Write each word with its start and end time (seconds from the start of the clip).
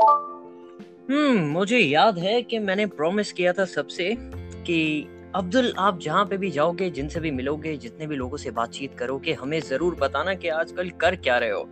हम्म 0.00 1.38
मुझे 1.38 1.78
याद 1.78 2.18
है 2.18 2.42
कि 2.42 2.58
मैंने 2.58 2.86
प्रॉमिस 2.86 3.32
किया 3.32 3.52
था 3.52 3.64
सबसे 3.64 4.16
कि 4.66 5.08
अब्दुल, 5.34 5.74
आप 5.78 6.00
जहाँ 6.00 6.26
पे 6.26 6.36
भी 6.36 6.50
जाओगे, 6.50 6.90
जिनसे 6.90 7.20
भी 7.20 7.30
मिलोगे, 7.30 7.76
जितने 7.76 8.06
भी 8.06 8.16
लोगों 8.16 8.36
से 8.36 8.50
बातचीत 8.50 8.94
करोगे, 8.94 9.32
हमें 9.32 9.60
ज़रूर 9.60 9.94
बताना 9.94 10.34
कि 10.34 10.48
आजकल 10.48 10.90
कर 10.90 11.16
क्या 11.16 11.38
रहे 11.38 11.50
हो। 11.50 11.68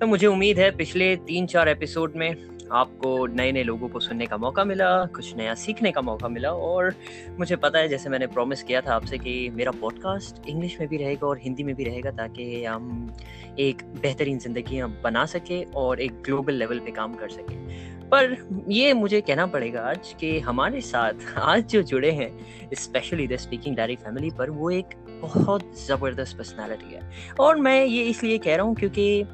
तो 0.00 0.06
मुझे 0.06 0.26
उम्मीद 0.26 0.58
है 0.58 0.70
पिछले 0.70 1.16
तीन 1.16 1.46
चार 1.46 1.68
एपिसोड 1.68 2.12
में 2.16 2.55
आपको 2.72 3.26
नए 3.26 3.52
नए 3.52 3.62
लोगों 3.62 3.88
को 3.88 4.00
सुनने 4.00 4.26
का 4.26 4.36
मौका 4.36 4.64
मिला, 4.64 5.04
कुछ 5.04 5.36
नया 5.36 5.54
सीखने 5.54 5.92
का 5.92 6.00
मौका 6.00 6.28
मिला 6.28 6.50
और 6.50 6.94
मुझे 7.38 7.56
पता 7.56 7.78
है, 7.78 7.88
जैसे 7.88 8.08
मैंने 8.08 8.26
प्रॉमिस 8.26 8.62
किया 8.62 8.80
था 8.80 8.94
आपसे 8.94 9.18
कि 9.18 9.50
मेरा 9.50 9.70
पॉडकास्ट 9.70 10.48
इंग्लिश 10.48 10.76
में 10.80 10.88
भी 10.88 10.96
रहेगा 10.96 11.26
और 11.26 11.38
हिंदी 11.38 11.62
में 11.62 11.74
भी 11.74 11.84
रहेगा 11.84 12.10
ताकि 12.10 12.64
हम 12.64 13.16
एक 13.58 13.82
बेहतरीन 14.02 14.38
ज़िंदगी 14.38 14.82
बना 14.82 15.24
सकें 15.26 15.64
और 15.64 16.00
एक 16.00 16.22
ग्लोबल 16.22 16.54
लेवल 16.54 16.78
पे 16.78 16.90
काम 16.90 17.14
कर 17.14 17.28
सकें। 17.28 17.86
पर 18.10 18.36
ये 18.68 18.92
मुझे 18.92 19.20
कहना 19.20 19.46
पड़ेगा 19.46 19.80
आज 19.80 20.14
कि 20.20 20.38
हमारे 20.40 20.80
साथ 20.80 21.12
आज 21.36 21.64
जो 21.64 21.82
जुड़े 21.82 22.10
हैं 22.10 22.30
specially 22.74 23.26
the 23.26 23.36
speaking 23.36 23.76
diary 23.76 23.96
family 23.96 24.30
पर, 24.30 24.50
वो 24.50 24.70
एक 24.70 24.94
बहुत 25.22 25.86
ज़बरदस्त 25.86 26.38
पर्सनालिटी 26.38 26.94
है। 26.94 27.10
और 27.40 27.56
मैं 27.56 27.84
ये 27.84 28.04
इसलिए 28.04 28.38
कह 28.38 28.56
रहा 28.56 28.66
हूँ 28.66 28.74
क्योंकि 28.74 29.24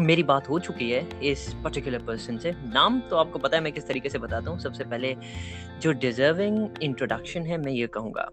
मेरी 0.00 0.22
बात 0.22 0.48
हो 0.48 0.58
चुकी 0.58 0.90
है 0.90 1.06
इस 1.22 1.46
पर्टिकुलर 1.64 1.98
पर्सन 1.98 2.38
से। 2.38 2.52
नाम 2.52 3.00
तो 3.00 3.16
आपको 3.16 3.38
पता 3.38 3.56
है, 3.56 3.62
मैं 3.62 3.72
किस 3.72 3.86
तरीके 3.88 4.08
से 4.08 4.18
बताता 4.18 4.50
हूँ। 4.50 4.58
सबसे 4.58 4.84
पहले 4.84 5.14
जो 5.82 5.92
डिजर्विंग 5.94 6.82
इंट्रोडक्शन 6.82 7.42
है, 7.42 7.58
मैं 7.58 7.72
ये 7.72 7.86
कहूँगा। 7.86 8.28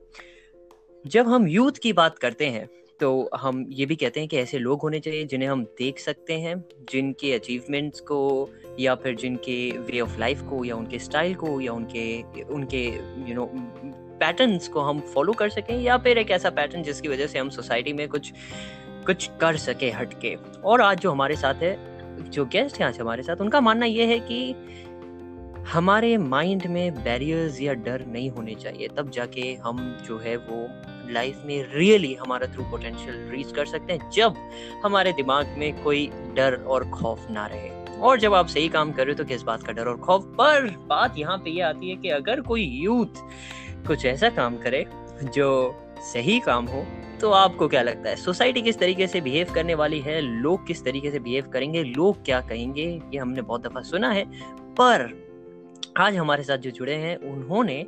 जब 1.06 1.28
हम 1.28 1.48
यूथ 1.48 1.80
की 1.84 1.94
बात 1.94 2.18
करते 2.18 2.48
हैं 2.48 2.68
तो 3.00 3.30
हम 3.36 3.66
ये 3.70 3.86
भी 3.86 3.96
कहते 3.96 4.20
हैं 4.20 4.30
कि 4.30 4.38
ऐसे 4.38 4.58
लोग 4.60 4.82
होने 4.82 5.00
चाहिए 5.00 5.24
जिन्हें 5.26 5.50
हम 5.50 5.64
देख 5.78 6.00
सकते 6.00 6.34
हैं, 6.34 6.64
जिनके 6.92 7.34
अचीवमेंट्स 7.34 8.00
को 8.02 8.50
या 8.80 8.94
फिर 8.96 9.16
जिनके 9.16 9.56
वे 9.80 10.00
ऑफ़ 10.00 10.20
लाइफ 10.20 10.42
को 10.42 10.64
या 10.66 10.76
उनके 10.76 11.00
स्टाइल 11.00 11.34
को 11.36 11.60
या 11.62 11.74
उनके 11.74 12.44
उनके 12.44 12.84
यू 13.30 13.36
नो 13.36 13.46
पैटर्न्स 14.22 14.68
को 14.68 14.82
हम 14.82 15.00
फॉलो 15.14 15.34
कर 15.34 15.50
सकें 15.50 15.76
या 15.80 15.98
फिर 15.98 16.18
एक 16.18 16.32
ऐसा 16.32 16.50
पैटर्न 16.50 16.84
जिसकी 16.84 17.08
वजह 17.08 17.28
से 17.28 17.40
हम 17.40 17.50
सोसाइटी 17.50 17.94
में 17.94 18.08
कुछ 18.08 18.32
कुछ 19.06 19.30
कर 19.42 19.58
सके 19.58 19.92
हटके। 19.92 20.38
और 20.64 20.82
आज 20.82 21.00
जो 21.00 21.12
हमारे 21.12 21.36
साथ 21.36 21.54
है, 21.56 21.92
जो 22.30 22.46
गेस्ट 22.46 22.80
हैं 22.80 22.88
आज 22.88 23.00
हमारे 23.00 23.24
साथ, 23.24 23.36
उनका 23.36 23.62
मानना 23.62 23.86
यह 23.86 24.08
है 24.08 24.20
कि 24.20 24.56
हमारे 25.74 26.18
माइंड 26.18 26.66
में 26.66 27.04
बैरियर्स 27.04 27.62
या 27.62 27.74
डर 27.74 28.06
नहीं 28.08 28.30
होने 28.30 28.56
चाहिए। 28.56 28.88
तब 28.88 29.10
जाके 29.10 29.42
हम 29.42 29.98
जो 30.08 30.18
है 30.18 30.38
वो 30.38 30.70
लाइफ 31.12 31.42
में 31.46 31.66
रियली 31.74 32.14
हमारा 32.14 32.48
थ्रू 32.48 32.64
पोटेंशियल 32.64 33.30
रीच 33.30 33.52
कर 33.52 33.66
सकते 33.66 33.94
हैं, 33.94 34.10
जब 34.10 34.36
हमारे 34.86 35.12
दिमाग 35.12 35.56
में 35.58 35.84
कोई 35.84 36.12
डर 36.36 36.54
और 36.54 36.90
खौफ 36.90 37.28
ना 37.32 37.48
रहे। 37.48 37.70
और 38.00 38.20
जब 38.20 38.34
आप 38.34 38.48
सही 38.48 38.70
काम 38.70 38.92
कर 38.92 39.06
रहे 39.06 39.14
हो 39.14 39.18
तो 39.18 39.26
किस 39.26 39.42
बात 39.42 39.64
का 39.64 39.72
डर 39.72 39.86
और 39.88 39.98
खौफ? 39.98 40.24
पर 40.24 40.76
बात 40.88 41.18
यहाँ 41.18 41.38
पे 41.38 41.50
ये 41.50 41.60
यह 41.60 41.68
आती 41.68 41.90
है 41.90 41.96
कि 41.96 42.10
अगर 42.10 42.42
कोई 42.42 42.64
यूथ 42.64 43.24
कुछ 43.88 44.06
ऐसा 44.06 44.30
काम 44.30 44.58
करे, 44.58 44.86
जो 45.24 45.76
सही 46.14 46.40
काम 46.40 46.66
हो 46.66 46.86
तो 47.22 47.32
आपको 47.32 47.68
क्या 47.68 47.82
लगता 47.82 48.10
है, 48.10 48.16
सोसाइटी 48.16 48.62
किस 48.62 48.80
तरीके 48.80 49.08
से 49.08 49.22
बिहेव 49.22 49.54
करने 49.56 49.76
वाली 49.76 50.00
है, 50.00 50.22
लोग 50.22 50.68
किस 50.68 50.86
तरीके 50.86 51.12
से 51.12 51.20
बिहेव 51.20 51.48
करेंगे, 51.48 51.84
लोग 51.84 52.26
क्या 52.26 52.42
कहेंगे, 52.42 53.02
ये 53.14 53.18
हमने 53.18 53.42
बहुत 53.42 53.62
दफ़ा 53.62 53.82
सुना 53.82 54.12
है, 54.12 54.26
पर 54.52 55.22
आज 55.98 56.16
हमारे 56.16 56.44
साथ 56.44 56.58
जो 56.58 56.72
जुड़े 56.72 56.96
हैं, 56.96 57.18
उन्होंने 57.18 57.88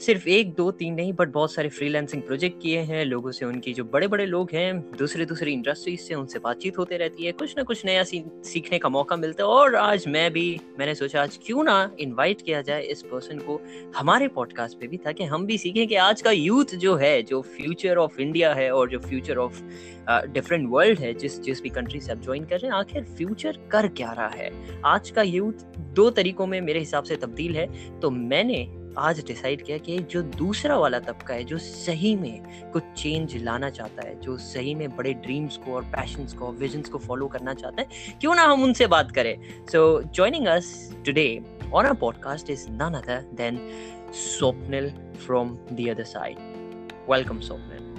सिर्फ़ 0.00 0.28
एक, 0.28 0.54
दो, 0.54 0.70
तीन 0.70 0.94
नहीं 0.94 1.12
बट 1.12 1.28
बहुत 1.28 1.52
सारे 1.52 1.68
फ्रीलांसिंग 1.68 2.22
प्रोजेक्ट 2.22 2.62
किए 2.62 2.78
हैं। 2.78 3.04
लोगों 3.04 3.30
से 3.30 3.44
उनकी 3.46 3.72
जो 3.72 3.84
बड़े 3.84 4.06
बड़े 4.08 4.26
लोग 4.26 4.50
हैं 4.52 4.96
दूसरे 4.96 5.26
दूसरी 5.26 5.52
इंडस्ट्रीज़ 5.52 6.00
से 6.00 6.14
उनसे 6.14 6.38
बातचीत 6.38 6.78
होते 6.78 6.96
रहती 6.96 7.24
है। 7.24 7.32
कुछ 7.32 7.56
ना 7.56 7.62
कुछ 7.62 7.84
नया 7.84 8.02
सीखने 8.04 8.78
का 8.78 8.88
मौका 8.88 9.16
मिलता 9.16 9.42
है। 9.44 9.48
और 9.48 9.74
आज 9.74 10.06
मैं 10.08 10.32
भी, 10.32 10.60
मैंने 10.78 10.94
सोचा, 10.94 11.22
आज 11.22 11.38
क्यों 11.46 11.64
ना 11.64 11.90
इनवाइट 12.00 12.42
किया 12.42 12.62
जाए 12.62 12.82
इस 12.82 13.02
पर्सन 13.02 13.38
को 13.38 13.60
हमारे 13.96 14.28
पॉडकास्ट 14.28 14.78
पे 14.78 14.86
भी, 14.86 14.96
ताकि 14.96 15.24
हम 15.24 15.46
भी 15.46 15.58
सीखें 15.58 15.86
कि 15.88 15.94
आज 15.94 16.22
का 16.22 16.30
यूथ 16.30 16.64
जो 16.64 16.94
है, 16.94 17.22
जो 17.22 17.42
फ्यूचर 17.42 17.96
ऑफ़ 17.96 18.20
इंडिया 18.20 18.54
है 18.54 18.70
और 18.70 18.88
जो 18.88 18.98
फ्यूचर 18.98 19.36
ऑफ़ 19.36 19.62
डिफरेंट 20.10 20.68
वर्ल्ड 20.70 20.98
है, 20.98 21.14
जिस 21.14 21.40
जिस 21.40 21.62
भी 21.62 21.68
कंट्री 21.68 22.00
से 22.00 22.12
आप 22.12 22.18
ज्वाइन 22.18 22.44
कर 22.44 22.58
रहे 22.58 22.70
हैं, 22.70 22.78
आखिर 22.78 23.04
फ्यूचर 23.04 23.58
कर 23.72 23.88
क्या 23.88 24.12
रहा 24.12 24.28
है? 24.28 24.50
आज 24.84 25.10
का 25.10 25.22
यूथ 25.22 25.78
दो 25.78 26.10
तरीकों 26.10 26.46
में 26.46 26.60
मेरे 26.60 26.78
हिसाब 26.78 27.04
से 27.04 27.16
तब्दील 27.16 27.56
है। 27.56 28.00
तो 28.00 28.10
मैंने 28.10 28.79
आज 28.98 29.26
डिसाइड 29.26 29.62
किया 29.62 29.78
कि 29.78 29.98
जो 29.98 30.22
दूसरा 30.22 30.76
वाला 30.78 30.98
तबका 30.98 31.34
है 31.34 31.44
जो 31.44 31.58
सही 31.58 32.16
में 32.16 32.42
कुछ 32.72 32.82
चेंज 32.82 33.36
लाना 33.36 33.70
चाहता 33.70 34.08
है 34.08 34.20
जो 34.20 34.36
सही 34.36 34.74
में 34.74 34.96
बड़े 34.96 35.14
ड्रीम्स 35.14 35.56
को 35.56 35.74
और 35.74 35.82
पैशंस 35.82 36.32
को 36.32 36.52
विजन्स 36.52 36.88
को 36.88 36.98
फॉलो 36.98 37.26
करना 37.28 37.54
चाहता 37.54 37.82
है 37.82 37.88
क्यों 38.20 38.34
ना 38.34 38.42
हम 38.42 38.62
उनसे 38.62 38.86
बात 38.86 39.10
करें? 39.10 39.38
So 39.72 40.02
joining 40.02 40.46
us 40.46 40.96
today 41.06 41.44
on 41.74 41.84
a 41.84 41.92
podcast 41.92 42.50
is 42.50 42.68
none 42.70 42.94
other 42.94 43.30
than 43.34 43.70
Swapnil 44.12 44.90
from 45.26 45.58
the 45.72 45.88
other 45.90 46.04
side 46.04 46.36
welcome 47.10 47.40
Swapnil 47.40 47.90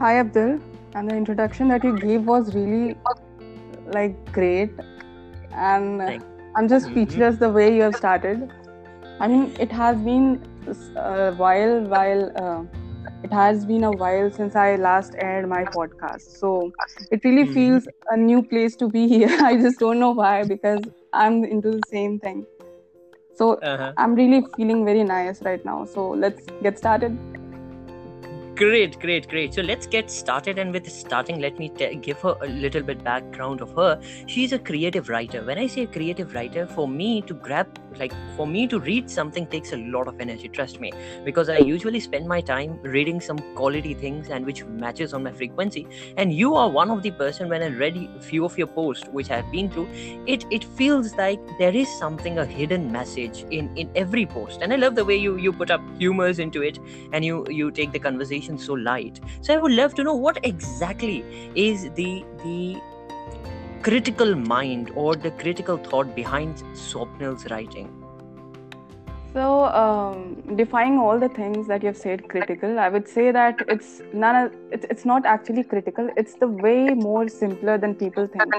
Hi 0.00 0.12
Abdul, 0.22 0.50
and 0.96 1.10
the 1.10 1.14
introduction 1.20 1.70
that 1.72 1.84
you 1.86 1.94
gave 2.04 2.26
was 2.26 2.50
really 2.54 2.96
like 3.96 4.14
great, 4.38 4.68
and 5.70 6.02
Thank- 6.02 6.26
I'm 6.56 6.68
just 6.68 6.86
Mhm. 6.86 6.92
speechless 6.92 7.40
the 7.42 7.50
way 7.56 7.66
you 7.72 7.82
have 7.82 7.96
started. 7.96 8.57
I 9.20 9.26
mean, 9.28 9.54
it 9.58 9.72
has 9.72 9.98
been 10.00 10.40
a 10.96 11.32
while, 11.32 11.80
while 11.86 12.32
uh, 12.36 12.62
it 13.24 13.32
has 13.32 13.64
been 13.66 13.84
a 13.84 13.90
while 13.92 14.30
since 14.30 14.54
I 14.54 14.76
last 14.76 15.14
aired 15.18 15.48
my 15.48 15.64
podcast. 15.64 16.38
So 16.38 16.72
it 17.10 17.24
really 17.24 17.44
Mhm. 17.44 17.54
feels 17.54 17.88
a 18.10 18.16
new 18.16 18.42
place 18.42 18.76
to 18.76 18.88
be 18.88 19.08
here. 19.14 19.34
I 19.50 19.56
just 19.56 19.80
don't 19.80 19.98
know 19.98 20.12
why 20.12 20.44
because 20.44 20.88
I'm 21.12 21.44
into 21.44 21.72
the 21.78 21.82
same 21.82 22.18
thing. 22.20 22.46
So 23.34 23.54
uh-huh. 23.54 23.92
I'm 23.96 24.14
really 24.14 24.44
feeling 24.56 24.84
very 24.84 25.04
nice 25.04 25.42
right 25.42 25.64
now. 25.64 25.84
So 25.84 26.10
let's 26.10 26.46
get 26.62 26.78
started. 26.78 27.18
Great, 28.58 28.98
great, 28.98 29.28
great. 29.28 29.54
So 29.54 29.62
let's 29.62 29.86
get 29.86 30.10
started. 30.10 30.58
And 30.58 30.72
with 30.72 30.90
starting, 30.90 31.38
let 31.38 31.60
me 31.60 31.68
t- 31.68 31.94
give 31.94 32.20
her 32.22 32.34
a 32.42 32.46
little 32.48 32.82
bit 32.82 33.04
background 33.04 33.60
of 33.60 33.70
her. 33.76 34.00
She's 34.26 34.52
a 34.52 34.58
creative 34.58 35.08
writer. 35.08 35.44
When 35.44 35.58
I 35.58 35.68
say 35.68 35.86
creative 35.86 36.34
writer, 36.34 36.66
for 36.66 36.88
me 36.88 37.22
to 37.22 37.34
grab, 37.34 37.68
like, 38.00 38.12
for 38.34 38.48
me 38.48 38.66
to 38.66 38.80
read 38.80 39.08
something 39.08 39.46
takes 39.46 39.72
a 39.72 39.76
lot 39.76 40.08
of 40.08 40.20
energy. 40.20 40.48
Trust 40.48 40.80
me, 40.80 40.92
because 41.24 41.48
I 41.48 41.58
usually 41.58 42.00
spend 42.00 42.26
my 42.26 42.40
time 42.40 42.80
reading 42.82 43.20
some 43.20 43.38
quality 43.54 43.94
things 43.94 44.28
and 44.28 44.44
which 44.44 44.64
matches 44.64 45.14
on 45.14 45.22
my 45.22 45.30
frequency. 45.32 45.86
And 46.16 46.32
you 46.32 46.56
are 46.56 46.68
one 46.68 46.90
of 46.90 47.04
the 47.04 47.12
person 47.12 47.48
when 47.48 47.62
I 47.62 47.68
read 47.68 47.96
a 48.16 48.20
few 48.20 48.44
of 48.44 48.58
your 48.58 48.66
posts, 48.66 49.06
which 49.12 49.30
I've 49.30 49.50
been 49.52 49.70
through, 49.70 49.88
it 50.26 50.44
it 50.50 50.64
feels 50.64 51.14
like 51.14 51.38
there 51.58 51.74
is 51.74 51.88
something 51.98 52.38
a 52.38 52.44
hidden 52.44 52.90
message 52.90 53.44
in 53.50 53.70
in 53.76 53.88
every 53.94 54.26
post. 54.26 54.62
And 54.62 54.72
I 54.72 54.76
love 54.76 54.96
the 54.96 55.04
way 55.04 55.16
you 55.16 55.36
you 55.36 55.52
put 55.52 55.70
up 55.70 55.80
humors 55.96 56.40
into 56.40 56.62
it 56.62 56.78
and 57.12 57.24
you 57.24 57.44
you 57.48 57.70
take 57.70 57.92
the 57.92 57.98
conversation 57.98 58.47
so 58.56 58.72
light 58.72 59.20
so 59.40 59.52
i 59.52 59.56
would 59.56 59.72
love 59.72 59.94
to 59.94 60.02
know 60.02 60.14
what 60.14 60.38
exactly 60.44 61.24
is 61.54 61.90
the 62.00 62.24
the 62.44 62.76
critical 63.82 64.34
mind 64.34 64.90
or 64.94 65.14
the 65.14 65.30
critical 65.32 65.76
thought 65.76 66.14
behind 66.14 66.62
swapnil's 66.74 67.50
writing 67.50 67.88
So, 69.34 69.64
um, 69.66 70.56
defining 70.56 70.98
all 70.98 71.18
the 71.18 71.28
things 71.28 71.66
that 71.68 71.82
you've 71.82 71.96
said 71.96 72.28
critical, 72.28 72.78
I 72.78 72.88
would 72.88 73.06
say 73.06 73.30
that 73.30 73.60
it's 73.68 74.00
none. 74.12 74.36
Of, 74.36 74.54
it's 74.70 74.86
it's 74.90 75.04
not 75.04 75.26
actually 75.26 75.64
critical. 75.64 76.08
It's 76.16 76.34
the 76.34 76.48
way 76.48 76.88
more 76.94 77.28
simpler 77.28 77.76
than 77.76 77.94
people 77.94 78.26
think. 78.26 78.54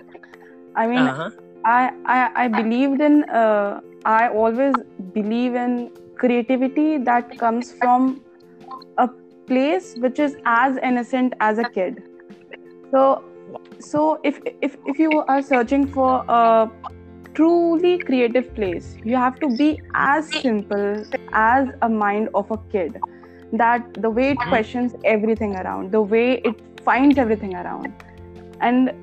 I 0.75 0.85
mean, 0.87 0.99
uh-huh. 0.99 1.31
I, 1.65 1.91
I 2.05 2.43
I 2.43 2.47
believed 2.47 3.01
in. 3.01 3.23
Uh, 3.29 3.81
I 4.05 4.29
always 4.29 4.75
believe 5.13 5.55
in 5.55 5.91
creativity 6.17 6.97
that 6.99 7.37
comes 7.37 7.71
from 7.73 8.21
place 9.49 9.95
which 9.97 10.19
is 10.19 10.37
as 10.45 10.77
innocent 10.77 11.33
as 11.39 11.59
a 11.59 11.65
kid. 11.65 12.03
So, 12.91 13.23
so 13.79 14.19
if 14.23 14.39
if 14.61 14.77
if 14.85 14.99
you 14.99 15.17
are 15.35 15.41
searching 15.41 15.87
for 15.87 16.23
a 16.27 16.69
truly 17.33 17.99
creative 17.99 18.53
place, 18.55 18.97
you 19.03 19.15
have 19.15 19.39
to 19.41 19.49
be 19.49 19.81
as 19.93 20.31
simple 20.41 21.05
as 21.33 21.69
a 21.81 21.89
mind 21.89 22.29
of 22.33 22.51
a 22.51 22.57
kid. 22.71 23.01
That 23.53 23.87
the 24.01 24.09
way 24.09 24.31
it 24.31 24.47
questions 24.47 24.95
everything 25.03 25.55
around, 25.55 25.91
the 25.91 26.01
way 26.01 26.33
it 26.51 26.61
finds 26.83 27.17
everything 27.17 27.55
around, 27.55 27.93
and 28.61 28.93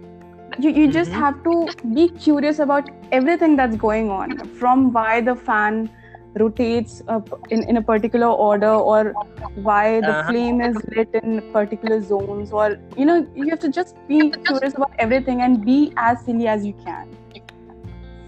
you, 0.59 0.71
you 0.71 0.89
just 0.89 1.13
Mhm. 1.13 1.21
have 1.21 1.43
to 1.45 1.75
be 1.95 2.09
curious 2.11 2.59
about 2.61 2.91
everything 3.13 3.57
that's 3.57 3.77
going 3.77 4.11
on 4.11 4.39
from 4.61 4.93
why 4.93 5.21
the 5.21 5.35
fan 5.37 5.91
rotates 6.39 7.03
uh, 7.09 7.21
in, 7.51 7.65
in 7.69 7.77
a 7.77 7.83
particular 7.83 8.27
order 8.29 8.71
or 8.71 9.17
why 9.55 10.01
the 10.03 10.15
Uh-huh. 10.15 10.27
flame 10.27 10.61
is 10.61 10.83
lit 10.97 11.09
in 11.23 11.43
particular 11.53 12.01
zones 12.01 12.53
or 12.53 12.77
you 12.97 13.05
know 13.07 13.27
you 13.35 13.51
have 13.51 13.61
to 13.61 13.71
just 13.71 13.97
be 14.09 14.33
curious 14.47 14.75
about 14.75 14.93
everything 14.99 15.43
and 15.43 15.65
be 15.65 15.93
as 15.97 16.25
silly 16.25 16.47
as 16.49 16.65
you 16.67 16.75
can. 16.85 17.09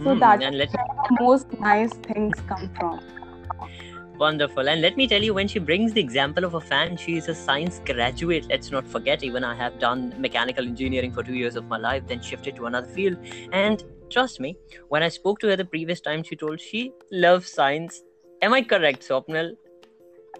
So 0.04 0.14
Hmm, 0.14 0.16
that's 0.16 0.42
and 0.42 0.56
let 0.58 0.70
where 0.70 0.86
the 1.08 1.16
most 1.20 1.46
nice 1.60 1.94
things 1.96 2.40
come 2.46 2.70
from. 2.78 3.00
Wonderful. 4.18 4.68
And 4.68 4.80
let 4.80 4.96
me 4.96 5.06
tell 5.06 5.22
you 5.22 5.32
when 5.34 5.46
she 5.48 5.58
brings 5.58 5.92
the 5.92 6.00
example 6.00 6.44
of 6.44 6.54
a 6.54 6.60
fan 6.60 6.96
she 6.96 7.16
is 7.16 7.28
a 7.28 7.34
science 7.34 7.80
graduate. 7.84 8.46
Let's 8.48 8.70
not 8.70 8.86
forget 8.86 9.22
even 9.22 9.44
i 9.44 9.54
have 9.54 9.78
done 9.78 10.14
mechanical 10.18 10.64
engineering 10.64 11.12
for 11.12 11.22
two 11.22 11.34
years 11.34 11.56
of 11.56 11.66
my 11.66 11.78
life 11.78 12.06
then 12.06 12.20
shifted 12.20 12.56
to 12.56 12.66
another 12.66 12.88
field. 12.88 13.16
And 13.52 13.82
trust 14.09 14.39
me, 14.39 14.57
when 14.89 15.03
I 15.03 15.09
spoke 15.09 15.39
to 15.39 15.47
her 15.47 15.55
the 15.55 15.65
previous 15.65 16.01
time, 16.01 16.23
she 16.23 16.35
told 16.35 16.59
she 16.59 16.91
loves 17.11 17.49
science. 17.49 18.01
Am 18.41 18.53
I 18.53 18.61
correct, 18.61 19.07
Swapnil? 19.07 19.55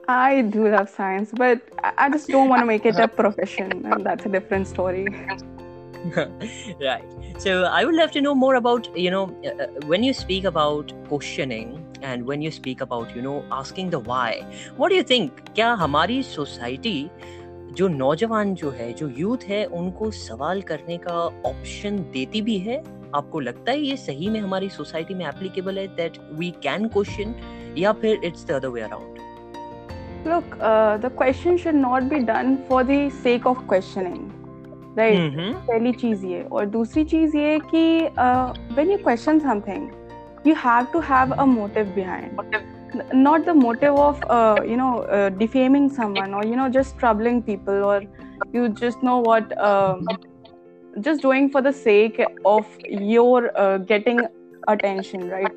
I 0.08 0.42
do 0.42 0.68
love 0.68 0.90
science, 0.90 1.32
but 1.32 1.62
I 1.98 2.10
just 2.10 2.28
don't 2.28 2.50
want 2.50 2.62
to 2.62 2.66
make 2.66 2.86
it 2.86 2.98
a 3.00 3.08
profession, 3.08 3.86
and 3.86 4.06
that's 4.06 4.26
a 4.26 4.30
different 4.30 4.68
story. 4.68 5.08
right. 6.82 7.04
So 7.38 7.64
I 7.64 7.86
would 7.86 7.96
love 7.96 8.12
to 8.12 8.22
know 8.22 8.36
more 8.36 8.56
about 8.56 8.96
you 8.98 9.10
know 9.10 9.24
uh, 9.46 9.64
uh, 9.64 9.68
when 9.86 10.04
you 10.04 10.14
speak 10.14 10.44
about 10.44 10.92
questioning 11.08 11.80
and 12.02 12.26
when 12.26 12.42
you 12.42 12.52
speak 12.52 12.82
about 12.82 13.16
you 13.16 13.22
know 13.22 13.46
asking 13.52 13.90
the 13.92 14.00
why. 14.00 14.46
What 14.76 14.90
do 14.90 14.96
you 14.96 15.04
think? 15.04 15.32
क्या 15.56 15.72
हमारी 15.84 16.22
society 16.24 17.10
जो 17.78 17.88
नौजवान 17.88 18.54
जो 18.56 18.70
है 18.72 18.92
जो 18.94 19.08
youth 19.20 19.44
है 19.48 19.64
उनको 19.80 20.12
सवाल 20.12 20.62
करने 20.72 20.98
का 21.08 21.16
ऑप्शन 21.50 21.98
देती 22.14 22.42
भी 22.42 22.58
है 22.68 22.82
आपको 23.17 23.41
लगता 23.41 23.73
है 23.73 23.81
ये 23.81 23.97
सही 23.97 24.29
में 24.31 24.41
हमारी 24.41 24.69
सोसाइटी 24.71 25.15
में 25.15 25.27
एप्लीकेबल 25.27 25.79
है 25.79 25.87
दैट 25.97 26.19
वी 26.39 26.51
कैन 26.63 26.89
क्वेश्चन 26.89 27.35
या 27.79 27.93
फिर 28.03 28.25
it's 28.25 28.47
the 28.47 28.53
other 28.53 28.69
way 28.69 28.81
around 28.81 29.17
look 30.25 30.55
uh, 30.61 30.97
the 31.03 31.09
question 31.19 31.57
should 31.57 31.77
not 31.83 32.09
be 32.09 32.19
done 32.29 32.57
for 32.71 32.83
the 32.85 32.97
sake 33.27 33.45
of 33.51 33.61
questioning 33.73 34.25
right 34.97 35.19
mm-hmm. 35.19 35.53
पहली 35.69 35.93
चीज़ 36.03 36.25
ये 36.27 36.43
और 36.53 36.67
दूसरी 36.77 37.05
चीज़ 37.13 37.37
ये 37.37 37.59
कि 37.75 37.85
uh, 38.25 38.53
when 38.79 38.91
you 38.95 38.99
question 39.05 39.41
something 39.45 39.87
you 40.45 40.57
have 40.65 40.91
to 40.97 41.05
have 41.11 41.37
a 41.39 41.47
motive 41.53 41.95
behind 41.95 42.43
not 43.13 43.45
the 43.45 43.55
motive 43.55 43.95
of 43.97 44.23
uh, 44.31 44.57
you 44.65 44.77
know 44.77 44.93
uh, 45.03 45.29
defaming 45.29 45.89
someone 46.01 46.35
or 46.35 46.45
you 46.45 46.57
know 46.57 46.69
just 46.69 46.99
troubling 46.99 47.43
people 47.43 47.85
or 47.85 48.03
you 48.53 48.69
just 48.69 49.03
know 49.03 49.19
what 49.19 49.57
um, 49.61 50.07
just 51.01 51.23
doing 51.23 51.51
for 51.51 51.63
the 51.63 51.73
sake 51.73 52.21
of 52.45 52.67
your 52.89 53.51
uh, 53.59 53.79
getting 53.79 54.21
attention 54.69 55.29
right 55.29 55.53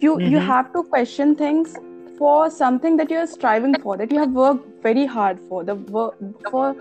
you 0.00 0.16
mm-hmm. 0.16 0.32
you 0.32 0.38
have 0.38 0.72
to 0.72 0.82
question 0.82 1.34
things 1.34 1.76
for 2.18 2.50
something 2.50 2.96
that 2.96 3.10
you're 3.10 3.26
striving 3.26 3.74
for 3.82 3.96
that 3.96 4.12
you 4.12 4.18
have 4.18 4.32
worked 4.32 4.82
very 4.82 5.06
hard 5.06 5.40
for 5.48 5.64
the 5.64 5.74
work 5.74 6.16
for 6.50 6.74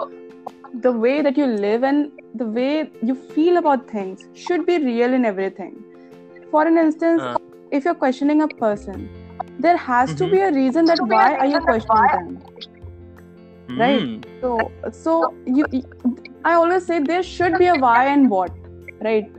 the 0.82 0.92
way 0.92 1.22
that 1.22 1.38
you 1.38 1.46
live 1.46 1.84
and 1.84 2.12
the 2.36 2.46
way 2.46 2.90
you 3.02 3.16
feel 3.16 3.58
about 3.58 3.90
things 3.90 4.28
should 4.34 4.66
be 4.66 4.78
real 4.78 5.14
in 5.14 5.26
everything 5.26 5.84
for 6.52 6.66
an 6.68 6.78
instance 6.78 7.22
uh. 7.22 7.38
if 7.72 7.86
you're 7.86 8.00
questioning 8.04 8.44
a 8.44 8.48
person 8.48 9.10
there 9.60 9.78
has 9.78 10.10
mm-hmm. 10.10 10.26
to 10.26 10.32
be 10.32 10.40
a 10.40 10.52
reason 10.52 10.86
that 10.86 11.02
why 11.14 11.36
are 11.36 11.48
you 11.48 11.60
questioning 11.62 12.08
them 12.14 12.40
mm. 13.68 13.80
right 13.80 14.28
so 14.42 14.72
so 14.92 15.34
you, 15.46 15.66
i 16.52 16.54
always 16.54 16.86
say 16.92 17.00
there 17.12 17.26
should 17.32 17.58
be 17.62 17.68
a 17.74 17.76
why 17.86 18.06
and 18.14 18.30
what 18.30 18.52
right 19.08 19.32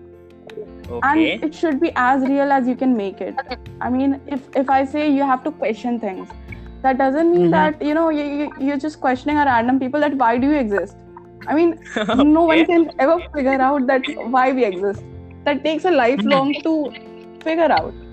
okay. 0.88 1.00
and 1.10 1.44
it 1.48 1.54
should 1.62 1.80
be 1.84 1.92
as 2.04 2.26
real 2.32 2.52
as 2.58 2.68
you 2.72 2.76
can 2.82 2.96
make 2.96 3.20
it 3.28 3.44
i 3.80 3.90
mean 3.98 4.20
if 4.38 4.48
if 4.62 4.72
i 4.78 4.80
say 4.96 5.06
you 5.18 5.30
have 5.32 5.44
to 5.44 5.52
question 5.62 6.00
things 6.06 6.34
that 6.82 6.98
doesn't 6.98 7.30
mean 7.30 7.42
mm-hmm. 7.42 7.50
that 7.50 7.82
you 7.82 7.94
know 7.94 8.08
you, 8.08 8.50
you're 8.58 8.82
just 8.88 9.00
questioning 9.00 9.36
a 9.36 9.44
random 9.44 9.78
people 9.78 10.00
that 10.08 10.14
why 10.24 10.36
do 10.38 10.52
you 10.52 10.60
exist 10.64 10.96
i 11.46 11.54
mean 11.54 11.78
okay. 11.96 12.24
no 12.34 12.44
one 12.52 12.66
can 12.74 12.90
ever 12.98 13.18
figure 13.34 13.60
out 13.70 13.86
that 13.86 14.12
why 14.36 14.52
we 14.52 14.64
exist 14.64 15.02
that 15.44 15.64
takes 15.64 15.84
a 15.84 15.90
lifelong 15.90 16.54
to 16.68 16.76
figure 17.42 17.72
out 17.80 18.06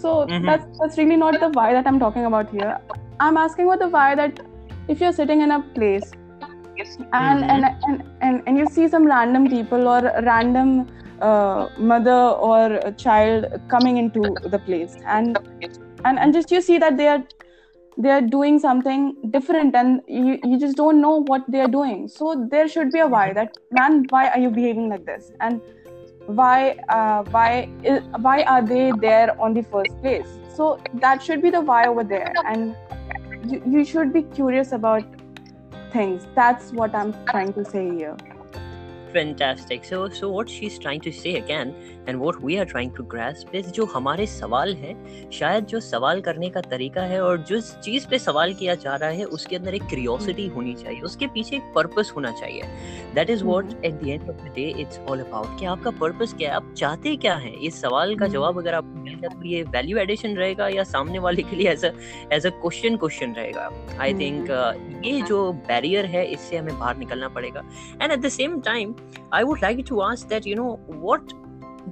so 0.00 0.26
mm-hmm. 0.26 0.46
that's 0.46 0.78
that's 0.78 0.96
really 0.98 1.16
not 1.16 1.38
the 1.40 1.48
why 1.50 1.72
that 1.74 1.86
I'm 1.86 1.98
talking 1.98 2.24
about 2.24 2.50
here. 2.50 2.78
I'm 3.20 3.36
asking 3.36 3.66
about 3.66 3.80
the 3.80 3.88
why 3.88 4.14
that 4.14 4.40
if 4.88 5.00
you're 5.00 5.12
sitting 5.12 5.42
in 5.42 5.50
a 5.50 5.60
place 5.74 6.12
and 7.12 7.42
mm-hmm. 7.42 7.50
and, 7.50 7.64
and, 7.86 8.02
and 8.20 8.42
and 8.46 8.58
you 8.58 8.66
see 8.66 8.88
some 8.88 9.06
random 9.06 9.48
people 9.48 9.88
or 9.88 10.00
random 10.22 10.86
uh, 11.20 11.68
mother 11.78 12.20
or 12.50 12.74
a 12.74 12.92
child 12.92 13.46
coming 13.68 13.96
into 13.98 14.34
the 14.44 14.58
place. 14.58 14.96
And 15.06 15.38
and 16.04 16.18
and 16.18 16.32
just 16.32 16.50
you 16.50 16.60
see 16.60 16.78
that 16.78 16.96
they 16.96 17.08
are 17.08 17.22
they 17.98 18.10
are 18.10 18.20
doing 18.20 18.58
something 18.58 19.14
different 19.30 19.74
and 19.74 20.00
you, 20.08 20.38
you 20.42 20.58
just 20.58 20.76
don't 20.76 21.00
know 21.00 21.22
what 21.24 21.44
they 21.48 21.60
are 21.60 21.68
doing. 21.68 22.08
So 22.08 22.46
there 22.50 22.68
should 22.68 22.90
be 22.90 23.00
a 23.00 23.06
why 23.06 23.32
that 23.32 23.56
man 23.70 24.06
why 24.08 24.28
are 24.28 24.38
you 24.38 24.50
behaving 24.50 24.88
like 24.88 25.04
this? 25.04 25.32
And 25.40 25.60
why 26.26 26.76
uh, 26.88 27.24
why 27.24 27.68
why 28.20 28.42
are 28.42 28.62
they 28.62 28.92
there 29.00 29.38
on 29.40 29.54
the 29.54 29.62
first 29.62 30.00
place? 30.00 30.26
So 30.54 30.78
that 30.94 31.22
should 31.22 31.42
be 31.42 31.50
the 31.50 31.60
why 31.60 31.86
over 31.86 32.04
there. 32.04 32.32
And 32.46 32.76
you, 33.46 33.62
you 33.66 33.84
should 33.84 34.12
be 34.12 34.22
curious 34.22 34.72
about 34.72 35.04
things. 35.90 36.26
That's 36.34 36.72
what 36.72 36.94
i'm 36.94 37.12
trying 37.26 37.52
to 37.54 37.64
say 37.64 37.90
here 37.90 38.16
fantastic. 39.14 39.84
So 39.84 39.98
so 40.18 40.28
what 40.30 40.48
she's 40.48 40.78
trying 40.78 41.00
to 41.02 41.12
say 41.12 41.34
again 41.36 41.72
and 42.06 42.20
what 42.24 42.40
we 42.42 42.58
are 42.58 42.66
trying 42.72 42.92
to 42.98 43.04
grasp 43.14 43.54
is 43.60 43.70
जो 43.78 43.84
हमारे 43.94 44.26
सवाल 44.26 44.74
हैं 44.76 45.30
शायद 45.38 45.66
जो 45.72 45.80
सवाल 45.80 46.20
करने 46.28 46.50
का 46.50 46.60
तरीका 46.60 47.02
है 47.12 47.20
और 47.22 47.42
जिस 47.48 47.72
चीज़ 47.86 48.06
पे 48.10 48.18
सवाल 48.18 48.54
किया 48.54 48.74
जा 48.84 48.94
रहा 48.96 49.10
है 49.18 49.24
उसके 49.38 49.56
अंदर 49.56 49.74
एक 49.74 49.82
क्यूरियोसिटी 49.82 50.46
होनी 50.56 50.74
चाहिए 50.82 51.00
उसके 51.10 51.26
पीछे 51.34 51.56
एक 51.56 51.72
पर्पस 51.74 52.12
होना 52.16 52.30
चाहिए। 52.40 52.62
That 53.14 53.30
is 53.30 53.44
what 53.44 53.84
at 53.84 54.00
the 54.02 54.08
end 54.08 54.28
of 54.30 54.36
the 54.36 54.52
day 54.56 54.68
it's 54.80 54.98
all 55.10 55.20
about 55.20 55.58
कि 55.60 55.66
आपका 55.74 55.90
पर्पस 56.00 56.34
क्या 56.38 56.50
है 56.50 56.56
आप 56.56 56.72
चाहते 56.76 57.14
क्या 57.16 57.34
हैं? 57.34 57.52
इस 57.52 57.80
सवाल 57.80 58.16
का 58.16 58.26
जवाब 58.36 58.58
अगर 58.58 58.74
आपको 58.74 59.02
मिल 59.02 59.18
जाए 59.20 59.34
तो 59.34 59.46
ये 59.48 59.62
वैल्यू 59.76 59.98
एडिशन 59.98 60.36
रहेगा 60.36 60.68
या 60.68 60.84
सामने 60.84 61.18
वाले 61.18 61.42
के 61.42 61.56
लिए 61.56 61.70
as 61.70 61.84
as 61.84 62.46
a 62.46 62.50
question 62.50 62.96
question 62.96 63.32
रहेगा। 63.34 63.70
आई 64.00 64.14
थिंक 64.14 64.50
ये 65.04 65.20
जो 65.28 65.52
बैरियर 65.68 66.06
है 66.06 66.24
इससे 66.32 66.56
हमें 66.56 66.78
बाहर 66.78 66.96
निकलना 66.96 67.28
पड़ेगा। 67.28 67.62
And 68.02 68.12
at 68.12 68.18
the 68.20 68.28
same 68.28 68.60
time 68.60 68.92
I 69.32 69.44
would 69.44 69.62
like 69.62 69.84
to 69.86 70.02
ask 70.02 70.28
that, 70.28 70.46
you 70.46 70.54
know, 70.54 70.80
what 70.86 71.32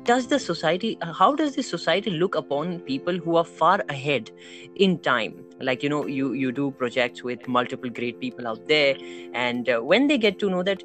does 0.05 0.27
the 0.27 0.39
society, 0.39 0.99
how 1.03 1.35
does 1.35 1.55
the 1.55 1.63
society 1.63 2.11
look 2.11 2.35
upon 2.35 2.81
people 2.81 3.17
who 3.17 3.37
are 3.37 3.45
far 3.45 3.85
ahead 3.89 4.31
in 4.77 4.99
time? 4.99 5.45
Like, 5.61 5.83
you 5.83 5.89
know, 5.89 6.07
you, 6.07 6.33
you 6.33 6.53
do 6.53 6.71
projects 6.71 7.23
with 7.23 7.47
multiple 7.49 7.91
great 7.91 8.21
people 8.21 8.47
out 8.47 8.67
there. 8.67 8.97
And 9.33 9.69
uh, 9.69 9.81
when 9.81 10.07
they 10.07 10.19
get 10.19 10.39
to 10.41 10.51
know 10.51 10.63
that 10.63 10.83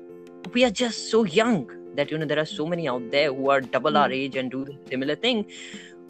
we 0.54 0.64
are 0.64 0.72
just 0.72 1.10
so 1.10 1.24
young, 1.24 1.70
that, 1.96 2.12
you 2.12 2.18
know, 2.18 2.26
there 2.26 2.40
are 2.40 2.46
so 2.46 2.66
many 2.66 2.88
out 2.88 3.12
there 3.12 3.34
who 3.34 3.50
are 3.50 3.62
double 3.62 3.98
our 3.98 4.08
hmm. 4.08 4.14
age 4.14 4.36
and 4.36 4.50
do 4.52 4.66
similar 4.90 5.16
thing, 5.16 5.46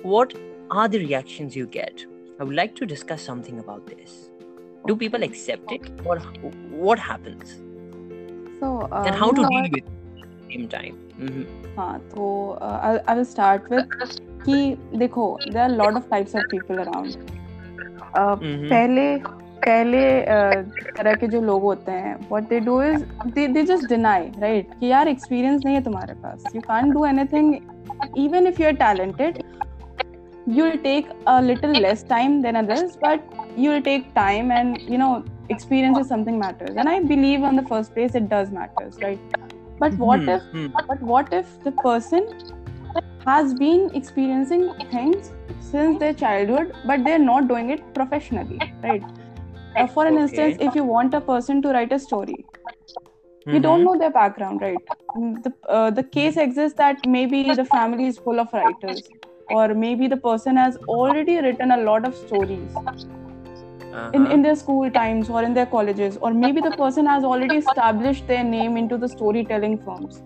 what 0.02 0.34
are 0.72 0.88
the 0.88 1.00
reactions 1.00 1.56
you 1.56 1.68
get? 1.68 2.06
I 2.40 2.44
would 2.44 2.56
like 2.56 2.76
to 2.76 2.86
discuss 2.86 3.22
something 3.22 3.60
about 3.60 3.86
this. 3.88 4.30
Do 4.88 4.96
people 4.96 5.24
accept 5.24 5.72
it 5.72 5.90
or 6.04 6.20
what 6.20 7.00
happens? 7.00 7.62
So, 8.60 8.88
uh, 8.92 9.04
and 9.06 9.16
how 9.16 9.32
to 9.32 9.48
deal 9.48 9.62
with 9.62 9.78
it? 9.78 9.86
same 10.53 10.69
time 10.75 10.95
mm-hmm. 11.21 11.45
हाँ 11.79 11.99
तो 12.15 12.27
I 12.61 13.15
will 13.15 13.25
start 13.25 13.71
with 13.73 13.89
कि 14.45 14.77
देखो 14.99 15.27
there 15.43 15.63
are 15.63 15.71
lot 15.71 15.95
of 15.95 16.09
types 16.11 16.37
of 16.37 16.43
people 16.51 16.79
around 16.85 17.17
पहले 18.17 19.17
पहले 19.67 20.01
तरह 20.97 21.15
के 21.21 21.27
जो 21.27 21.41
लोग 21.43 21.63
होते 21.63 21.93
हैं 21.93 22.15
what 22.29 22.49
they 22.49 22.61
do 22.61 22.81
is 22.83 23.03
they 23.35 23.47
they 23.49 23.63
just 23.73 23.89
deny 23.89 24.31
right 24.39 24.71
कि 24.81 24.87
यार 24.87 25.09
एक्सपीरियंस 25.09 25.65
नहीं 25.65 25.75
है 25.75 25.83
तुम्हारे 25.85 26.15
पास 26.23 26.45
you 26.55 26.61
can't 26.69 26.93
do 26.95 27.05
anything 27.07 27.55
even 28.25 28.47
if 28.47 28.61
you 28.61 28.67
are 28.67 28.77
talented 28.87 29.43
you'll 30.57 30.79
take 30.85 31.09
a 31.31 31.33
little 31.43 31.75
less 31.85 32.03
time 32.11 32.37
than 32.43 32.57
others 32.59 32.93
but 33.01 33.35
you'll 33.57 33.83
take 33.89 34.07
time 34.15 34.53
and 34.59 34.79
you 34.93 35.01
know 35.01 35.09
experience 35.55 35.99
is 36.03 36.09
something 36.13 36.39
matters 36.43 36.79
and 36.83 36.93
i 36.93 36.95
believe 37.11 37.45
on 37.49 37.61
the 37.61 37.65
first 37.73 37.93
place 37.97 38.15
it 38.21 38.31
does 38.31 38.55
matters 38.55 38.97
right 39.03 39.37
But 39.84 39.94
what 40.08 40.20
mm-hmm. 40.20 40.30
if 40.30 40.44
hmm. 40.52 40.68
but 40.90 41.02
what 41.14 41.34
if 41.40 41.56
the 41.64 41.72
person 41.84 42.28
has 43.26 43.54
been 43.64 43.90
experiencing 44.00 44.64
things 44.94 45.32
since 45.72 46.00
their 46.00 46.14
childhood 46.14 46.74
but 46.92 47.04
they're 47.04 47.26
not 47.26 47.48
doing 47.52 47.70
it 47.76 47.84
professionally 48.00 48.60
right 48.84 49.04
uh, 49.76 49.88
for 49.88 50.06
an 50.06 50.14
okay. 50.14 50.24
instance 50.24 50.58
if 50.70 50.76
you 50.80 50.84
want 50.84 51.20
a 51.20 51.22
person 51.22 51.62
to 51.62 51.74
write 51.78 51.94
a 51.98 52.00
story 52.06 52.38
mm-hmm. 52.38 53.54
you 53.54 53.60
don't 53.60 53.80
mm-hmm. 53.80 53.86
know 53.86 53.98
their 54.06 54.16
background 54.20 54.62
right 54.62 54.96
the, 55.48 55.54
uh, 55.70 55.90
the 56.00 56.04
case 56.04 56.38
exists 56.38 56.78
that 56.78 57.06
maybe 57.18 57.44
the 57.62 57.66
family 57.66 58.08
is 58.14 58.18
full 58.18 58.40
of 58.40 58.54
writers 58.54 59.04
or 59.50 59.74
maybe 59.74 60.08
the 60.08 60.18
person 60.18 60.56
has 60.58 60.78
already 61.00 61.38
written 61.48 61.72
a 61.72 61.78
lot 61.78 62.06
of 62.06 62.16
stories 62.16 62.78
uh-huh. 63.94 64.12
in, 64.14 64.28
in 64.28 64.42
their 64.42 64.56
school 64.56 64.92
times 64.92 65.30
or 65.30 65.44
in 65.44 65.54
their 65.54 65.66
colleges 65.66 66.18
or 66.22 66.34
maybe 66.34 66.62
the 66.62 66.72
person 66.72 67.06
has 67.06 67.24
already 67.24 67.58
established 67.58 68.28
their 68.28 68.44
name 68.44 68.78
into 68.78 68.98
the 68.98 69.08
storytelling 69.08 69.78
firms 69.84 70.24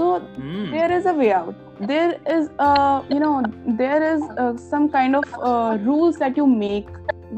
so 0.00 0.20
mm. 0.20 0.70
there 0.70 0.90
is 0.90 1.06
a 1.06 1.12
way 1.12 1.32
out. 1.32 1.54
There 1.86 2.18
is 2.34 2.48
uh, 2.58 3.02
you 3.10 3.18
know 3.20 3.42
there 3.80 4.02
is 4.02 4.22
uh, 4.22 4.56
some 4.56 4.88
kind 4.88 5.16
of 5.16 5.24
uh, 5.48 5.78
rules 5.88 6.16
that 6.22 6.38
you 6.38 6.46
make 6.46 6.88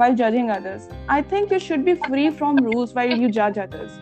while 0.02 0.14
judging 0.14 0.50
others. 0.56 0.88
I 1.08 1.22
think 1.22 1.50
you 1.50 1.58
should 1.58 1.84
be 1.84 1.94
free 1.94 2.30
from 2.30 2.56
rules 2.56 2.94
while 2.94 3.16
you 3.22 3.30
judge 3.30 3.58
others. 3.58 3.98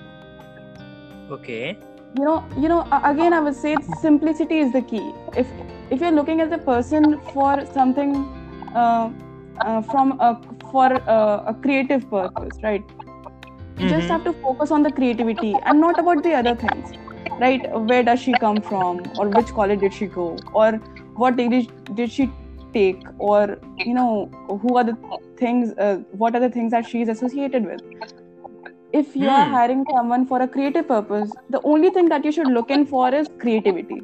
Okay. 1.30 1.78
You 2.19 2.25
know 2.25 2.45
you 2.59 2.69
know 2.69 2.80
again 3.04 3.33
i 3.33 3.40
would 3.40 3.57
say 3.62 3.75
simplicity 4.02 4.59
is 4.59 4.73
the 4.73 4.83
key. 4.92 5.04
If 5.45 5.57
if 5.90 6.00
you're 6.00 6.16
looking 6.21 6.42
at 6.47 6.50
the 6.50 6.59
person 6.59 7.19
for 7.33 7.64
something 7.73 8.14
uh, 9.64 9.83
from 9.83 10.12
a 10.21 10.40
for 10.71 10.87
uh, 11.09 11.43
a 11.52 11.55
creative 11.55 12.09
purpose 12.11 12.59
right 12.62 12.85
you 13.79 13.87
mm-hmm. 13.87 13.88
just 13.88 14.09
have 14.09 14.25
to 14.25 14.33
focus 14.43 14.71
on 14.71 14.83
the 14.83 14.93
creativity 14.93 15.59
and 15.62 15.81
not 15.81 15.99
about 15.99 16.23
the 16.23 16.33
other 16.35 16.55
things 16.55 16.95
right 17.38 17.67
where 17.90 18.02
does 18.02 18.21
she 18.21 18.37
come 18.37 18.61
from 18.62 19.11
or 19.17 19.29
which 19.31 19.52
college 19.55 19.81
did 19.81 19.95
she 19.95 20.07
go 20.07 20.26
or 20.52 20.73
what 21.14 21.37
degree 21.37 21.69
did 21.95 22.11
she 22.12 22.33
take 22.75 23.07
or 23.19 23.59
you 23.85 23.95
know 23.95 24.31
who 24.62 24.76
are 24.76 24.85
the 24.85 24.97
things 25.37 25.73
uh, 25.79 25.97
what 26.11 26.35
are 26.35 26.40
the 26.40 26.50
things 26.50 26.71
that 26.73 26.87
she 26.87 27.02
is 27.02 27.09
associated 27.09 27.64
with 27.64 27.81
if 28.93 29.14
you 29.17 29.29
are 29.31 29.45
Hmm. 29.45 29.55
hiring 29.55 29.85
someone 29.90 30.26
for 30.26 30.40
a 30.43 30.49
creative 30.49 30.87
purpose 30.88 31.37
the 31.49 31.61
only 31.73 31.90
thing 31.90 32.09
that 32.09 32.25
you 32.25 32.33
should 32.33 32.49
look 32.59 32.71
in 32.71 32.85
for 32.87 33.12
is 33.14 33.29
creativity 33.38 33.99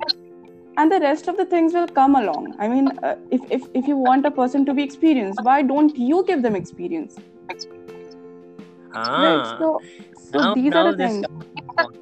and 0.77 0.93
the 0.93 1.01
rest 1.01 1.29
of 1.29 1.37
the 1.37 1.45
things 1.47 1.73
will 1.75 1.89
come 1.89 2.15
along. 2.17 2.55
I 2.59 2.69
mean 2.69 2.99
uh, 3.03 3.17
if, 3.31 3.43
if 3.51 3.69
if 3.75 3.87
you 3.89 3.97
want 3.97 4.27
a 4.27 4.31
person 4.31 4.67
to 4.67 4.75
be 4.75 4.83
experienced 4.83 5.43
why 5.43 5.63
don't 5.63 5.97
you 5.97 6.25
give 6.27 6.43
them 6.43 6.57
experience? 6.57 7.17
Ah, 8.95 9.17
right 9.23 9.47
so 9.59 9.83
so 10.33 10.39
now, 10.41 10.55
these 10.55 10.73
now 10.73 10.87
are 10.87 10.93
the 10.93 10.97
things. 10.99 11.27
Comes 11.27 11.47
to 11.47 11.63
the 11.63 11.75
point. 11.83 11.97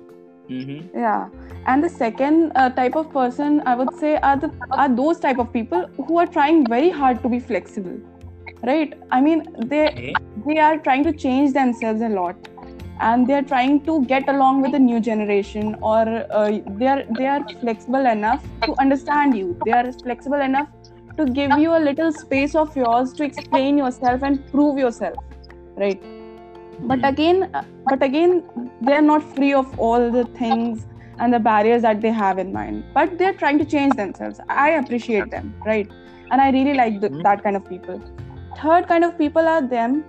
Mhm. 0.51 0.91
yeah. 0.95 1.29
And 1.67 1.83
the 1.83 1.89
second 1.89 2.53
uh, 2.63 2.71
type 2.79 2.97
of 3.03 3.13
person 3.13 3.63
i 3.73 3.75
would 3.75 3.95
say 4.01 4.17
are 4.31 4.37
the 4.47 4.51
are 4.85 4.89
those 4.97 5.21
type 5.21 5.39
of 5.45 5.53
people 5.53 5.87
who 6.09 6.19
are 6.25 6.27
trying 6.27 6.69
very 6.69 6.91
hard 6.91 7.23
to 7.23 7.29
be 7.37 7.41
flexible. 7.41 7.97
Right? 8.73 8.93
I 9.11 9.21
mean 9.21 9.47
they 9.75 9.85
Okay. 9.87 10.15
they 10.49 10.59
are 10.59 10.77
trying 10.79 11.05
to 11.05 11.13
change 11.13 11.55
themselves 11.55 12.03
a 12.03 12.09
lot 12.09 12.37
and 13.09 13.29
they 13.29 13.35
are 13.35 13.43
trying 13.43 13.81
to 13.87 14.05
get 14.07 14.29
along 14.29 14.61
with 14.63 14.73
the 14.73 14.79
new 14.79 15.01
generation 15.01 15.77
or 15.83 16.03
uh, 16.31 16.59
they 16.79 16.87
are 16.87 17.03
they 17.21 17.27
are 17.27 17.43
flexible 17.61 18.07
enough 18.07 18.45
to 18.67 18.75
understand 18.85 19.37
you. 19.37 19.61
They 19.65 19.73
are 19.73 19.93
flexible 19.93 20.41
enough 20.41 20.69
to 21.19 21.27
give 21.27 21.57
you 21.57 21.77
a 21.77 21.83
little 21.89 22.13
space 22.13 22.55
of 22.55 22.75
yours 22.77 23.13
to 23.15 23.25
explain 23.25 23.79
yourself 23.79 24.23
and 24.23 24.45
prove 24.53 24.79
yourself 24.79 25.19
right? 25.77 26.03
But 26.81 27.05
again 27.05 27.51
uh, 27.55 27.65
but 27.87 28.03
again 28.03 28.45
they 28.81 28.95
are 28.95 29.07
not 29.11 29.23
free 29.35 29.53
of 29.55 29.79
all 29.79 30.11
the 30.11 30.25
things 30.41 30.87
and 31.19 31.33
the 31.33 31.39
barriers 31.39 31.83
that 31.83 32.01
they 32.01 32.11
have 32.11 32.39
in 32.39 32.53
mind. 32.53 32.85
But 32.95 33.19
they're 33.19 33.35
trying 33.35 33.59
to 33.59 33.65
change 33.65 33.97
themselves. 33.97 34.41
I 34.49 34.71
appreciate 34.71 35.31
them 35.31 35.55
right? 35.65 35.91
And 36.31 36.41
i 36.41 36.51
really 36.51 36.75
like 36.75 37.01
th- 37.01 37.13
Mhm. 37.13 37.23
that 37.23 37.43
kind 37.45 37.57
of 37.57 37.69
people. 37.69 38.03
Third 38.63 38.89
kind 38.89 39.05
of 39.05 39.17
people 39.19 39.47
are 39.55 39.63
them 39.77 40.05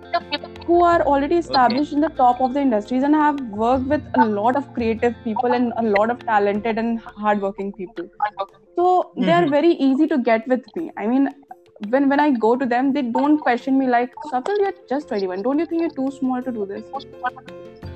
who 0.65 0.81
are 0.84 1.01
already 1.01 1.36
established 1.38 1.93
in 1.93 2.01
the 2.01 2.10
top 2.10 2.41
of 2.41 2.53
the 2.53 2.62
industries 2.62 3.03
and 3.03 3.15
have 3.15 3.39
worked 3.63 3.88
with 3.88 4.01
a 4.15 4.19
lot 4.19 4.55
of 4.55 4.74
creative 4.74 5.15
people 5.24 5.53
and 5.53 5.74
a 5.77 5.84
lot 5.84 6.10
of 6.10 6.25
talented 6.25 6.77
and 6.77 7.00
hardworking 7.00 7.72
people. 7.74 8.10
So 8.75 9.13
they 9.17 9.31
are 9.31 9.45
Mhm. 9.45 9.50
very 9.50 9.74
easy 9.74 10.07
to 10.07 10.17
get 10.17 10.48
with 10.48 10.65
me. 10.75 10.91
I 10.98 11.07
mean 11.07 11.29
when 11.93 12.07
when 12.10 12.22
i 12.24 12.31
go 12.31 12.55
to 12.55 12.65
them 12.65 12.93
they 12.93 13.01
don't 13.15 13.39
question 13.45 13.77
me 13.77 13.88
like 13.88 14.13
Sapil, 14.31 14.60
you're 14.60 14.74
just 14.89 15.10
21 15.10 15.41
don't 15.43 15.60
you 15.60 15.65
think 15.65 15.81
you're 15.81 15.95
too 15.98 16.10
small 16.19 16.41
to 16.41 16.51
do 16.51 16.65
this? 16.65 16.86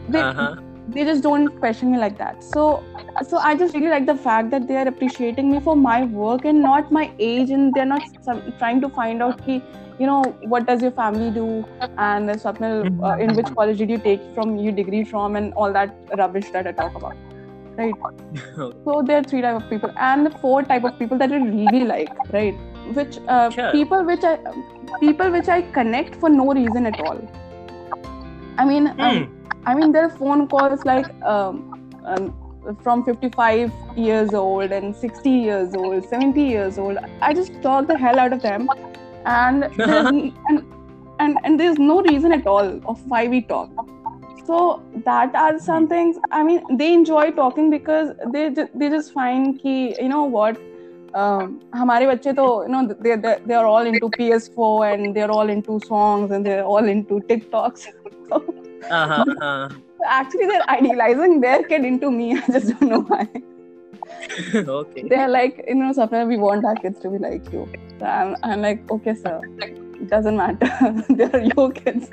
They, 0.08 0.22
Uh-huh. 0.22 0.56
they 0.88 1.06
just 1.06 1.24
don't 1.24 1.48
question 1.60 1.92
me 1.92 1.98
like 1.98 2.18
that. 2.18 2.44
So 2.44 2.84
so 3.30 3.38
i 3.38 3.54
just 3.56 3.74
really 3.76 3.90
like 3.90 4.06
the 4.06 4.16
fact 4.16 4.50
that 4.52 4.68
they 4.68 4.76
are 4.78 4.88
appreciating 4.88 5.52
me 5.52 5.60
for 5.60 5.76
my 5.76 6.04
work 6.06 6.46
and 6.46 6.62
not 6.62 6.92
my 6.92 7.12
age 7.20 7.50
and 7.50 7.74
they're 7.76 7.86
not 7.86 8.04
some, 8.24 8.42
trying 8.60 8.80
to 8.82 8.90
find 8.90 9.22
out 9.22 9.44
ki, 9.46 9.62
you 10.00 10.08
know 10.08 10.38
what 10.54 10.66
does 10.68 10.82
your 10.82 10.92
family 10.92 11.30
do 11.32 11.66
and 11.98 12.30
Swapnil, 12.30 12.90
uh, 13.04 13.18
in 13.18 13.36
which 13.36 13.54
college 13.54 13.78
did 13.78 13.90
you 13.90 14.00
take 14.00 14.22
from 14.34 14.58
your 14.58 14.72
degree 14.74 15.04
from 15.04 15.36
and 15.36 15.54
all 15.56 15.74
that 15.74 15.96
rubbish 16.18 16.52
that 16.52 16.68
i 16.68 16.72
talk 16.72 16.96
about 16.96 17.18
right 17.78 18.00
so 18.86 19.02
there 19.06 19.18
are 19.20 19.24
three 19.24 19.42
type 19.42 19.56
of 19.62 19.70
people 19.70 19.92
and 19.98 20.26
the 20.26 20.32
four 20.32 20.64
type 20.64 20.84
of 20.84 20.98
people 21.00 21.18
that 21.18 21.32
i 21.32 21.38
really 21.38 21.86
like 21.86 22.14
right 22.34 22.58
which 22.94 23.20
uh, 23.28 23.50
Sure. 23.52 23.72
people 23.72 24.04
which 24.06 24.24
i 24.24 24.38
people 25.00 25.30
which 25.32 25.50
i 25.50 25.62
connect 25.80 26.16
for 26.16 26.30
no 26.30 26.54
reason 26.54 26.86
at 26.86 27.00
all 27.00 27.22
i 28.58 28.66
mean 28.66 28.88
um, 29.00 29.26
Hmm. 29.26 29.36
I 29.66 29.76
mean, 29.76 29.92
there 29.92 30.04
are 30.06 30.10
phone 30.10 30.48
calls 30.48 30.86
like 30.86 31.10
um, 31.22 31.66
um, 32.06 32.34
from 32.82 33.04
55 33.04 33.72
years 33.98 34.34
old 34.34 34.72
and 34.72 34.96
60 34.96 35.30
years 35.30 35.76
old, 35.76 36.06
70 36.06 36.42
years 36.42 36.78
old. 36.78 36.98
I 37.22 37.34
just 37.34 37.62
talk 37.62 37.88
the 37.88 37.98
hell 37.98 38.20
out 38.20 38.32
of 38.34 38.42
them, 38.42 38.70
and 39.27 39.65
there's, 39.77 40.11
and, 40.49 40.65
and 41.21 41.39
and 41.45 41.61
there's 41.61 41.79
no 41.79 42.03
reason 42.03 42.33
at 42.33 42.47
all 42.47 42.81
of 42.87 43.05
why 43.07 43.27
we 43.29 43.43
talk. 43.43 43.71
So 44.47 44.83
that 45.05 45.35
are 45.35 45.59
some 45.59 45.89
things. 45.89 46.17
I 46.31 46.43
mean, 46.43 46.63
they 46.77 46.93
enjoy 46.93 47.31
talking 47.31 47.71
because 47.71 48.13
they 48.33 48.51
ju- 48.51 48.69
they 48.75 48.91
just 48.91 49.13
find 49.13 49.59
ki 49.61 49.97
you 50.01 50.09
know 50.09 50.25
what. 50.25 50.59
Um, 51.15 51.61
हमारे 51.75 52.07
बच्चे 52.07 52.33
तो 52.37 52.45
you 52.67 52.73
know 52.73 52.87
they 53.01 53.17
they 53.25 53.37
they 53.47 53.55
are 53.55 53.67
all 53.67 53.87
into 53.87 54.09
PS4 54.21 54.93
and 54.93 55.15
they're 55.17 55.31
all 55.31 55.49
into 55.49 55.79
songs 55.81 56.33
and 56.33 56.45
they're 56.45 56.65
all 56.65 56.85
into 56.97 57.21
TikToks. 57.33 57.87
So, 58.29 58.43
Uh-huh. 58.91 59.25
uh-huh. 59.41 59.69
actually 60.15 60.47
they're 60.47 60.69
idealizing 60.69 61.41
their 61.41 61.63
kid 61.69 61.85
into 61.91 62.11
me 62.11 62.25
i 62.39 62.41
just 62.55 62.73
don't 62.73 62.91
know 62.93 63.01
why 63.13 63.23
okay. 64.55 65.05
they're 65.09 65.29
like 65.29 65.65
you 65.69 65.75
know 65.75 65.93
Safia, 65.93 66.27
we 66.27 66.37
want 66.37 66.65
our 66.65 66.75
kids 66.77 67.01
to 67.01 67.11
be 67.11 67.19
like 67.19 67.53
you 67.53 67.69
so 67.99 68.07
I'm, 68.07 68.37
I'm 68.43 68.63
like 68.63 68.91
okay 68.91 69.15
sir 69.15 69.41
it 69.59 70.09
doesn't 70.09 70.37
matter 70.37 70.69
they're 71.09 71.45
your 71.57 71.71
kids 71.73 72.11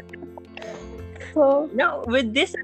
so 1.33 1.69
Now, 1.73 2.03
with 2.05 2.33
this, 2.33 2.55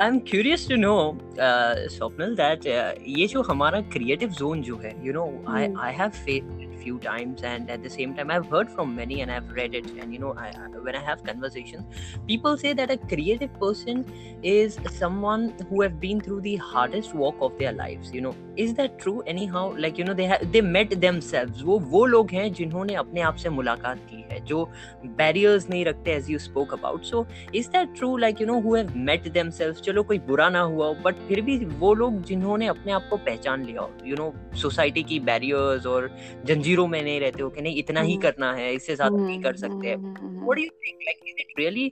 I'm 0.00 0.20
curious 0.20 0.66
to 0.66 0.76
know, 0.76 1.18
uh, 1.38 1.88
Swapnil, 1.88 2.36
that 2.36 2.66
uh, 2.66 2.94
ये 3.02 3.26
जो 3.28 3.42
हमारा 3.42 3.82
creative 3.90 4.32
zone 4.32 4.62
जो 4.62 4.76
है, 4.76 4.94
you 5.04 5.12
know, 5.12 5.28
I 5.46 5.66
Hmm. 5.66 5.76
I 5.76 5.90
have 5.92 6.14
faced 6.14 6.64
it 6.64 6.68
few 6.82 6.98
times, 7.04 7.42
and 7.42 7.70
at 7.70 7.82
the 7.82 7.90
same 7.90 8.14
time, 8.18 8.30
I've 8.30 8.46
heard 8.54 8.70
from 8.74 8.94
many, 8.98 9.20
and 9.22 9.32
I've 9.36 9.50
read 9.58 9.74
it, 9.74 9.88
and 10.02 10.12
you 10.12 10.20
know, 10.24 10.34
I, 10.44 10.48
I 10.48 10.82
when 10.88 10.98
I 11.00 11.02
have 11.08 11.24
conversations, 11.24 12.00
people 12.28 12.56
say 12.56 12.72
that 12.80 12.90
a 12.90 12.98
creative 13.12 13.58
person 13.64 14.04
is 14.42 14.78
someone 14.98 15.48
who 15.70 15.82
have 15.82 15.98
been 16.04 16.20
through 16.20 16.40
the 16.42 16.56
hardest 16.56 17.14
walk 17.14 17.42
of 17.48 17.58
their 17.58 17.72
lives. 17.72 18.14
You 18.18 18.22
know, 18.28 18.34
Is 18.57 18.73
that 18.75 18.99
true? 18.99 19.21
Anyhow, 19.25 19.73
like 19.77 19.97
you 19.97 20.03
know, 20.03 20.13
they 20.13 20.25
have 20.25 20.51
they 20.51 20.61
met 20.61 20.95
themselves. 21.01 21.61
वो 21.63 21.79
वो 21.91 22.05
लोग 22.05 22.31
हैं 22.31 22.51
जिन्होंने 22.53 22.95
अपने 22.95 23.21
आप 23.21 23.35
से 23.35 23.49
मुलाकात 23.49 23.99
की 24.09 24.21
है, 24.31 24.39
जो 24.45 24.69
barriers 25.19 25.69
नहीं 25.69 25.83
रखते, 25.85 26.17
as 26.19 26.29
you 26.29 26.39
spoke 26.39 26.75
about. 26.77 27.05
So 27.11 27.25
is 27.55 27.69
that 27.71 27.93
true 27.97 28.15
like 28.17 28.41
you 28.41 28.47
know 28.47 28.59
who 28.61 28.75
have 28.75 28.91
met 29.09 29.27
themselves 29.31 29.81
चलो 29.81 30.03
कोई 30.03 30.19
बुरा 30.27 30.49
ना 30.49 30.59
हुआ 30.61 30.87
हो 30.87 30.93
बट 31.05 31.27
फिर 31.27 31.41
भी 31.41 31.57
वो 31.65 31.93
लोग 31.93 32.21
जिन्होंने 32.25 32.67
अपने 32.67 32.91
आप 32.91 33.07
को 33.09 33.17
पहचान 33.25 33.65
लिया 33.65 33.81
हो 33.81 33.91
यू 34.05 34.15
नो 34.15 34.33
सोसाइटी 34.61 35.03
की 35.03 35.19
बैरियर्स 35.31 35.85
और 35.85 36.09
जंजीरों 36.45 36.87
में 36.87 37.01
नहीं 37.03 37.19
रहते 37.19 37.43
हो 37.43 37.49
कि 37.49 37.61
नहीं 37.61 37.77
इतना 37.77 38.01
ही 38.01 38.13
हम्म। 38.13 38.21
करना 38.21 38.53
है 38.53 38.73
इससे 38.75 38.95
ज़्यादा 38.95 39.17
नहीं 39.17 39.41
कर 39.41 39.55
सकते 39.57 39.95
what 40.45 40.57
do 40.57 40.63
you 40.63 40.71
think 40.83 41.03
like 41.07 41.27
is 41.31 41.43
it 41.43 41.57
really 41.57 41.91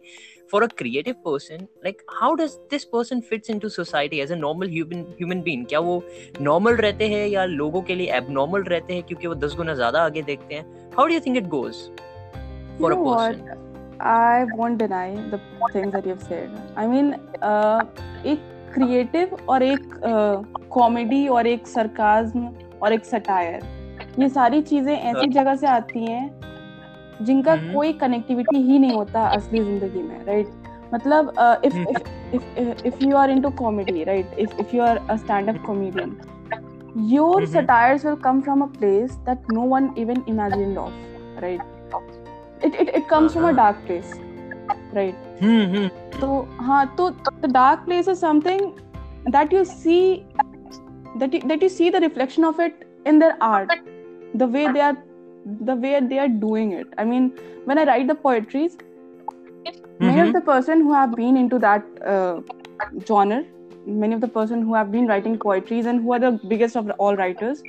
for 0.51 0.59
a 0.63 0.67
creative 0.81 1.17
person 1.25 1.67
like 1.87 2.03
how 2.19 2.29
does 2.41 2.59
this 2.71 2.85
person 2.93 3.21
fits 3.31 3.51
into 3.53 3.69
society 3.75 4.21
as 4.21 4.33
a 4.35 4.37
normal 4.43 4.73
human 4.75 5.03
human 5.19 5.43
being 5.47 5.65
क्या 5.65 5.79
वो 5.87 5.97
normal 6.49 6.79
रहते 6.85 7.07
हैं 7.09 7.25
या 7.27 7.45
लोगों 7.55 7.81
के 7.89 7.95
लिए 7.95 8.19
abnormal 8.19 8.67
रहते 8.69 8.93
हैं 8.93 9.03
क्योंकि 9.03 9.27
वो 9.27 9.35
दस 9.45 9.55
गुना 9.57 9.73
ज़्यादा 9.81 10.03
आगे 10.05 10.21
देखते 10.31 10.55
हैं 10.55 10.91
how 10.97 11.07
do 11.07 11.17
you 11.17 11.25
think 11.27 11.41
it 11.43 11.51
goes 11.57 11.83
for 12.79 12.91
You 12.91 12.97
a 12.97 13.03
person 13.09 13.45
what? 13.47 13.57
I 14.01 14.45
won't 14.55 14.79
deny 14.79 15.09
the 15.31 15.39
things 15.73 15.93
that 15.93 16.05
you've 16.05 16.23
said. 16.23 16.49
I 16.75 16.87
mean, 16.87 17.13
uh, 17.41 17.81
एक 18.25 18.49
क्रिएटिव 18.73 19.37
और 19.49 19.63
एक 19.63 19.89
कॉमेडी 20.71 21.27
और 21.27 21.47
एक 21.47 21.67
सरकाज्म 21.67 22.49
और 22.83 22.93
एक 22.93 23.05
सटायर 23.05 23.63
ये 24.19 24.29
सारी 24.29 24.61
चीज़ें 24.61 24.93
ऐसी 24.93 25.27
जगह 25.27 25.55
से 25.55 25.67
आती 25.67 26.05
हैं 26.05 26.50
जिनका 27.21 27.53
mm-hmm. 27.53 27.73
कोई 27.73 27.93
कनेक्टिविटी 27.93 28.61
ही 28.61 28.79
नहीं 28.79 28.93
होता 28.93 29.27
असली 29.29 29.63
ज़िंदगी 29.63 30.01
में 30.03 30.25
राइट 30.25 30.47
मतलब 30.93 31.33
if 32.85 33.03
you 33.03 33.15
are 33.17 33.29
into 33.29 33.49
comedy 33.57 34.03
right 34.03 34.39
if 34.39 34.75
you 34.75 34.81
are 34.83 34.99
stand 35.17 35.49
up 35.49 35.63
comedian 35.65 36.17
your 37.11 37.45
satires 37.47 38.05
will 38.05 38.15
come 38.23 38.41
from 38.41 38.61
a 38.61 38.65
place 38.77 39.15
that 39.27 39.51
no 39.53 39.61
one 39.67 39.93
even 39.97 40.23
imagine 40.29 40.77
of 40.77 41.41
right 41.41 42.65
it 42.65 42.75
it 42.75 42.89
it 42.89 43.07
comes 43.09 43.31
from 43.33 43.47
a 43.49 43.51
dark 43.55 43.83
place 43.85 44.13
right 44.95 46.19
तो 46.21 46.47
हाँ 46.61 46.85
तो 46.97 47.09
the 47.09 47.51
dark 47.51 47.79
place 47.85 48.09
is 48.09 48.19
something 48.19 48.71
that 49.29 49.53
you 49.53 49.63
see 49.63 50.01
that 51.17 51.63
you 51.63 51.69
see 51.69 51.89
the 51.89 51.95
reflection 52.03 52.45
of 52.45 52.61
it 52.61 52.85
in 53.07 53.19
their 53.19 53.37
art 53.43 53.73
the 54.37 54.43
way 54.51 54.67
they 54.67 54.79
are 54.79 54.97
the 55.45 55.75
way 55.75 55.99
they 55.99 56.19
are 56.19 56.27
doing 56.29 56.71
it. 56.73 56.87
I 56.97 57.05
mean 57.05 57.33
when 57.65 57.77
i 57.77 57.83
write 57.85 58.07
the 58.07 58.15
poetries 58.15 58.77
many 59.99 60.19
Mhm. 60.19 60.27
of 60.27 60.33
the 60.33 60.41
person 60.41 60.81
who 60.81 60.93
have 60.93 61.15
been 61.15 61.37
into 61.37 61.59
that 61.59 61.83
uh, 62.05 62.41
genre 63.07 63.43
many 63.85 64.13
of 64.15 64.21
the 64.21 64.27
person 64.27 64.61
who 64.61 64.73
have 64.75 64.91
been 64.91 65.07
writing 65.07 65.37
poetries 65.39 65.85
and 65.85 66.01
who 66.01 66.13
are 66.13 66.19
the 66.19 66.31
biggest 66.53 66.75
of 66.75 66.89
all 66.99 67.15
writers 67.15 67.63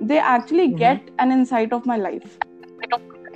they 0.00 0.18
actually 0.18 0.68
Mhm. 0.68 0.76
get 0.78 1.10
an 1.18 1.30
insight 1.32 1.72
of 1.72 1.86
my 1.86 1.96
life. 1.96 2.38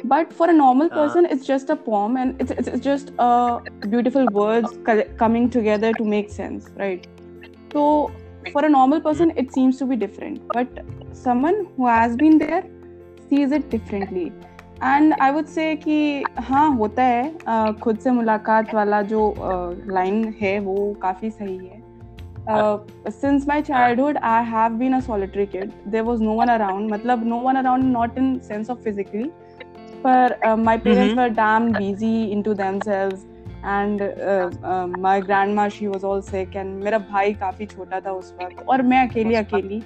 But 0.04 0.32
for 0.32 0.48
a 0.50 0.52
normal 0.52 0.90
person 0.90 1.26
it's 1.26 1.46
just 1.46 1.70
a 1.70 1.76
poem 1.76 2.16
and 2.16 2.40
it's, 2.40 2.50
it's, 2.50 2.68
it's 2.68 2.84
just 2.84 3.12
uh, 3.18 3.60
beautiful 3.88 4.26
words 4.28 4.78
co- 4.84 5.04
coming 5.18 5.50
together 5.50 5.94
to 5.94 6.04
make 6.04 6.30
sense 6.30 6.70
right? 6.76 7.06
So 7.72 8.12
for 8.52 8.64
a 8.64 8.68
normal 8.68 9.00
person 9.00 9.32
it 9.36 9.52
seems 9.52 9.78
to 9.78 9.86
be 9.86 9.96
different. 9.96 10.42
But 10.52 10.68
someone 11.12 11.66
who 11.76 11.86
has 11.86 12.16
been 12.16 12.38
there 12.38 12.64
sees 13.30 13.52
it 13.52 13.70
differently 13.70 14.24
and 14.82 15.14
I 15.22 15.30
would 15.30 15.46
say 15.46 15.74
कि 15.76 16.24
हाँ 16.40 16.68
होता 16.76 17.02
है 17.02 17.72
खुद 17.80 17.98
से 17.98 18.10
मुलाकात 18.10 18.74
वाला 18.74 19.00
जो 19.12 19.34
line 19.86 20.24
है 20.40 20.58
वो 20.60 20.92
काफ़ी 21.02 21.30
सही 21.30 21.56
है। 21.56 21.82
Since 23.10 23.46
my 23.48 23.62
childhood 23.62 24.16
I 24.18 24.44
have 24.44 24.72
been 24.78 24.94
a 24.94 25.00
solitary 25.00 25.46
kid 25.46 25.70
there 25.88 26.02
was 26.02 26.22
no 26.22 26.32
one 26.32 26.48
around 26.48 26.90
मतलब 26.92 27.26
no 27.26 27.38
one 27.40 27.56
around 27.56 27.84
not 27.92 28.18
in 28.18 28.38
sense 28.48 28.70
of 28.70 28.78
physically 28.78 29.30
पर 30.06 30.54
my 30.56 30.78
parents 30.78 31.16
were 31.18 31.28
damn 31.34 31.72
busy 31.72 32.24
into 32.42 32.54
themselves 32.80 33.16
and 33.66 34.02
my 35.00 35.20
grandma 35.54 35.66
was 35.82 36.04
all 36.06 36.20
sick 36.22 36.56
and 36.56 36.82
मेरा 36.84 36.98
भाई 37.10 37.32
काफ़ी 37.34 37.66
छोटा 37.66 38.00
था 38.00 38.12
उस 38.12 38.34
वक्त। 38.42 38.64
और 38.68 38.82
मैं 38.82 39.08
अकेली, 39.08 39.34
अकेली। 39.34 39.82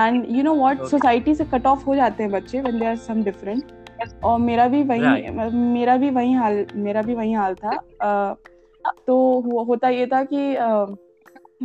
And 0.00 0.26
you 0.36 0.42
know 0.42 0.54
what 0.54 0.78
Okay. 0.78 0.88
society 0.96 1.34
से 1.36 1.44
cut 1.50 1.66
off 1.66 1.86
हो 1.86 1.94
जाते 1.96 2.22
हैं 2.22 2.32
बच्चे 2.32 2.62
when 2.66 2.78
they 2.82 2.86
are 2.92 2.98
some 3.06 3.22
different 3.28 3.72
और 4.24 4.38
मेरा 4.40 4.66
भी 4.68 4.82
वही 4.82 5.02
Right. 5.06 5.52
मेरा 5.54 5.96
भी 5.96 6.10
वही 6.10 6.32
हाल 6.32 6.64
मेरा 6.86 7.02
भी 7.02 7.14
वही 7.14 7.32
हाल 7.32 7.54
था 7.64 7.76
uh, 8.04 8.36
तो 9.06 9.16
हुआ- 9.46 9.66
होता 9.66 9.88
ये 9.88 10.06
था 10.12 10.22
कि 10.32 10.56
uh, 10.56 10.86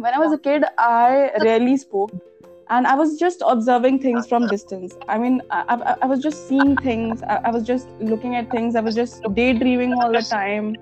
when 0.04 0.14
I 0.14 0.20
was 0.20 0.34
a 0.34 0.38
kid, 0.38 0.66
I 0.78 1.32
rarely 1.44 1.76
spoke, 1.84 2.12
and 2.70 2.88
I 2.90 2.94
was 3.00 3.14
just 3.22 3.42
observing 3.52 3.96
things 4.02 4.28
from 4.32 4.46
distance. 4.52 4.96
I 5.08 5.18
mean, 5.18 5.42
I, 5.50 5.64
I, 5.76 5.96
I 6.04 6.06
was 6.12 6.20
just 6.26 6.48
seeing 6.50 6.76
things. 6.84 7.24
I, 7.24 7.38
I 7.46 7.52
was 7.56 7.64
just 7.70 7.88
looking 8.12 8.36
at 8.36 8.52
things. 8.52 8.76
I 8.76 8.82
was 8.82 8.96
just 9.00 9.24
daydreaming 9.40 9.96
all 10.02 10.14
the 10.18 10.22
time. 10.34 10.76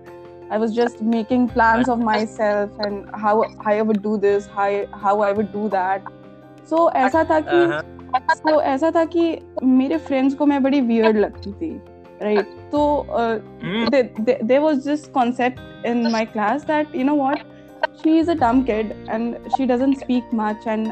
I 0.52 0.58
was 0.58 0.76
just 0.76 1.02
making 1.02 1.48
plans 1.50 1.88
of 1.88 2.00
myself 2.00 2.72
and 2.80 3.06
how, 3.14 3.36
how 3.64 3.72
I 3.72 3.82
would 3.82 4.02
do 4.04 4.18
this, 4.18 4.48
how 4.48 4.68
how 5.06 5.16
I 5.22 5.32
would 5.32 5.54
do 5.54 5.70
that. 5.70 6.04
सो 6.70 6.90
ऐसा 6.98 7.24
था 7.24 7.40
कि 7.40 7.66
तो 8.44 8.62
ऐसा 8.62 8.92
था 8.92 9.04
कि 9.06 9.40
मेरे 9.64 9.98
friends 9.98 10.36
को 10.36 10.46
मैं 10.46 10.62
बड़ी 10.64 10.82
वियर्ड 10.82 11.18
लगती 11.18 11.52
थी 11.52 11.70
राइट 12.22 12.46
तो 12.72 13.06
there 14.44 14.60
was 14.60 14.88
this 14.90 15.08
concept 15.08 15.86
in 15.86 16.10
my 16.12 16.26
class 16.26 16.66
that 16.68 16.96
you 16.96 17.04
know 17.04 17.16
what 17.16 17.40
she 18.04 18.18
is 18.20 18.32
a 18.32 18.34
dumb 18.40 18.62
kid 18.64 18.92
and 19.10 19.50
she 19.50 19.66
doesn't 19.66 19.98
speak 19.98 20.30
much 20.34 20.68
and 20.68 20.88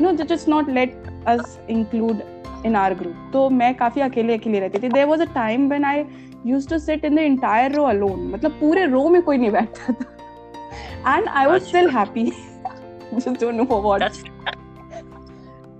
no 0.00 0.12
that 0.12 0.32
is 0.32 0.44
not 0.50 0.68
let 0.70 1.02
us 1.28 1.58
include 1.70 2.22
in 2.66 2.76
our 2.76 2.94
group 2.94 3.30
तो 3.32 3.48
मैं 3.50 3.74
काफ़ी 3.74 4.02
अकेले 4.02 4.36
अकेले 4.38 4.60
रहती 4.60 4.78
थी। 4.78 4.88
There 4.88 5.06
was 5.06 5.22
a 5.22 5.32
time 5.34 5.68
when 5.70 5.84
I 5.84 6.04
use 6.46 6.68
to 6.68 6.78
sit 6.78 7.04
in 7.04 7.16
the 7.16 7.18
entire 7.18 7.72
row 7.72 7.84
alone 7.84 8.26
मतलब 8.32 8.50
पूरे 8.60 8.86
row 8.86 9.08
में 9.08 9.20
कोई 9.22 9.38
नहीं 9.38 9.50
बैठता 9.50 9.92
था। 9.92 11.16
And 11.16 11.28
I 11.28 11.46
was 11.46 11.62
still 11.64 11.90
happy 11.90 12.32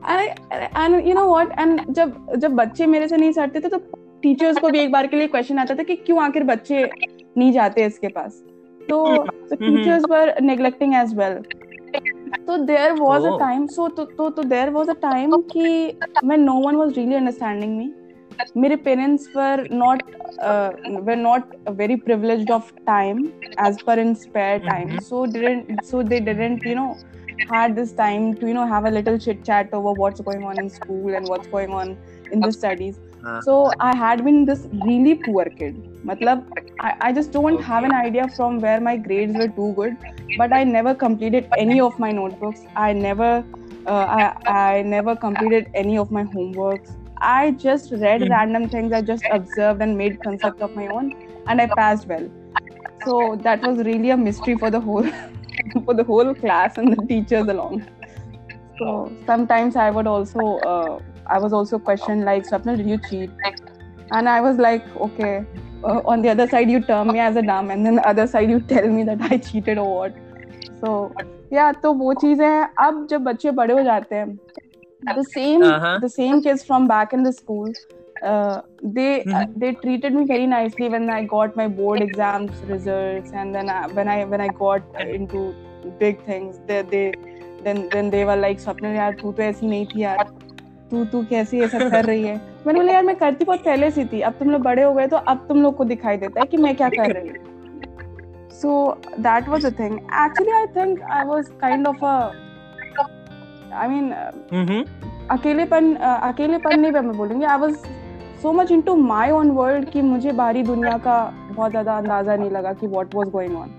you 0.08 1.14
know 1.14 1.24
what 1.26 1.52
and 1.58 1.80
जब 1.90 2.34
जब 2.36 2.52
बच्चे 2.52 2.86
मेरे 2.86 3.08
से 3.08 3.16
नहीं 3.16 3.32
सटते 3.32 3.60
थे 3.60 3.68
तो 3.68 3.78
टीचर्स 4.22 4.58
को 4.58 4.70
भी 4.70 4.78
एक 4.78 4.92
बार 4.92 5.06
के 5.06 5.16
लिए 5.16 5.26
क्वेश्चन 5.26 5.58
आता 5.58 5.74
था 5.74 5.82
कि 5.82 5.96
क्यों 5.96 6.22
आखिर 6.22 6.44
बच्चे 6.44 6.88
नहीं 7.38 7.52
जाते 7.52 7.84
इसके 7.84 8.08
पास? 8.08 8.42
तो 8.80 9.22
टीचर्स 9.54 10.04
पर 10.08 10.34
नेग्लेक्टिंग 10.42 10.94
एज 10.94 11.14
वेल 11.14 11.40
तो 12.46 12.56
there 12.56 12.92
was 12.92 13.26
a 13.26 13.36
time 13.38 13.66
so 13.66 13.88
तो 13.88 14.28
तो 14.30 14.42
देर 14.42 14.70
वॉज़ 14.70 14.90
अ 14.90 14.94
टाइम 15.02 15.40
कि 15.52 15.98
मैं 16.24 16.36
no 16.36 16.54
one 16.54 16.76
was 16.76 16.94
really 16.94 17.14
understanding 17.14 17.76
me 17.78 17.92
मेरे 18.56 18.76
पेरेंट्स 18.76 19.26
पर 19.26 19.68
not 19.72 20.02
were 21.00 21.16
not 21.16 21.54
very 21.70 21.96
privilege 21.96 22.50
of 22.50 22.72
time 22.86 23.24
as 23.66 23.82
पर 23.82 23.98
in 23.98 24.14
spare 24.14 24.58
time 24.58 24.98
so 24.98 25.24
didn't 25.24 25.82
so 25.84 26.02
they 26.02 26.20
didn't 26.20 26.66
you 26.66 26.74
know 26.74 26.92
had 27.46 27.74
this 27.76 27.92
time 27.92 28.34
to 28.36 28.46
you 28.48 28.54
know 28.54 28.66
have 28.66 28.84
a 28.84 28.90
little 28.90 29.18
chit 29.18 29.44
chat 29.44 29.72
over 29.72 29.92
what's 29.92 30.20
going 30.20 30.44
on 30.44 30.58
in 30.58 30.68
school 30.70 31.14
and 31.14 31.28
what's 31.28 31.46
going 31.48 31.72
on 31.72 31.96
in 32.30 32.42
the 32.42 32.52
studies. 32.52 32.98
Uh. 33.26 33.40
so 33.40 33.54
i 33.80 33.92
had 34.00 34.24
been 34.24 34.44
this 34.44 34.66
really 34.84 35.14
poor 35.14 35.44
kid. 35.44 35.76
Matlab 36.04 36.44
I, 36.80 36.94
I 37.08 37.12
just 37.12 37.32
don't 37.32 37.60
have 37.60 37.84
an 37.84 37.92
idea 37.92 38.28
from 38.28 38.60
where 38.60 38.80
my 38.80 38.96
grades 38.96 39.36
were 39.36 39.48
too 39.48 39.72
good 39.76 39.96
but 40.36 40.52
i 40.52 40.62
never 40.64 40.94
completed 40.94 41.50
any 41.56 41.80
of 41.80 41.98
my 41.98 42.12
notebooks. 42.12 42.60
I 42.76 42.92
never 42.92 43.44
uh, 43.86 44.06
I, 44.46 44.52
I 44.52 44.82
never 44.82 45.16
completed 45.16 45.70
any 45.74 45.96
of 45.98 46.10
my 46.10 46.22
homeworks. 46.24 46.94
I 47.20 47.52
just 47.52 47.90
read 47.92 48.22
Mhm. 48.22 48.30
random 48.30 48.68
things. 48.68 48.92
I 48.92 49.00
just 49.02 49.26
observed 49.30 49.82
and 49.82 49.96
made 49.96 50.20
concept 50.22 50.60
of 50.62 50.74
my 50.76 50.86
own 50.88 51.12
and 51.46 51.60
i 51.60 51.66
passed 51.66 52.06
well. 52.06 52.28
So 53.04 53.36
that 53.42 53.62
was 53.62 53.78
really 53.78 54.10
a 54.10 54.16
mystery 54.16 54.56
for 54.56 54.70
the 54.70 54.80
whole 54.80 55.08
for 55.84 55.94
the 55.94 56.04
whole 56.04 56.34
class 56.34 56.78
and 56.78 56.92
the 56.96 57.06
teachers 57.06 57.48
along 57.48 57.82
so 58.78 59.12
sometimes 59.26 59.76
i 59.76 59.90
would 59.90 60.06
also 60.06 60.44
uh, 60.72 60.98
i 61.26 61.38
was 61.38 61.52
also 61.52 61.78
questioned 61.78 62.24
like 62.24 62.44
swapna 62.50 62.76
did 62.76 62.88
you 62.94 62.98
cheat 63.08 63.30
and 64.12 64.28
i 64.28 64.40
was 64.40 64.56
like 64.66 64.84
okay 64.96 65.44
uh, 65.84 66.00
on 66.12 66.22
the 66.22 66.28
other 66.28 66.46
side 66.48 66.70
you 66.70 66.80
term 66.92 67.12
me 67.12 67.18
as 67.18 67.36
a 67.36 67.42
dumb 67.42 67.70
and 67.70 67.84
then 67.86 67.96
the 67.96 68.06
other 68.12 68.26
side 68.26 68.50
you 68.50 68.60
tell 68.74 68.88
me 68.98 69.02
that 69.10 69.20
i 69.30 69.38
cheated 69.48 69.78
or 69.78 69.88
what 69.96 70.14
so 70.80 70.92
yeah 71.56 71.72
तो 71.82 71.92
वो 72.02 72.14
चीज़ें 72.22 72.46
हैं 72.46 72.68
अब 72.86 73.06
जब 73.10 73.22
बच्चे 73.24 73.50
बड़े 73.58 73.74
हो 73.74 73.82
जाते 73.82 74.16
हैं 74.16 74.38
the 75.16 75.24
same 75.34 75.62
Uh-huh. 75.64 75.98
the 76.00 76.08
same 76.14 76.40
kids 76.46 76.64
from 76.70 76.86
back 76.88 77.12
in 77.18 77.22
the 77.26 77.32
school 77.32 77.68
uh, 78.22 78.60
they 78.82 79.10
uh, 79.22 79.44
Mhm. 79.44 79.54
they 79.62 79.72
treated 79.84 80.14
me 80.14 80.24
very 80.26 80.46
nicely 80.46 80.88
when 80.88 81.08
I 81.10 81.22
got 81.32 81.56
my 81.56 81.66
board 81.68 82.02
exams 82.02 82.62
results 82.68 83.32
and 83.32 83.54
then 83.54 83.70
I, 83.70 83.86
when 83.88 84.08
I 84.08 84.24
when 84.24 84.40
I 84.40 84.48
got 84.48 84.82
into 85.18 85.42
big 86.00 86.22
things 86.24 86.58
they 86.66 86.82
they 86.82 87.04
then 87.64 87.88
then 87.92 88.10
they 88.10 88.24
were 88.24 88.36
like 88.36 88.60
स्वप्न 88.66 88.94
यार 88.96 89.12
तू 89.22 89.32
तो 89.32 89.42
ऐसी 89.42 89.66
नहीं 89.68 89.86
थी 89.94 90.02
यार 90.02 90.24
तू 90.90 91.04
तू 91.12 91.22
कैसे 91.30 91.66
सब 91.68 91.88
कर 91.90 92.04
रही 92.06 92.24
है 92.24 92.36
मैंने 92.66 92.78
बोला 92.80 92.92
यार 92.92 93.02
मैं 93.04 93.16
करती 93.16 93.44
बहुत 93.44 93.64
पहले 93.64 93.90
से 93.90 94.04
थी 94.12 94.20
अब 94.28 94.32
तुम 94.38 94.50
लोग 94.50 94.62
बड़े 94.62 94.82
हो 94.82 94.92
गए 94.94 95.06
तो 95.06 95.16
अब 95.32 95.44
तुम 95.48 95.62
लोग 95.62 95.76
को 95.76 95.84
दिखाई 95.84 96.16
देता 96.16 96.40
है 96.40 96.46
कि 96.46 96.56
मैं 96.66 96.74
क्या 96.76 96.88
कर 97.00 97.10
रही 97.12 97.28
हूँ 97.28 97.46
so 98.60 98.70
that 99.24 99.48
was 99.54 99.62
the 99.64 99.70
thing 99.80 99.98
actually 100.20 100.54
I 100.60 100.66
think 100.76 101.02
I 101.16 101.24
was 101.24 101.50
kind 101.60 101.86
of 101.86 102.02
a 102.02 102.14
I 103.82 103.88
mean 103.88 104.12
uh, 104.12 104.30
Mm-hmm. 104.52 104.82
अकेलेपन 105.30 105.94
अ, 105.94 106.14
अकेलेपन 106.28 106.78
नहीं 106.80 106.90
मैं 106.92 107.16
बोलूँगी 107.16 107.44
I 107.44 107.58
was 107.60 107.74
so 108.42 108.52
much 108.52 108.70
into 108.72 108.94
my 108.96 109.30
own 109.30 109.50
world 109.50 109.88
कि 109.90 110.02
मुझे 110.02 110.32
बाहरी 110.32 110.62
दुनिया 110.62 110.96
का 110.98 111.18
बहुत 111.52 111.70
ज़्यादा 111.70 111.96
अंदाज़ा 111.98 112.36
नहीं 112.36 112.50
लगा 112.50 112.72
कि 112.72 112.86
what 112.86 113.14
was 113.14 113.28
going 113.28 113.56
on 113.56 113.70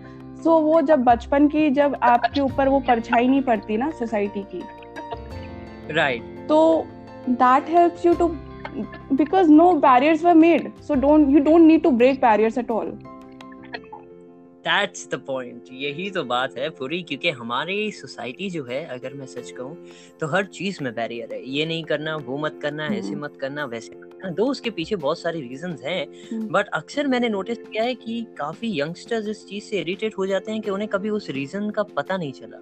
so 0.44 0.58
वो 0.62 0.82
जब 0.82 1.04
बचपन 1.04 1.48
की 1.48 1.70
जब 1.72 1.96
आपके 2.04 2.42
ऊपर 2.42 2.70
वो 2.70 2.80
परछाई 2.88 3.28
नहीं 3.28 3.42
पड़ती 3.44 3.78
ना 3.78 3.90
सोसाइटी 3.92 4.44
की। 4.54 4.62
Right. 5.94 6.22
तो 6.50 6.86
that 7.30 7.70
helps 7.70 8.06
you 8.06 8.14
too 8.16 8.28
because 9.14 9.52
no 9.52 9.72
barriers 9.82 10.24
were 10.26 10.34
made 10.36 10.72
so 10.82 10.96
don't 10.98 11.30
you 11.30 11.40
don't 11.40 11.62
need 11.62 11.84
to 11.84 11.92
break 11.94 12.22
barriers 12.22 12.58
at 12.58 12.72
all 12.72 12.92
that's 14.66 15.08
the 15.12 15.22
point 15.28 15.72
यही 15.74 16.10
तो 16.12 16.24
बात 16.26 16.58
है 16.58 16.70
पूरी 16.80 17.02
क्योंकि 17.04 17.30
हमारी 17.32 17.92
सोसाइटी 17.92 18.50
जो 18.50 18.64
है 18.66 18.86
अगर 18.88 19.14
मैं 19.14 19.26
सच 19.28 19.52
कहूँ 19.52 19.76
तो 20.20 20.28
हर 20.28 20.46
चीज़ 20.54 20.84
में 20.84 20.94
बैरियर 20.96 21.34
है। 21.34 21.42
ये 21.50 21.66
नहीं 21.66 21.84
करना 21.84 22.16
वो 22.18 22.38
मत 22.38 22.60
करना 22.62 22.86
ऐसे 22.88 23.10
हम्म। 23.10 23.24
मत 23.24 23.38
करना 23.42 23.66
वैसे 23.66 24.00
दो 24.26 24.46
उसके 24.52 24.70
पीछे 24.70 24.96
बहुत 24.96 25.20
सारे 25.20 25.40
रीजंस 25.42 25.82
हैं 25.84 26.06
हम्म। 26.32 26.48
बट 26.54 26.68
अक्सर 26.74 27.08
मैंने 27.08 27.30
नोटिस 27.30 27.58
किया 27.58 27.84
है 27.84 27.94
कि 27.96 28.26
काफ़ी 28.38 28.80
यंगस्टर्स 28.80 29.28
इस 29.28 29.46
चीज़ 29.50 29.64
से 29.64 29.80
इरिटेट 29.80 30.18
हो 30.18 30.26
जाते 30.28 30.52
हैं 30.52 30.62
कि 30.62 30.72
उन्हें 30.72 30.90
कभी 30.94 31.10
उस 31.10 31.30
रीजन 31.40 31.70
का 31.70 31.84
पता 31.98 32.18
नहीं 32.18 32.32
चला 32.42 32.58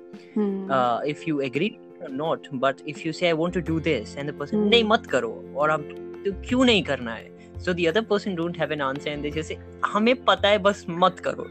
uh, 0.76 1.00
if 1.14 1.28
you 1.28 1.42
agree 1.42 1.72
or 2.02 2.10
not 2.10 2.48
but 2.66 2.84
if 2.94 3.06
you 3.06 3.14
say 3.14 3.30
i 3.30 3.34
want 3.34 3.54
to 3.54 3.62
do 3.72 3.80
this 3.90 4.16
and 4.18 4.30
the 4.30 4.38
person 4.42 4.60
Hmm. 4.60 4.70
नहीं 4.70 4.84
मत 4.84 5.08
करो 5.12 5.34
और 5.58 5.70
अब 5.70 5.90
तो 6.26 6.32
क्यों 6.48 6.66
नहीं 6.66 6.84
करना 6.84 7.14
है 7.14 7.36
so 7.66 7.74
the 7.74 7.88
other 7.90 8.02
person 8.10 8.36
don't 8.36 8.58
have 8.62 8.72
an 8.72 8.82
answer 8.88 9.10
and 9.10 9.24
they 9.26 9.32
just 9.32 9.52
say 9.52 9.58
हमें 9.86 10.16
पता 10.26 10.50
है 10.50 10.58
बस 10.68 10.86
मत 10.90 11.20
करो 11.28 11.46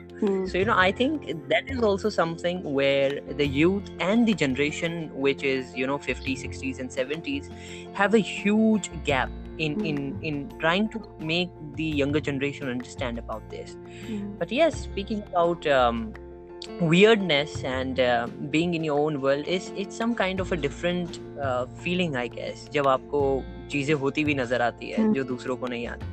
so 0.51 0.59
you 0.59 0.67
know 0.67 0.77
i 0.77 0.91
think 1.01 1.27
that 1.55 1.73
is 1.75 1.83
also 1.89 2.13
something 2.19 2.61
where 2.79 3.21
the 3.41 3.49
youth 3.57 3.91
and 4.11 4.31
the 4.31 4.35
generation 4.45 4.95
which 5.27 5.43
is 5.45 5.75
you 5.77 5.87
know 5.87 5.99
50s 5.99 6.47
60s 6.51 6.79
and 6.85 6.91
70s 6.91 7.51
have 7.95 8.15
a 8.15 8.23
huge 8.29 8.91
gap 9.05 9.31
in 9.58 9.74
in 9.86 9.98
in 10.30 10.36
trying 10.60 10.90
to 10.90 11.00
make 11.20 11.50
the 11.80 11.86
younger 12.02 12.20
generation 12.20 12.70
understand 12.70 13.20
about 13.20 13.50
this 13.50 13.76
but 14.40 14.52
yes 14.52 14.78
speaking 14.84 15.24
about 15.32 15.68
um, 15.68 16.14
weirdness 16.80 17.64
and 17.64 18.00
uh, 18.00 18.28
being 18.50 18.74
in 18.74 18.84
your 18.84 19.00
own 19.00 19.20
world 19.22 19.48
is 19.48 19.72
it's 19.76 19.96
some 19.96 20.16
kind 20.16 20.40
of 20.40 20.52
a 20.52 20.58
different 20.58 21.20
uh, 21.42 21.66
feeling 21.84 22.16
i 22.16 22.28
guess 22.38 22.64
जब 22.78 22.88
आपको 22.88 23.22
चीजें 23.72 23.94
होती 24.06 24.24
भी 24.24 24.36
नजर 24.36 24.62
आती 24.62 24.90
है 24.92 25.04
Hmm. 25.04 25.14
जो 25.16 25.24
दूसरों 25.34 25.58
को 25.58 25.68
नहीं 25.68 25.88
आती 25.88 26.06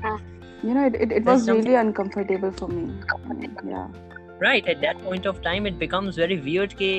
you 0.66 0.74
know 0.74 0.84
it, 0.90 0.94
it, 0.94 1.12
it 1.12 1.24
There's 1.24 1.46
was 1.46 1.48
really 1.56 1.74
uncomfortable 1.80 2.52
for 2.60 2.68
me 2.68 3.48
yeah 3.72 3.86
right 4.40 4.66
at 4.68 4.80
that 4.80 5.02
point 5.04 5.26
of 5.26 5.40
time 5.42 5.66
it 5.66 5.78
becomes 5.78 6.16
very 6.16 6.38
weird 6.48 6.74
कि 6.82 6.90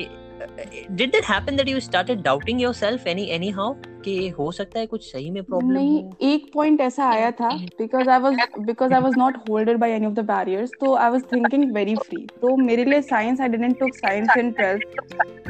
did 0.95 1.11
that 1.13 1.23
happen 1.23 1.55
that 1.55 1.67
you 1.67 1.79
started 1.79 2.23
doubting 2.23 2.59
yourself 2.59 3.05
any 3.07 3.27
anyhow 3.31 3.73
कि 4.05 4.27
हो 4.29 4.51
सकता 4.51 4.79
है 4.79 4.85
कुछ 4.87 5.11
सही 5.11 5.29
में 5.31 5.43
problem 5.43 5.71
नहीं 5.73 6.01
हो 6.03 6.15
एक 6.21 6.51
पॉइंट 6.53 6.81
ऐसा 6.81 7.09
आया 7.09 7.31
था 7.39 7.51
because 7.79 8.09
I 8.09 8.19
was 8.19 8.41
because 8.65 8.93
I 8.93 9.01
was 9.01 9.17
not 9.17 9.37
holded 9.47 9.77
by 9.79 9.91
any 9.91 10.05
of 10.05 10.13
the 10.13 10.25
barriers 10.25 10.75
तो 10.81 10.93
I 10.95 11.09
was 11.09 11.23
thinking 11.31 11.71
very 11.75 11.95
free 12.05 12.19
तो 12.41 12.55
मेरे 12.57 12.85
लिए 12.85 13.01
science 13.01 13.41
I 13.41 13.47
didn't 13.49 13.79
took 13.79 13.93
science 13.95 14.37
in 14.37 14.51
12th 14.59 14.93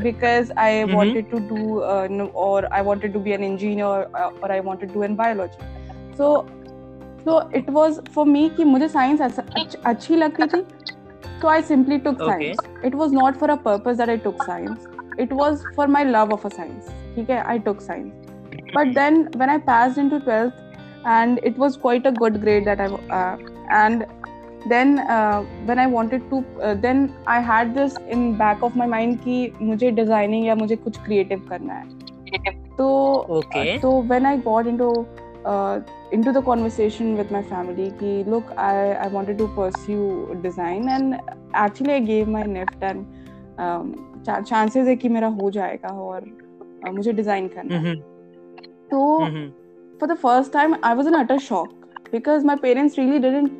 because 0.06 0.50
I 0.62 0.70
Mhm. 0.70 0.94
wanted 0.94 1.28
to 1.34 1.38
do 1.50 1.60
uh, 1.90 2.08
no, 2.16 2.26
or 2.46 2.56
I 2.78 2.82
wanted 2.88 3.14
to 3.14 3.20
be 3.28 3.34
an 3.36 3.44
engineer 3.50 3.86
or, 3.86 4.32
or 4.42 4.52
I 4.52 4.60
wanted 4.60 4.90
to 4.90 4.94
do 4.96 5.04
in 5.04 5.16
biology. 5.22 5.70
So 6.18 6.32
so 7.28 7.38
it 7.60 7.70
was 7.78 8.02
for 8.16 8.26
me 8.32 8.42
कि 8.58 8.64
मुझे 8.72 8.88
science 8.88 9.22
अच्छी 9.86 10.16
लगती 10.16 10.48
थी 10.48 10.62
so 11.42 11.48
I 11.48 11.62
simply 11.62 12.00
took 12.00 12.20
Okay. 12.20 12.56
science. 12.56 12.64
It 12.84 12.96
was 12.96 13.12
not 13.12 13.38
for 13.38 13.52
a 13.52 13.58
purpose 13.58 13.98
that 13.98 14.10
I 14.10 14.18
took 14.18 14.40
science. 14.40 14.88
it 15.24 15.32
was 15.32 15.66
for 15.76 15.88
my 15.88 16.04
love 16.04 16.32
of 16.36 16.46
a 16.48 16.50
science 16.54 16.88
okay 17.20 17.42
i 17.46 17.58
took 17.58 17.82
science 17.82 18.14
but 18.74 18.94
then 18.94 19.20
when 19.42 19.50
i 19.50 19.58
passed 19.58 19.98
into 19.98 20.20
12th 20.20 20.58
and 21.06 21.40
it 21.44 21.58
was 21.58 21.78
quite 21.78 22.06
a 22.06 22.12
good 22.12 22.42
grade 22.42 22.66
that 22.66 22.82
i 22.86 22.88
uh, 23.20 23.38
and 23.82 24.06
then 24.74 25.00
uh, 25.16 25.42
when 25.70 25.80
i 25.80 25.88
wanted 25.88 26.30
to 26.34 26.44
uh, 26.62 26.74
then 26.86 27.04
i 27.28 27.40
had 27.40 27.74
this 27.80 27.98
in 28.18 28.26
back 28.44 28.62
of 28.70 28.76
my 28.82 28.88
mind 28.96 29.22
ki 29.26 29.38
mujhe 29.70 29.94
designing 30.02 30.46
ya 30.50 30.58
mujhe 30.64 30.80
kuch 30.88 31.00
creative 31.08 31.46
karna 31.52 31.80
hai 31.80 31.86
so 32.80 32.90
okay 33.40 33.68
uh, 33.68 33.80
so 33.82 33.94
when 34.14 34.26
i 34.26 34.38
got 34.50 34.68
into 34.74 34.90
uh, 35.46 35.80
into 36.12 36.32
the 36.32 36.42
conversation 36.42 37.16
with 37.18 37.32
my 37.36 37.42
family 37.52 37.88
ki 38.00 38.14
look 38.34 38.52
i 38.58 38.74
i 39.06 39.08
wanted 39.16 39.38
to 39.38 39.48
pursue 39.58 40.08
design 40.46 40.90
and 40.96 41.20
actually 41.64 41.94
i 41.94 42.00
gave 42.12 42.34
my 42.38 42.44
nift 42.58 42.90
and 42.92 43.06
chances 44.28 44.88
है 44.88 44.96
कि 44.96 45.10
मेरा 45.10 45.28
हो 45.28 45.50
जाएगा 45.52 45.90
और 46.02 46.22
uh, 46.88 46.94
मुझे 46.94 47.12
design 47.14 47.48
करना 47.48 47.78
है. 47.78 47.96
तो 48.92 49.00
for 50.00 50.14
the 50.14 50.16
first 50.18 50.54
time 50.54 50.76
I 50.84 50.96
was 50.96 51.08
in 51.08 51.14
utter 51.14 51.38
shock 51.40 51.70
because 52.12 52.46
my 52.46 52.56
parents 52.62 52.98
really 53.00 53.20
didn't 53.20 53.52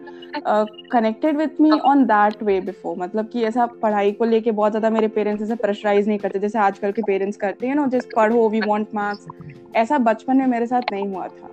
connected 0.92 1.38
with 1.38 1.62
me 1.62 1.72
on 1.72 2.04
that 2.06 2.44
way 2.44 2.60
before 2.62 2.98
मतलब 3.00 3.30
कि 3.34 3.44
ऐसा 3.46 3.66
पढ़ाई 3.82 4.12
को 4.12 4.26
लेके 4.26 4.52
बहुत 4.52 4.72
ज़्यादा 4.72 4.90
मेरे 4.90 5.08
पेरेंट्स 5.18 5.44
ऐसे 5.44 5.56
प्रेशराइज 5.56 6.08
नहीं 6.08 6.20
करते 6.20 6.40
जैसे 6.40 6.60
आजकल 6.60 6.92
के 6.92 7.02
पेरेंट्स 7.02 7.38
करते 7.38 7.68
हैं 7.68 7.76
ना 7.76 7.88
जिस 7.88 8.06
पढ़ो 8.16 8.48
वी 8.50 8.62
वांट 8.62 8.88
मार्क्स 8.96 9.28
ऐसा 9.76 9.98
बचपन 9.98 10.38
में 10.38 10.48
मेरे 10.48 10.68
साथ 10.68 10.92
नहीं 10.92 11.08
हुआ 11.08 11.28
था। 11.28 11.50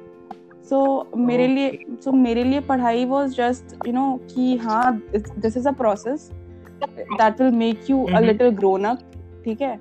सो 0.69 1.07
so, 1.13 1.19
मेरे 1.19 1.47
लिए 1.47 1.71
सो 1.89 2.11
so, 2.11 2.17
मेरे 2.17 2.45
लिए 2.45 2.61
पढ़ाई 2.61 3.05
वॉज़ 3.05 3.35
जस्ट 3.37 3.87
यू 3.87 3.93
नो 3.93 4.21
कि 4.35 4.57
हाँ 4.57 4.93
this 5.17 5.57
is 5.57 5.69
a 5.69 5.73
process 5.73 6.31
that 6.85 7.41
will 7.41 7.51
make 7.53 7.91
you 7.91 8.05
a 8.05 8.21
little 8.21 8.49
grown 8.51 8.85
up 8.85 8.99
ठीक 9.45 9.61
है? 9.63 9.77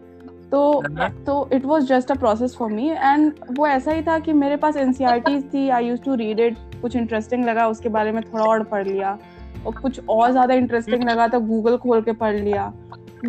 तो 0.52 0.84
तो 1.26 1.50
it 1.54 1.66
was 1.66 1.86
just 1.86 2.12
a 2.12 2.16
process 2.16 2.56
for 2.56 2.72
me 2.72 2.90
and 2.90 3.34
वो 3.52 3.68
ऐसा 3.68 3.92
ही 3.92 4.02
था 4.02 4.18
कि 4.20 4.34
मेरे 4.34 4.56
पास 4.56 4.76
एनसीईआरटीज 4.76 5.44
थी 5.54 5.70
I 5.70 5.86
use 5.86 6.02
to 6.02 6.16
read 6.16 6.40
it 6.40 6.58
कुछ 6.82 6.96
इंटरेस्टिंग 6.96 7.46
लगा 7.46 7.68
उसके 7.68 7.90
बारे 7.90 8.12
में 8.12 8.22
थोड़ा 8.24 8.46
और 8.46 8.64
पढ़ 8.64 8.88
लिया 8.88 9.18
और 9.66 9.76
कुछ 9.82 10.02
और 10.10 10.32
ज़्यादा 10.32 10.54
इंटरेस्टिंग 10.54 11.04
लगा 11.04 11.28
तो 11.28 11.40
गूगल 11.40 11.78
खोल 11.78 12.02
के 12.02 12.12
पढ़ 12.14 12.36
लिया। 12.36 12.74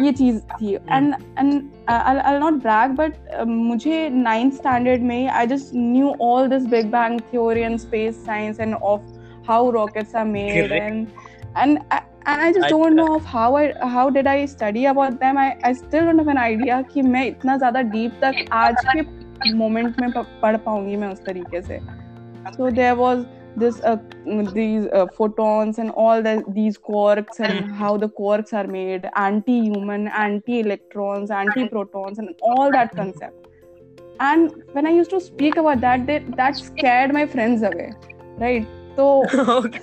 ये 0.01 0.13
चीज़ 0.13 0.39
थी 0.41 0.75
and 0.75 1.15
and 1.39 1.53
I 1.89 2.39
not 2.39 2.55
break 2.63 2.95
but 2.97 3.47
मुझे 3.47 4.09
नाइन्थ 4.11 4.55
स्टैंडर्ड 4.55 5.03
में 5.03 5.29
I 5.29 5.47
just 5.47 5.75
knew 5.75 6.15
all 6.23 6.49
this 6.49 6.67
big 6.69 6.91
bang 6.93 7.21
theory 7.31 7.61
and 7.61 7.79
space 7.79 8.25
science 8.27 8.61
and 8.61 8.75
of 8.75 9.03
how 9.49 9.71
rockets 9.71 10.17
are 10.17 10.25
made 10.25 10.73
and 10.73 11.07
and 11.59 11.79
and 12.25 12.41
I 12.41 12.53
just 12.53 12.69
don't 12.69 12.95
know 12.95 13.17
of 13.17 13.25
how 13.25 13.57
I 13.57 13.63
how 13.95 14.09
did 14.11 14.27
I 14.27 14.45
study 14.47 14.85
about 14.87 15.19
them. 15.21 15.39
I 15.39 15.47
I 15.65 15.73
still 15.73 16.05
don't 16.05 16.19
have 16.19 16.29
an 16.29 16.39
idea 16.39 16.83
कि 16.93 17.03
मैं 17.03 17.25
इतना 17.27 17.57
ज़्यादा 17.57 17.81
deep 17.93 18.21
तक 18.21 18.45
आज 18.53 18.77
के 18.87 19.53
moment 19.59 20.01
में 20.01 20.11
पढ़ 20.17 20.57
पाऊँगी 20.57 20.97
मैं 20.97 21.09
उस 21.09 21.25
तरीके 21.27 21.63
से. 21.63 21.81
So 22.57 22.71
there 22.71 22.95
was 22.97 23.25
this 23.56 23.82
uh, 23.82 23.98
these 24.54 24.86
uh, 24.94 25.08
photons 25.08 25.80
and 25.80 25.90
all 25.92 26.22
the, 26.22 26.44
these 26.48 26.78
quarks 26.78 27.40
and 27.40 27.72
how 27.72 27.98
the 27.98 28.10
quarks 28.10 28.54
are 28.54 28.68
made, 28.68 29.10
anti-human, 29.16 30.08
anti-electrons, 30.08 31.32
anti-protons, 31.32 32.20
and 32.20 32.36
all 32.42 32.72
that 32.72 32.96
concept. 32.96 33.48
And 34.20 34.64
when 34.74 34.86
I 34.86 34.92
used 34.92 35.10
to 35.12 35.20
speak 35.20 35.58
about 35.58 35.82
that, 35.82 36.06
they, 36.06 36.20
that 36.38 36.56
scared 36.56 37.14
my 37.14 37.26
friends 37.26 37.64
away, 37.64 37.92
right? 38.38 38.68
So. 38.96 39.24
okay. 39.60 39.82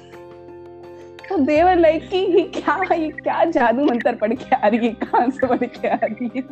तो 1.28 1.36
देवर 1.44 1.76
like 1.78 2.08
कि 2.08 2.16
ये 2.16 2.42
क्या 2.54 2.94
ये 2.94 3.08
क्या 3.08 3.44
जादू 3.50 3.84
मंत्र 3.84 4.14
पढ़ 4.16 4.32
के 4.34 4.56
आ 4.56 4.68
रही 4.68 4.86
है 4.86 4.92
कहाँ 4.94 5.28
से 5.30 5.46
पढ़ 5.46 5.64
के 5.64 5.88
आ 5.88 5.96
रही 6.02 6.28
है 6.34 6.42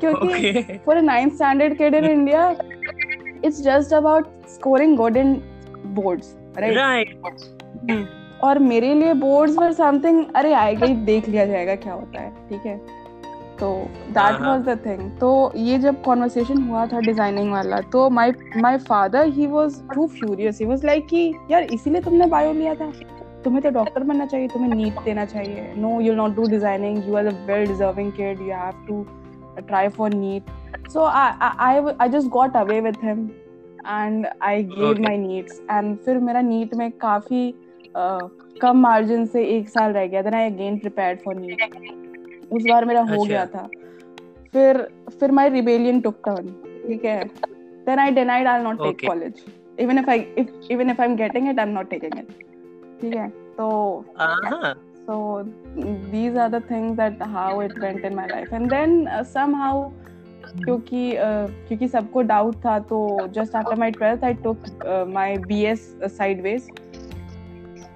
क्योंकि 0.00 0.78
for 0.86 0.96
a 0.96 1.00
ninth 1.00 1.34
standard 1.34 1.76
kid 1.78 1.94
in 1.94 2.04
India 2.04 2.50
it's 3.44 3.62
just 3.62 3.94
about 3.94 4.28
scoring 4.54 4.96
good 4.96 5.16
in 5.16 5.34
boards 5.85 6.35
right 6.57 7.19
और 8.43 8.59
मेरे 8.59 8.93
लिए 8.93 9.13
बोर्ड्स 9.13 9.57
वर 9.57 9.71
समथिंग 9.73 10.23
अरे 10.35 10.53
आएगा 10.53 10.85
ही 10.85 10.95
देख 11.05 11.29
लिया 11.29 11.45
जाएगा 11.45 11.75
क्या 11.75 11.93
होता 11.93 12.21
है 12.21 12.47
ठीक 12.49 12.65
है? 12.65 12.77
तो 13.59 13.69
दैट 14.09 14.41
वाज 14.41 14.61
द 14.61 14.77
थिंग 14.85 15.09
तो 15.19 15.51
ये 15.55 15.77
जब 15.79 16.01
कॉन्वर्सेशन 16.03 16.61
हुआ 16.63 16.85
था 16.87 16.99
डिज़ाइनिंग 16.99 17.51
वाला 17.51 17.79
तो 17.91 18.09
my 18.09 18.33
my 18.57 18.77
father 18.87 19.25
he 19.27 19.47
was 19.47 19.81
too 19.93 20.07
furious 20.09 20.59
he 20.59 20.65
was 20.65 20.85
like 20.85 21.07
कि 21.07 21.33
यार 21.51 21.63
इसीलिए 21.63 22.01
तुमने 22.01 22.25
बायो 22.27 22.53
लिया 22.53 22.75
था। 22.75 22.91
तुम्हें 23.43 23.61
तो 23.63 23.69
डॉक्टर 23.69 24.03
बनना 24.03 24.25
चाहिए 24.25 24.47
तुम्हें 24.47 24.73
नीट 24.75 25.03
देना 25.05 25.25
चाहिए। 25.25 25.73
No 25.77 25.99
you 26.01 26.13
not 26.15 26.35
do 26.35 26.47
designing 26.49 27.07
you 27.07 27.15
are 27.15 27.25
a 27.25 27.31
well 27.45 27.65
deserving 27.67 28.11
kid 28.11 28.41
you 28.41 28.53
have 28.53 28.85
to 28.87 29.05
try 29.67 29.87
for 29.89 30.13
NEET 30.13 30.89
so 30.89 31.03
I 31.05 31.93
I 31.99 32.09
just 32.09 32.27
got 32.29 32.55
away 32.57 32.79
with 32.81 32.97
him 33.03 33.25
and 33.87 34.27
I 34.41 34.63
gave 34.63 35.01
my 35.01 35.17
NEETs 35.17 35.61
and 35.71 35.97
फिर 35.97 36.17
मेरा 36.17 36.41
NEET 36.41 36.73
में 36.75 36.91
काफ़ी 36.91 37.53
uh, 37.87 38.29
कम 38.61 38.77
margin 38.81 39.25
से 39.25 39.43
एक 39.57 39.69
साल 39.69 39.93
रह 39.93 40.07
गया. 40.07 40.21
Then 40.21 40.33
I 40.33 40.51
again 40.51 40.77
prepared 40.77 41.19
for 41.19 41.35
NEET 41.35 42.49
उस 42.51 42.63
बार 42.69 42.85
मेरा 42.85 43.01
हो 43.01 43.23
गया 43.23 43.45
था। 43.45 43.67
फिर 44.53 44.87
फिर 45.19 45.31
माई 45.31 45.49
रिबेलियन 45.49 46.01
टुक 46.01 46.15
टर्न 46.25 46.47
ठीक 46.87 47.05
है? 47.05 47.23
Then 47.85 47.99
I 47.99 48.11
denied 48.11 48.47
I 48.47 48.63
not 48.63 48.83
take 48.83 49.07
college 49.07 49.43
even 49.81 49.99
if 49.99 50.09
i 50.13 50.15
if 50.39 50.49
even 50.73 50.91
if 50.91 50.99
i'm 51.03 51.13
getting 51.19 51.45
it 51.51 51.59
i'm 51.61 51.71
not 51.75 51.87
taking 51.91 52.17
it. 52.21 52.31
ठीक 53.01 53.15
है? 53.15 53.29
तो 53.29 53.67
so 55.05 55.15
these 56.11 56.35
are 56.41 56.49
the 56.55 56.59
things 56.71 56.97
that 56.97 57.23
how 57.35 57.51
it 57.61 57.71
went 57.83 58.03
in 58.09 58.15
my 58.17 58.25
life. 58.31 58.51
And 58.57 58.69
then 58.73 58.91
uh, 59.07 59.23
somehow 59.23 59.91
क्योंकि 60.45 61.13
क्योंकि 61.17 61.87
सबको 61.87 62.21
doubt 62.21 62.55
था 62.55 62.79
तो 62.79 63.27
just 63.27 63.55
after 63.55 63.75
my 63.75 63.91
twelfth 63.91 64.23
I 64.23 64.33
took 64.33 64.57
my 65.13 65.37
BS 65.37 65.99
sideways 66.03 66.69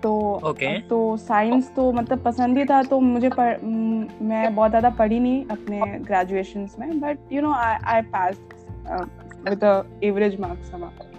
तो 0.03 0.41
okay. 0.43 0.89
तो 0.89 1.17
साइंस 1.17 1.71
तो 1.75 1.91
मतलब 1.91 2.23
पसंद 2.23 2.57
ही 2.57 2.65
था 2.65 2.83
तो 2.83 2.99
मुझे 2.99 3.29
पढ़, 3.29 3.57
मैं 4.21 4.55
बहुत 4.55 4.69
ज़्यादा 4.69 4.89
पढ़ी 4.89 5.19
नहीं 5.19 5.45
अपने 5.45 5.99
ग्रेजुएशन 5.99 6.67
में 6.79 6.99
but 6.99 7.17
you 7.31 7.41
know 7.41 7.51
I 7.53 7.75
I 7.85 8.01
pass 8.01 8.39
with 9.49 9.83
average 10.03 10.39
marks 10.39 10.73
हमारा 10.73 11.09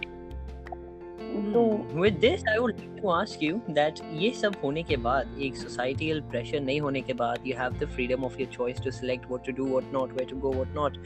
तो 1.53 1.61
with 1.99 2.13
this 2.21 2.43
I 2.49 2.57
would 2.57 2.71
like 2.71 3.01
to 3.01 3.09
ask 3.09 3.43
you 3.43 3.59
that 3.69 3.99
ये 4.13 4.31
सब 4.41 4.55
होने 4.63 4.83
के 4.83 4.97
बाद 5.07 5.37
एक 5.41 5.55
सोसाइटल 5.57 6.21
प्रेशर 6.31 6.59
नहीं 6.61 6.81
होने 6.81 7.01
के 7.01 7.13
बाद 7.21 7.47
you 7.47 7.55
have 7.57 7.77
the 7.79 7.89
freedom 7.95 8.25
of 8.25 8.39
your 8.39 8.49
choice 8.53 8.81
to 8.83 8.91
select 8.91 9.27
what 9.29 9.45
to 9.45 9.51
do 9.63 9.67
what 9.69 9.93
not 9.93 10.11
where 10.13 10.29
to 10.29 10.37
go 10.39 10.51
what 10.53 10.75
not 10.75 10.97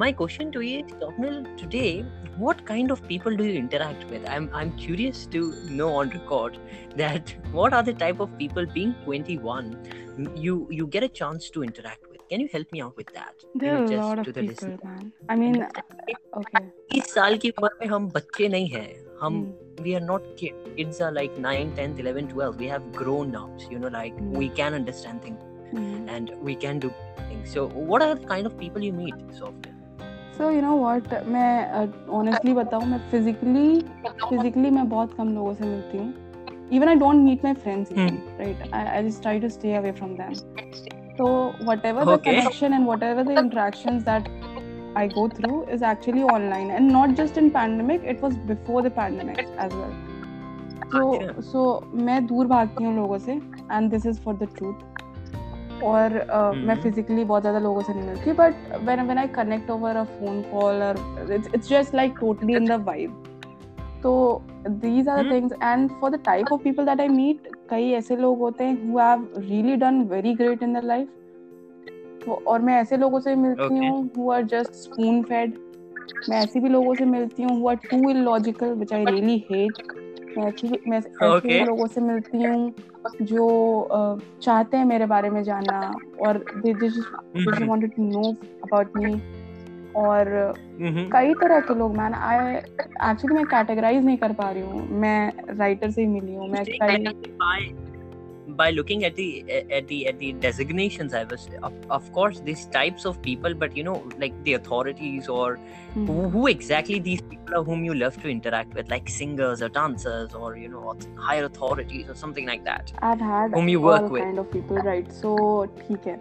my 0.00 0.12
question 0.12 0.50
to 0.50 0.60
you 0.60 0.86
Swapnil 0.88 1.42
today 1.60 1.90
what 2.38 2.58
kind 2.66 2.90
of 2.90 3.02
people 3.08 3.36
do 3.36 3.44
you 3.44 3.52
interact 3.58 4.02
with 4.08 4.24
i'm 4.32 4.48
i'm 4.52 4.72
curious 4.80 5.20
to 5.26 5.40
know 5.76 5.86
on 6.00 6.10
record 6.10 6.58
that 6.96 7.32
what 7.52 7.76
are 7.76 7.82
the 7.82 7.94
type 8.02 8.20
of 8.20 8.34
people 8.40 8.68
being 8.74 8.92
21 9.04 9.70
you 10.46 10.56
you 10.70 10.88
get 10.96 11.06
a 11.08 11.12
chance 11.20 11.48
to 11.56 11.64
interact 11.68 12.10
with 12.10 12.20
can 12.28 12.44
you 12.44 12.50
help 12.52 12.76
me 12.76 12.82
out 12.82 13.02
with 13.02 13.14
that 13.14 13.46
there 13.54 13.76
are 13.76 13.86
a 13.86 14.00
lot 14.02 14.22
of 14.24 14.34
people 14.34 14.76
man 14.84 15.10
i 15.30 15.38
mean 15.44 15.58
okay 16.42 16.64
इस 16.96 17.12
साल 17.14 17.36
की 17.38 17.48
उम्र 17.50 17.68
में 17.80 17.86
हम 17.88 18.08
बच्चे 18.10 18.48
नहीं 18.48 18.68
हैं 18.68 18.88
हम 19.20 19.34
we 19.82 19.94
are 19.94 20.00
not 20.00 20.22
kids 20.36 20.68
kids 20.76 21.00
are 21.00 21.12
like 21.12 21.36
9 21.38 21.74
10 21.76 21.98
11 21.98 22.28
12 22.28 22.56
we 22.56 22.66
have 22.66 22.90
grown 22.92 23.34
ups 23.36 23.66
you 23.70 23.78
know 23.78 23.88
like 23.88 24.16
mm. 24.16 24.30
we 24.42 24.48
can 24.48 24.74
understand 24.74 25.22
things 25.22 25.40
mm. 25.72 26.08
and 26.16 26.32
we 26.40 26.54
can 26.54 26.78
do 26.78 26.92
things 27.28 27.52
so 27.52 27.66
what 27.68 28.02
are 28.02 28.14
the 28.14 28.26
kind 28.26 28.46
of 28.46 28.58
people 28.58 28.82
you 28.82 28.92
meet 28.92 29.14
so 29.38 29.46
often 29.46 29.72
so 30.38 30.50
you 30.50 30.62
know 30.66 30.76
what 30.76 31.10
मैं 31.34 31.50
honestly 32.18 32.54
बताऊँ 32.54 32.86
मैं 32.86 33.00
physically 33.10 33.68
physically 34.28 34.70
मैं 34.78 34.88
बहुत 34.88 35.16
कम 35.16 35.34
लोगों 35.34 35.54
से 35.54 35.64
मिलती 35.64 35.98
हूँ 35.98 36.14
even 36.70 36.88
I 36.88 36.96
don't 36.96 37.24
meet 37.24 37.42
my 37.44 37.54
friends 37.54 37.92
even, 37.92 38.18
mm. 38.18 38.38
right 38.38 38.68
I, 38.72 38.98
I 38.98 39.02
just 39.02 39.22
try 39.22 39.38
to 39.38 39.50
stay 39.50 39.76
away 39.76 39.92
from 39.92 40.16
them 40.16 40.34
so 41.18 41.54
whatever 41.62 42.00
okay. 42.00 42.12
the 42.12 42.18
connection 42.18 42.72
and 42.72 42.86
whatever 42.86 43.24
the 43.24 43.36
interactions 43.44 44.04
that 44.04 44.28
I 44.95 45.07
go 45.07 45.27
through 45.29 45.63
is 45.65 45.81
actually 45.81 46.23
online 46.23 46.71
and 46.71 46.87
not 46.89 47.15
just 47.15 47.37
in 47.37 47.49
pandemic 47.51 48.03
it 48.03 48.21
was 48.21 48.35
before 48.35 48.81
the 48.81 48.89
pandemic 48.91 49.47
as 49.57 49.73
well. 49.73 49.93
So 50.91 51.41
so 51.41 51.61
मैं 52.07 52.25
दूर 52.27 52.47
भागती 52.47 52.83
हूँ 52.83 52.95
लोगों 52.95 53.17
से 53.19 53.39
and 53.71 53.91
this 53.91 54.05
is 54.05 54.19
for 54.19 54.33
the 54.33 54.47
truth. 54.57 54.83
और 55.83 56.17
uh, 56.33 56.55
मैं 56.57 56.75
physically 56.81 57.23
बहुत 57.23 57.41
ज़्यादा 57.41 57.59
लोगों 57.59 57.81
से 57.81 57.93
नहीं 57.93 58.07
मिलती 58.07 58.33
but 58.33 58.55
when 58.83 59.01
when 59.03 59.17
I 59.17 59.27
connect 59.35 59.69
over 59.71 59.95
a 59.95 60.03
phone 60.03 60.41
call 60.51 60.81
और 60.83 61.31
it's 61.33 61.69
just 61.69 61.95
like 61.95 62.13
totally 62.19 62.55
in 62.55 62.65
the 62.65 62.79
vibe 62.87 63.23
तो 64.03 64.11
these 64.67 65.09
are 65.09 65.31
things 65.31 65.53
and 65.63 65.89
for 66.01 66.11
the 66.11 66.19
type 66.25 66.51
of 66.53 66.61
people 66.63 66.85
that 66.85 67.01
I 67.01 67.07
meet 67.07 67.47
कई 67.69 67.89
ऐसे 67.93 68.15
लोग 68.17 68.39
होते 68.39 68.63
हैं 68.63 68.75
who 68.83 68.99
have 68.99 69.27
really 69.37 69.75
done 69.85 70.01
very 70.11 70.33
great 70.35 70.63
in 70.63 70.73
the 70.73 70.83
life 70.83 71.09
और 72.29 72.61
मैं 72.61 72.81
ऐसे 72.81 72.97
लोगों 72.97 73.19
से 73.19 73.35
मिलती 73.35 73.77
हूँ 73.77 74.09
who 74.17 74.31
are 74.31 74.43
just 74.43 74.73
spoon 74.73 75.23
fed 75.23 75.53
मैं 76.29 76.43
ऐसे 76.43 76.59
भी 76.59 76.69
लोगों 76.69 76.95
से 76.95 77.05
मिलती 77.05 77.43
हूँ 77.43 77.61
who 77.61 77.69
are 77.69 77.75
too 77.75 78.09
illogical 78.09 78.67
which 78.67 78.93
I 78.93 79.05
really 79.05 79.45
hate 79.51 79.83
मैं 80.37 80.47
एक्चुअली 80.47 80.79
मैं 80.87 80.97
ऐसे 80.97 81.27
Okay. 81.27 81.65
लोगों 81.65 81.87
से 81.87 82.01
मिलती 82.01 82.37
हूँ 82.37 82.73
जो 83.21 83.47
चाहते 84.43 84.77
हैं 84.77 84.85
मेरे 84.85 85.05
बारे 85.05 85.29
में 85.29 85.43
जानना 85.43 85.99
और 86.19 86.37
they 86.55 86.73
just 86.73 86.99
wanted 87.47 87.89
to 87.89 88.01
know 88.01 88.35
about 88.67 88.97
me. 88.97 89.19
और 89.95 90.53
Mhm. 90.81 91.11
कई 91.11 91.33
तरह 91.33 91.59
के 91.59 91.73
लोग 91.73 91.97
मैन 91.97 92.13
आई 92.13 92.55
एक्चुअली 92.55 93.35
मैं 93.35 93.45
कैटेगराइज 93.45 94.05
नहीं 94.05 94.17
कर 94.17 94.33
पा 94.33 94.51
रही 94.51 94.63
हूँ। 94.63 94.87
मैं 94.89 95.33
राइटर 95.57 95.91
से 95.91 96.01
ही 96.01 96.07
मिली 96.07 96.35
हूँ। 96.35 96.49
मैं 96.49 96.65
कई 96.65 97.05
by 98.57 98.69
looking 98.71 99.03
at 99.05 99.15
the 99.15 99.27
at 99.71 99.87
the 99.87 100.07
at 100.07 100.17
the 100.19 100.33
designations 100.33 101.13
i 101.13 101.23
was 101.23 101.47
of, 101.63 101.73
of 101.89 102.11
course 102.13 102.39
these 102.39 102.65
types 102.67 103.05
of 103.05 103.21
people 103.21 103.53
but 103.53 103.75
you 103.75 103.83
know 103.83 104.03
like 104.17 104.33
the 104.43 104.53
authorities 104.53 105.27
or 105.27 105.57
mm-hmm. 105.57 106.05
who, 106.05 106.29
who, 106.29 106.47
exactly 106.47 106.99
these 106.99 107.21
people 107.21 107.55
are 107.55 107.63
whom 107.63 107.83
you 107.83 107.93
love 107.93 108.21
to 108.21 108.29
interact 108.29 108.73
with 108.73 108.89
like 108.89 109.09
singers 109.09 109.61
or 109.61 109.69
dancers 109.69 110.33
or 110.33 110.57
you 110.57 110.67
know 110.67 110.95
higher 111.15 111.45
authorities 111.45 112.09
or 112.09 112.15
something 112.15 112.45
like 112.45 112.63
that 112.63 112.91
i've 113.01 113.19
had 113.19 113.51
whom 113.51 113.69
you 113.69 113.81
work 113.81 114.09
with 114.09 114.23
kind 114.23 114.39
of 114.39 114.51
people 114.51 114.77
right 114.77 115.11
so 115.11 115.35
okay. 115.91 116.17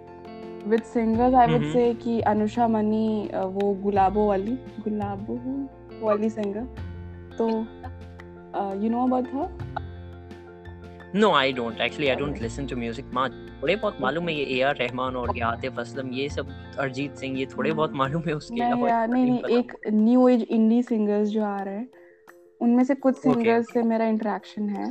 with 0.66 0.86
singers 0.86 1.34
i 1.34 1.46
would 1.46 1.62
mm-hmm. 1.62 1.72
say 1.72 1.94
ki 1.94 2.22
anusha 2.22 2.70
mani 2.70 3.30
uh, 3.32 3.46
wo 3.46 3.74
gulabo 3.74 4.26
wali 4.26 4.58
gulabo 4.86 5.40
wali 6.00 6.30
singer 6.30 6.66
so 7.36 7.66
uh, 8.54 8.74
you 8.80 8.90
know 8.90 9.06
about 9.06 9.26
her 9.26 9.48
no 11.14 11.32
i 11.32 11.50
don't. 11.52 11.80
Actually 11.80 12.10
i 12.10 12.14
don't 12.14 12.40
listen 12.40 12.66
to 12.66 12.76
music 12.80 13.14
much. 13.14 13.32
थोड़े 13.62 13.76
बहुत 13.76 14.00
मालूम 14.00 14.28
है 14.28 14.34
ये 14.34 14.44
A 14.56 14.60
R 14.62 14.76
Rahman 14.76 15.16
और 15.16 15.36
ये 15.36 15.42
आतिफ 15.44 15.78
असलम 15.78 16.10
ये 16.14 16.28
सब 16.28 16.48
अरिजीत 16.78 17.16
सिंह 17.16 17.38
ये 17.38 17.46
थोड़े 17.56 17.72
बहुत 17.72 17.92
मालूम 17.94 18.22
है 18.26 18.34
उसके 18.34 18.54
नहीं 18.54 18.64
अलावा 18.64 18.88
यार 18.88 19.08
नहीं 19.08 19.24
नहीं 19.24 19.58
एक 19.58 19.72
न्यू 19.92 20.28
एज 20.28 20.46
इंडी 20.50 20.82
सिंगर्स 20.82 21.28
जो 21.28 21.44
आ 21.44 21.56
रहे 21.56 21.74
हैं 21.74 21.88
उनमें 22.60 22.84
से 22.84 22.94
कुछ 22.94 23.14
Okay. 23.16 23.32
सिंगर्स 23.34 23.72
से 23.72 23.82
मेरा 23.82 24.06
इंटरेक्शन 24.06 24.68
है। 24.68 24.88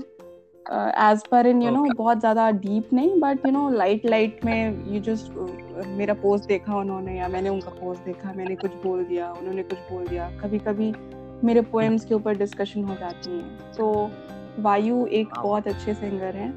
एज 1.12 1.26
पर 1.28 1.48
इन 1.48 1.62
यू 1.62 1.70
नो 1.72 1.84
बहुत 1.98 2.20
ज़्यादा 2.20 2.50
डीप 2.64 2.94
नहीं 2.94 3.20
but 3.20 3.46
you 3.46 3.52
know 3.52 3.70
light 3.70 4.06
light 4.06 4.44
में 4.46 4.94
यू 4.94 5.00
जस्ट 5.02 5.86
मेरा 5.88 6.14
पोस्ट 6.24 6.48
देखा 6.48 6.76
उन्होंने 6.78 7.18
या 7.18 7.28
मैंने 7.28 7.50
उनका 7.50 7.72
पोस्ट 7.80 8.06
देखा 8.06 8.34
मैंने 8.34 8.56
कुछ 8.56 8.72
बोल 8.84 9.04
दिया 9.06 9.32
उन्होंने 9.32 9.64
कुछ 9.64 9.78
बोल 9.92 10.08
दिया। 10.08 10.30
कभी 10.42 10.60
कभी 10.68 10.94
मेरे 11.48 11.62
पोएम्स 11.72 12.06
के 12.06 12.14
ऊपर 12.16 12.38
डिस्कशन 12.38 12.84
हो 12.84 12.96
जाती 12.96 13.32
है। 13.32 13.74
तो 13.78 14.10
वायु 14.62 15.06
एक. 15.20 15.28
बहुत 15.44 15.68
अच्छे 15.68 15.94
सिंगर 15.94 16.36
हैं 16.36 16.52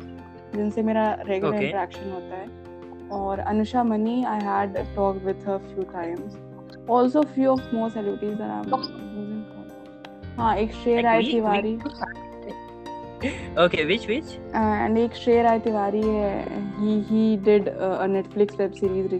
जिनसे 0.55 0.83
मेरा 0.83 1.05
रेगुलर 1.27 1.53
Okay. 1.57 1.65
इंटरेक्शन 1.65 2.11
होता 2.12 2.37
है 2.37 3.11
और 3.19 3.38
Anusha 3.38 3.83
Mani 3.85 4.23
I 4.25 4.41
had 4.45 4.77
talk 4.97 5.23
with 5.25 5.49
her 5.49 5.59
few 5.69 5.83
times 5.93 6.38
more 7.73 7.88
celebrities 7.95 8.38
that 8.38 8.51
I'm 8.53 8.71
losing 8.71 9.43
count 9.51 9.73
of. 9.73 10.37
हाँ 10.38 10.55
एक 10.57 10.73
Rai 11.05 11.21
we- 11.23 11.31
Tiwari 11.31 11.77
okay 13.65 13.85
which 13.91 14.07
which 14.11 14.31
and 14.55 14.99
एक 14.99 15.15
श्रेय 15.15 15.43
राय 15.43 15.59
तिवारी 15.67 16.01
है 16.05 16.47
he 16.79 16.95
he 17.11 17.25
did 17.49 17.69
uh, 17.69 17.91
a 18.07 18.09
Netflix 18.15 18.59
web 18.62 18.75
series 18.81 19.12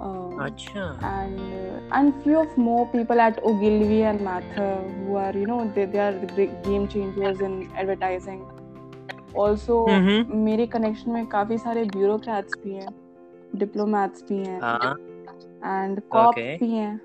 uh, 0.00 0.42
अच्छा 0.44 0.84
and 1.08 1.40
uh, 1.40 1.96
and 1.98 2.14
few 2.22 2.38
of 2.40 2.56
more 2.58 2.86
people 2.92 3.20
at 3.20 3.38
Ogilvy 3.44 4.02
and 4.02 4.20
Mather 4.20 4.68
who 4.98 5.16
are 5.16 5.32
you 5.32 5.46
know 5.46 5.70
they, 5.74 5.84
they 5.84 5.98
are 5.98 6.12
great 6.34 6.62
game 6.64 6.86
changers 6.88 7.40
in 7.40 7.68
advertising 7.76 8.40
also 9.34 9.76
Mhm. 9.88 10.30
मेरे 10.44 10.66
connection 10.66 11.10
में 11.10 11.26
काफ़ी 11.26 11.58
सारे 11.58 11.84
bureaucrats 11.96 12.58
भी 12.64 12.74
हैं 12.74 12.94
diplomats 13.56 14.24
भी 14.28 14.36
हैं 14.36 14.60
हाँ 14.62 14.94
एंड 15.64 16.00
कॉप्स. 16.10 16.42
भी 16.60 16.70
हैं 16.70 17.00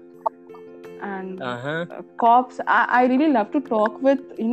एंड 1.03 1.43
हाँ 1.43 1.85
cops 2.23 2.59
I, 2.67 2.85
I 2.99 3.05
really 3.11 3.31
love 3.33 3.51
to 3.51 3.61
talk 3.69 4.01
with 4.01 4.21
you 4.39 4.47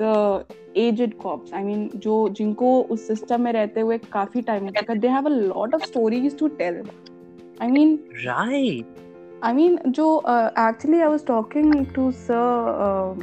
the 0.00 0.44
aged 0.84 1.16
cops 1.24 1.52
i 1.58 1.62
mean 1.68 1.88
जो 2.06 2.14
जिनको 2.38 2.70
उस 2.94 3.06
सिस्टम 3.08 3.40
में 3.40 3.52
रहते 3.52 3.80
हुए 3.80 3.98
काफ़ी 4.12 4.42
टाइम 4.50 4.64
हो 4.64 4.70
चुका 4.80 4.94
they 5.04 5.12
have 5.16 5.28
a 5.32 5.34
lot 5.36 5.76
of 5.78 5.86
stories 5.90 6.34
to 6.42 6.50
tell 6.60 6.80
i 7.66 7.68
mean 7.76 7.94
right 8.26 8.86
i 9.42 9.52
mean 9.60 9.78
जो 9.98 10.08
uh, 10.34 10.50
actually 10.66 11.02
i 11.06 11.08
was 11.14 11.24
talking 11.32 11.72
to 11.96 12.10
sir 12.26 12.44
uh, 12.88 13.14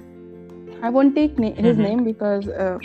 i 0.87 0.89
won't 0.97 1.15
take 1.19 1.39
na- 1.45 1.55
his 1.67 1.77
Mhm. 1.77 1.85
name 1.87 2.03
because 2.09 2.49
uh, 2.65 2.77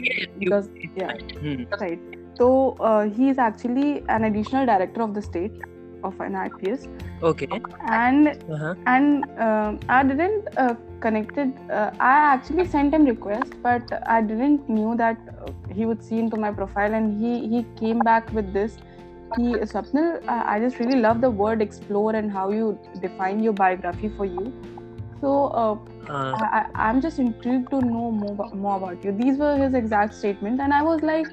because 0.45 0.69
yeah 1.03 1.17
Hmm. 1.41 1.65
right 1.83 2.05
so 2.41 2.51
uh, 2.91 3.03
he 3.19 3.31
is 3.35 3.39
actually 3.47 3.89
an 4.17 4.29
additional 4.31 4.67
director 4.73 5.03
of 5.07 5.15
the 5.19 5.25
state 5.31 5.65
of 6.11 6.21
an 6.27 6.37
ips 6.45 6.87
okay 7.31 7.49
and 8.01 8.29
uh-huh. 8.57 8.75
and 8.87 9.25
um 9.47 9.79
I 9.97 10.03
didn't 10.11 10.49
uh, 10.57 10.75
connected. 11.01 11.53
Uh, 11.71 11.91
I 12.01 12.13
actually 12.35 12.67
sent 12.67 12.95
him 12.95 13.05
request, 13.05 13.53
but 13.63 13.83
I 14.07 14.21
didn't 14.23 14.69
knew 14.69 14.97
that 14.97 15.17
uh, 15.47 15.53
he 15.73 15.87
would 15.87 16.03
see 16.03 16.19
into 16.19 16.37
my 16.37 16.53
profile, 16.53 16.95
and 16.95 17.21
he 17.21 17.49
he 17.49 17.65
came 17.81 18.03
back 18.03 18.33
with 18.33 18.53
this. 18.53 18.79
He 19.37 19.59
Swapnil, 19.73 20.23
I, 20.29 20.57
I 20.57 20.61
just 20.61 20.79
really 20.79 21.01
love 21.01 21.21
the 21.21 21.31
word 21.31 21.63
explore 21.63 22.15
and 22.15 22.31
how 22.31 22.51
you 22.51 22.79
define 23.01 23.43
your 23.43 23.53
biography 23.53 24.09
for 24.17 24.25
you. 24.25 24.53
So 25.21 25.35
uh, 25.63 25.75
uh, 26.11 26.37
I, 26.37 26.67
I'm 26.75 27.01
just 27.01 27.19
intrigued 27.19 27.71
to 27.71 27.83
know 27.83 28.11
more 28.11 28.51
more 28.55 28.77
about 28.77 29.05
you. 29.05 29.13
These 29.13 29.39
were 29.39 29.57
his 29.57 29.75
exact 29.75 30.15
statement, 30.15 30.61
and 30.61 30.73
I 30.73 30.83
was 30.83 31.03
like, 31.03 31.27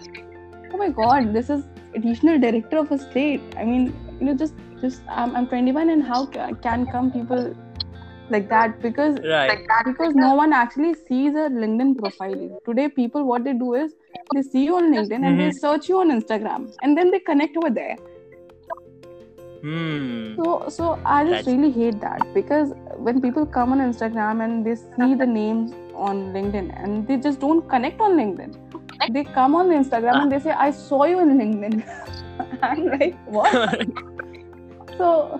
oh 0.73 0.77
my 0.77 0.89
god, 0.89 1.33
this 1.33 1.49
is 1.49 1.65
additional 1.95 2.39
director 2.39 2.77
of 2.79 2.91
a 2.91 2.97
state. 2.97 3.41
I 3.57 3.65
mean, 3.65 3.93
you 4.19 4.25
know, 4.25 4.35
just 4.35 4.55
just 4.81 5.01
I'm, 5.07 5.35
I'm 5.35 5.47
21, 5.47 5.89
and 5.89 6.03
how 6.03 6.25
ca- 6.25 6.53
can 6.61 6.87
come 6.87 7.11
people 7.11 7.55
like 8.29 8.49
that 8.49 8.81
because 8.81 9.17
right 9.31 9.59
because 9.85 10.15
no 10.15 10.33
one 10.33 10.53
actually 10.53 10.93
sees 10.93 11.33
a 11.35 11.47
LinkedIn 11.63 11.97
profile. 11.97 12.59
Today, 12.65 12.89
people 12.89 13.23
what 13.23 13.43
they 13.43 13.53
do 13.53 13.73
is 13.75 13.93
they 14.33 14.41
see 14.41 14.65
you 14.65 14.75
on 14.77 14.91
LinkedIn 14.93 15.23
and 15.29 15.39
they 15.39 15.49
Mhm. 15.49 15.59
search 15.65 15.89
you 15.89 15.99
on 15.99 16.11
Instagram, 16.19 16.67
and 16.81 16.97
then 16.97 17.11
they 17.11 17.19
connect 17.19 17.57
over 17.57 17.69
there. 17.69 17.95
hmm 19.61 20.35
So, 20.37 20.65
so 20.69 20.87
I 21.05 21.23
just 21.25 21.45
That's- 21.45 21.47
really 21.47 21.71
hate 21.71 21.99
that 22.01 22.25
because 22.33 22.73
when 22.97 23.21
people 23.21 23.45
come 23.45 23.71
on 23.77 23.79
Instagram 23.85 24.43
and 24.47 24.65
they 24.65 24.75
see 24.75 25.13
the 25.21 25.25
names 25.25 25.71
on 25.95 26.33
LinkedIn 26.33 26.67
and 26.83 27.07
they 27.07 27.17
just 27.17 27.39
don't 27.39 27.67
connect 27.69 28.01
on 28.01 28.17
LinkedIn, 28.17 28.51
they 29.13 29.23
come 29.23 29.55
on 29.61 29.69
Instagram 29.69 30.21
and 30.23 30.31
they 30.31 30.39
say, 30.47 30.51
"I 30.67 30.71
saw 30.71 31.03
you 31.13 31.19
in 31.27 31.37
LinkedIn." 31.37 31.83
I'm 32.69 32.85
like, 32.97 33.15
what? 33.25 33.87
so, 34.97 35.39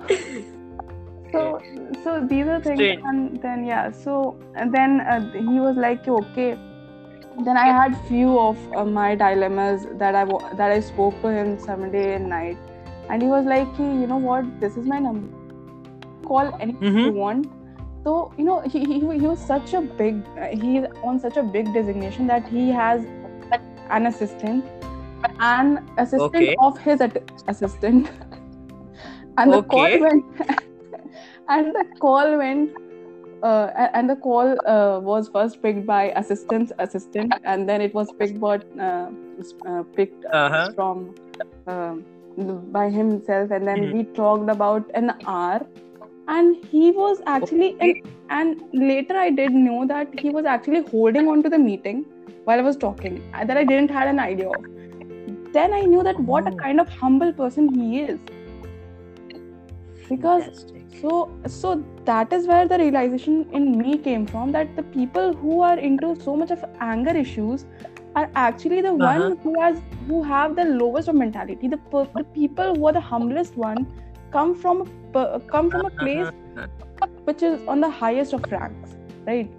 so, 1.36 1.65
so 2.04 2.26
these 2.28 2.48
are 2.48 2.62
things, 2.62 2.89
Strange. 2.89 3.02
and 3.04 3.41
then 3.41 3.65
yeah, 3.65 3.91
so 3.91 4.38
and 4.56 4.74
then 4.74 5.02
uh, 5.02 5.32
he 5.34 5.60
was 5.60 5.76
like, 5.78 6.08
"Okay." 6.08 6.58
Then 7.45 7.58
I 7.58 7.67
had 7.67 7.95
few 8.08 8.39
of 8.39 8.58
uh, 8.74 8.86
my 8.86 9.15
dilemmas 9.15 9.86
that 10.00 10.15
I 10.15 10.26
that 10.56 10.71
I 10.71 10.80
spoke 10.80 11.21
to 11.21 11.32
him 11.32 11.58
Sunday 11.60 12.15
and 12.15 12.30
night 12.30 12.58
and 13.10 13.21
he 13.21 13.28
was 13.28 13.45
like 13.45 13.74
"Hey, 13.76 13.91
you 14.04 14.08
know 14.08 14.17
what 14.17 14.45
this 14.60 14.78
is 14.78 14.86
my 14.88 15.00
number 15.00 15.30
call 16.26 16.52
anything 16.60 16.82
Mhm. 16.82 17.08
you 17.08 17.12
want 17.12 17.48
so 18.04 18.34
you 18.38 18.43
know 18.45 18.62
he, 18.62 18.86
he, 18.86 19.00
he 19.19 19.28
was 19.28 19.39
such 19.45 19.74
a 19.74 19.82
big 19.82 20.26
uh, 20.38 20.48
he 20.54 20.78
is 20.78 20.86
on 21.04 21.19
such 21.19 21.38
a 21.38 21.43
big 21.43 21.74
designation 21.74 22.28
that 22.28 22.48
he 22.48 22.69
has 22.71 23.06
an 23.89 24.08
assistant 24.08 24.65
an 25.39 25.80
assistant 25.98 26.50
Okay. 26.50 26.56
of 26.60 26.78
his 26.80 27.02
at- 27.02 27.24
assistant 27.48 28.10
and 29.38 29.54
the 29.54 29.60
Okay. 29.60 29.63
call 29.63 30.00
went 30.00 30.26
and 31.50 31.74
the 31.76 31.86
call 32.00 32.38
went 32.38 32.72
uh, 33.44 33.68
and 33.94 34.10
the 34.10 34.16
call 34.16 34.58
uh, 34.68 35.00
was 35.00 35.30
first 35.30 35.62
picked 35.62 35.86
by 35.86 36.12
assistant's 36.16 36.72
assistant 36.80 37.38
and 37.46 37.70
then 37.70 37.82
it 37.82 37.94
was 37.94 38.12
picked 38.20 38.40
by 38.40 38.60
uh, 38.80 39.10
uh, 39.68 39.84
picked 39.96 40.26
Uh-huh. 40.32 40.72
from 40.76 41.16
um, 41.68 42.06
by 42.78 42.90
himself 42.90 43.52
and 43.52 43.68
then 43.68 43.82
Mhm. 43.82 43.92
we 43.92 44.04
talked 44.20 44.50
about 44.50 44.90
an 44.96 45.12
hour 45.26 45.62
and 46.28 46.56
he 46.72 46.92
was 46.92 47.22
actually 47.28 47.76
and, 47.80 47.96
and 48.30 48.56
later 48.74 49.16
i 49.18 49.30
did 49.30 49.54
know 49.54 49.86
that 49.88 50.14
he 50.14 50.30
was 50.30 50.46
actually 50.46 50.84
holding 50.92 51.28
on 51.28 51.44
to 51.44 51.50
the 51.50 51.60
meeting 51.60 52.06
while 52.46 52.60
i 52.60 52.64
was 52.70 52.78
talking 52.78 53.22
uh, 53.34 53.46
that 53.46 53.58
i 53.58 53.64
didn't 53.64 53.92
had 53.92 54.08
an 54.08 54.20
idea 54.20 54.50
of 54.50 54.64
then 55.54 55.74
i 55.74 55.82
knew 55.86 56.04
that 56.04 56.20
what 56.20 56.48
a 56.48 56.52
Oh. 56.52 56.62
kind 56.64 56.80
of 56.80 56.88
humble 56.90 57.34
person 57.34 57.70
he 57.70 58.02
is 58.02 58.20
because 60.10 60.50
Fantastic. 60.50 60.85
So 61.02 61.12
so 61.48 61.70
that 62.06 62.32
is 62.38 62.48
where 62.48 62.68
the 62.68 62.78
realization 62.78 63.36
in 63.60 63.66
me 63.78 63.98
came 63.98 64.26
from 64.26 64.52
that 64.52 64.76
the 64.76 64.84
people 64.96 65.34
who 65.34 65.62
are 65.62 65.78
into 65.78 66.16
so 66.16 66.36
much 66.36 66.52
of 66.52 66.64
anger 66.80 67.16
issues 67.24 67.66
are 68.16 68.30
actually 68.36 68.82
the 68.82 68.94
Uh-huh. 69.00 69.32
one 69.34 69.38
who 69.44 69.60
has 69.62 69.82
who 70.08 70.24
have 70.24 70.56
the 70.56 70.66
lowest 70.66 71.08
of 71.10 71.16
mentality 71.16 71.68
the, 71.68 71.80
the 72.16 72.24
people 72.34 72.76
who 72.76 72.88
are 72.88 72.94
the 72.94 73.02
humblest 73.02 73.58
one 73.58 73.86
come 74.32 74.56
from 74.56 74.84
a 75.16 75.42
come 75.52 75.70
from 75.72 75.86
a 75.86 75.92
place 76.04 76.32
Uh-huh. 76.58 76.68
which 77.26 77.44
is 77.44 77.62
on 77.68 77.82
the 77.82 77.90
highest 77.90 78.34
of 78.34 78.52
ranks 78.52 78.96
right 79.28 79.52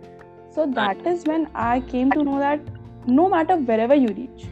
so 0.56 0.66
that 0.78 1.06
is 1.12 1.24
when 1.26 1.46
i 1.54 1.80
came 1.92 2.12
to 2.12 2.24
know 2.24 2.38
that 2.38 2.60
no 3.06 3.28
matter 3.28 3.56
wherever 3.56 3.94
you 3.94 4.12
reach 4.20 4.46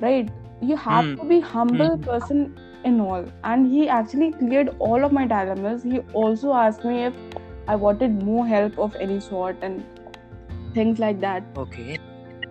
right 0.00 0.30
you 0.60 0.76
have 0.76 1.04
Hmm. 1.04 1.14
to 1.20 1.24
be 1.32 1.40
humble 1.40 1.96
Hmm. 1.96 2.04
person 2.10 2.44
in 2.84 3.00
all. 3.00 3.24
And 3.42 3.66
he 3.72 3.88
actually 3.88 4.32
cleared 4.32 4.70
all 4.78 5.04
of 5.04 5.12
my 5.12 5.26
dilemmas. 5.26 5.82
He 5.82 6.00
also 6.12 6.52
asked 6.52 6.84
me 6.84 7.04
if 7.04 7.14
i 7.66 7.74
wanted 7.74 8.16
more 8.22 8.46
help 8.46 8.78
of 8.78 8.96
any 9.00 9.18
sort 9.20 9.56
and 9.62 9.84
things 10.74 10.98
like 10.98 11.20
that. 11.20 11.42
Okay. 11.56 11.98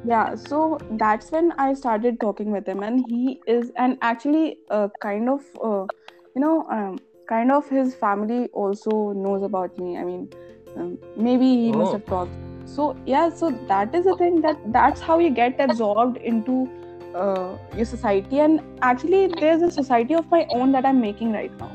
Yeah 0.03 0.35
so 0.35 0.79
that's 1.03 1.31
when 1.31 1.51
i 1.57 1.73
started 1.73 2.19
talking 2.19 2.51
with 2.51 2.67
him. 2.67 2.83
And 2.83 2.99
he 2.99 3.41
is 3.47 3.71
and 3.77 3.97
actually 4.01 4.59
uh, 4.69 4.87
kind 4.99 5.29
of 5.29 5.41
uh, 5.63 5.87
you 6.35 6.41
know 6.41 6.65
um, 6.69 7.01
kind 7.27 7.51
of 7.51 7.69
his 7.69 7.95
family 7.95 8.47
also 8.53 9.13
knows 9.13 9.43
about 9.43 9.77
me. 9.77 9.97
I 9.97 10.03
mean 10.03 10.29
um, 10.75 10.97
maybe 11.15 11.45
he 11.45 11.71
Oh. 11.71 11.77
must 11.77 11.91
have 11.93 12.05
talked. 12.07 12.31
So 12.65 12.95
yeah 13.05 13.29
so 13.29 13.51
that 13.67 13.93
is 13.93 14.05
the 14.05 14.15
thing 14.15 14.41
that 14.41 14.57
that's 14.73 15.01
how 15.01 15.19
you 15.19 15.29
get 15.29 15.59
absorbed 15.59 16.17
into 16.17 16.69
uh, 17.15 17.58
your 17.76 17.86
society. 17.86 18.39
And 18.39 18.62
actually 18.82 19.28
there's 19.28 19.62
a 19.62 19.71
society 19.71 20.13
of 20.15 20.30
my 20.32 20.45
own 20.49 20.71
that 20.73 20.86
i'm 20.86 20.99
making 21.02 21.32
right 21.34 21.52
now. 21.60 21.71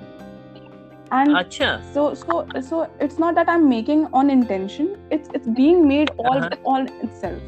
And 1.11 1.43
so 1.93 2.15
so 2.15 2.47
so 2.61 2.91
it's 3.01 3.19
not 3.19 3.35
that 3.37 3.49
i'm 3.49 3.69
making 3.69 4.07
on 4.13 4.31
intention. 4.31 4.97
It's 5.11 5.31
it's 5.35 5.47
being 5.49 5.87
made 5.89 6.11
all 6.19 6.39
Uh-huh. 6.39 6.51
all 6.65 6.87
itself. 7.07 7.43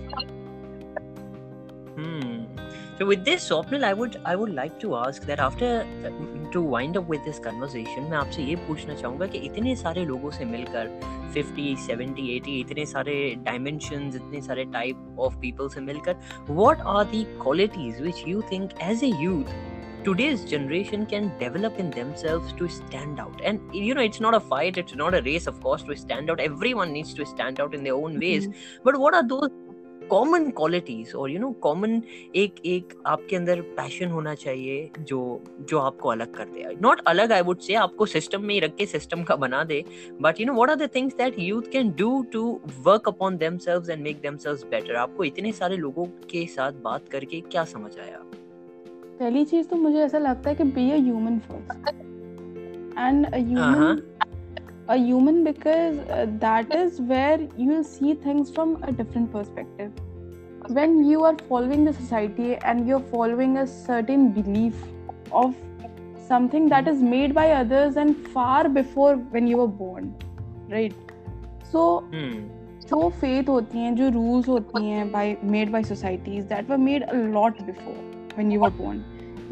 Hmm. 1.96 2.29
So 2.99 3.05
with 3.05 3.25
this, 3.25 3.49
Swapnil, 3.49 3.83
I 3.83 3.93
would 3.93 4.21
I 4.25 4.35
would 4.35 4.53
like 4.53 4.79
to 4.79 4.95
ask 4.95 5.23
that 5.23 5.39
after 5.39 5.85
uh, 6.09 6.51
to 6.51 6.61
wind 6.61 6.97
up 6.97 7.09
with 7.13 7.25
this 7.25 7.39
conversation, 7.47 8.09
मैं 8.09 8.17
आपसे 8.17 8.43
ये 8.43 8.55
पूछना 8.67 8.95
चाहूँगा 9.01 9.27
कि 9.33 9.37
इतने 9.49 9.75
सारे 9.75 10.05
लोगों 10.05 10.31
से 10.31 10.45
मिलकर 10.45 10.89
50, 11.35 11.75
70, 11.87 12.27
80 12.39 12.59
इतने 12.59 12.85
सारे 12.95 13.15
dimensions, 13.49 14.15
इतने 14.15 14.41
सारे 14.41 14.65
type 14.77 15.21
of 15.27 15.39
people 15.43 15.73
से 15.73 15.81
मिलकर, 15.81 16.15
what 16.47 16.85
are 16.95 17.05
the 17.15 17.25
qualities 17.45 18.01
which 18.07 18.25
you 18.33 18.41
think 18.53 18.79
as 18.91 19.03
a 19.03 19.13
youth 19.25 19.55
today's 20.05 20.45
generation 20.45 21.05
can 21.11 21.31
develop 21.39 21.79
in 21.79 21.89
themselves 21.89 22.53
to 22.57 22.67
stand 22.69 23.19
out 23.19 23.39
and 23.43 23.59
you 23.73 23.95
know 23.95 24.01
it's 24.01 24.19
not 24.19 24.35
a 24.35 24.39
fight 24.39 24.77
it's 24.77 24.93
not 24.93 25.15
a 25.15 25.21
race 25.23 25.47
of 25.47 25.59
course 25.61 25.81
to 25.81 25.95
stand 25.95 26.29
out 26.29 26.39
everyone 26.39 26.91
needs 26.91 27.13
to 27.19 27.25
stand 27.25 27.59
out 27.59 27.73
in 27.73 27.83
their 27.83 27.95
own 27.95 28.19
ways 28.19 28.47
but 28.83 28.99
what 28.99 29.15
are 29.15 29.27
those 29.27 29.49
common 30.10 30.48
qualities 30.50 31.14
और 31.14 31.30
you 31.30 31.38
know 31.40 31.50
common 31.62 32.00
एक 32.36 32.54
एक 32.66 32.94
आपके 33.06 33.36
अंदर 33.36 33.60
passion 33.76 34.06
होना 34.06 34.34
चाहिए 34.34 34.90
जो 35.00 35.20
जो 35.60 35.78
आपको 35.78 36.08
अलग 36.08 36.34
कर 36.34 36.44
दे। 36.44 36.76
नॉट 36.82 37.00
अलग 37.06 37.32
आई 37.32 37.42
वुड 37.42 37.58
से 37.58 37.74
आपको 37.74 38.06
सिस्टम 38.06 38.42
में 38.42 38.54
ही 38.54 38.60
रख 38.60 38.74
के 38.76 38.86
सिस्टम 38.86 39.22
का 39.22 39.36
बना 39.36 39.62
दे। 39.64 39.82
But 40.22 40.40
you 40.40 40.46
know 40.46 40.52
what 40.52 40.70
are 40.70 40.76
the 40.76 40.88
things 40.94 41.16
that 41.16 41.38
youth 41.38 41.70
can 41.72 41.90
do 41.98 42.22
to 42.32 42.60
work 42.84 43.08
upon 43.08 43.36
themselves 43.36 43.90
and 43.90 44.02
make 44.02 44.20
themselves 44.20 44.64
better 44.64 44.94
आपको 44.96 45.24
इतने 45.24 45.52
सारे 45.52 45.76
लोगों 45.76 46.04
के 46.30 46.46
साथ 46.46 46.82
बात 46.84 47.08
करके 47.08 47.40
क्या 47.40 47.64
समझ 47.64 47.98
आया? 47.98 48.20
पहली 49.18 49.44
चीज़ 49.44 49.66
तो 49.68 49.76
मुझे 49.76 49.98
ऐसा 49.98 50.18
लगता 50.18 50.50
है 50.50 50.56
कि 50.56 50.64
be 50.64 50.90
a 50.90 50.96
human 50.96 51.38
first 51.38 51.88
and 52.98 53.26
a. 53.26 53.36
Human 53.36 54.02
a 54.89 54.97
human 54.97 55.43
because 55.43 55.97
uh, 56.09 56.25
that 56.39 56.73
is 56.73 56.99
where 57.01 57.39
you 57.57 57.67
will 57.69 57.83
see 57.83 58.13
things 58.13 58.51
from 58.51 58.73
a 58.83 58.91
different 58.91 59.31
perspective 59.31 59.91
when 60.77 61.03
you 61.05 61.23
are 61.23 61.35
following 61.49 61.85
the 61.85 61.93
society 61.93 62.55
and 62.57 62.87
you're 62.87 63.05
following 63.11 63.57
a 63.57 63.67
certain 63.67 64.31
belief 64.31 64.75
of 65.31 65.55
something 66.27 66.67
that 66.69 66.87
is 66.87 67.01
made 67.01 67.33
by 67.33 67.51
others 67.51 67.97
and 67.97 68.15
far 68.35 68.67
before 68.69 69.15
when 69.35 69.47
you 69.47 69.57
were 69.57 69.67
born 69.83 70.13
right 70.69 70.93
so 71.71 71.87
hmm 72.13 72.35
जो 72.89 73.07
faith 73.19 73.47
होती 73.49 73.79
हैं 73.79 73.95
जो 73.95 74.09
rules 74.13 74.47
होती 74.47 74.89
हैं 74.89 75.11
by 75.11 75.35
made 75.53 75.71
by 75.71 75.83
societies 75.83 76.43
that 76.45 76.69
were 76.69 76.77
made 76.77 77.03
a 77.03 77.13
lot 77.13 77.61
before 77.69 77.95
when 78.35 78.51
you 78.51 78.59
were 78.61 78.69
born 78.81 79.03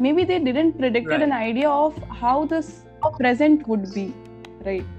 maybe 0.04 0.24
they 0.28 0.36
didn't 0.44 0.76
predicted 0.78 1.12
Right. 1.12 1.24
an 1.26 1.32
idea 1.38 1.70
of 1.70 1.98
how 2.20 2.34
this 2.52 2.68
present 3.18 3.66
would 3.72 3.84
be 3.96 4.04
right 4.68 4.97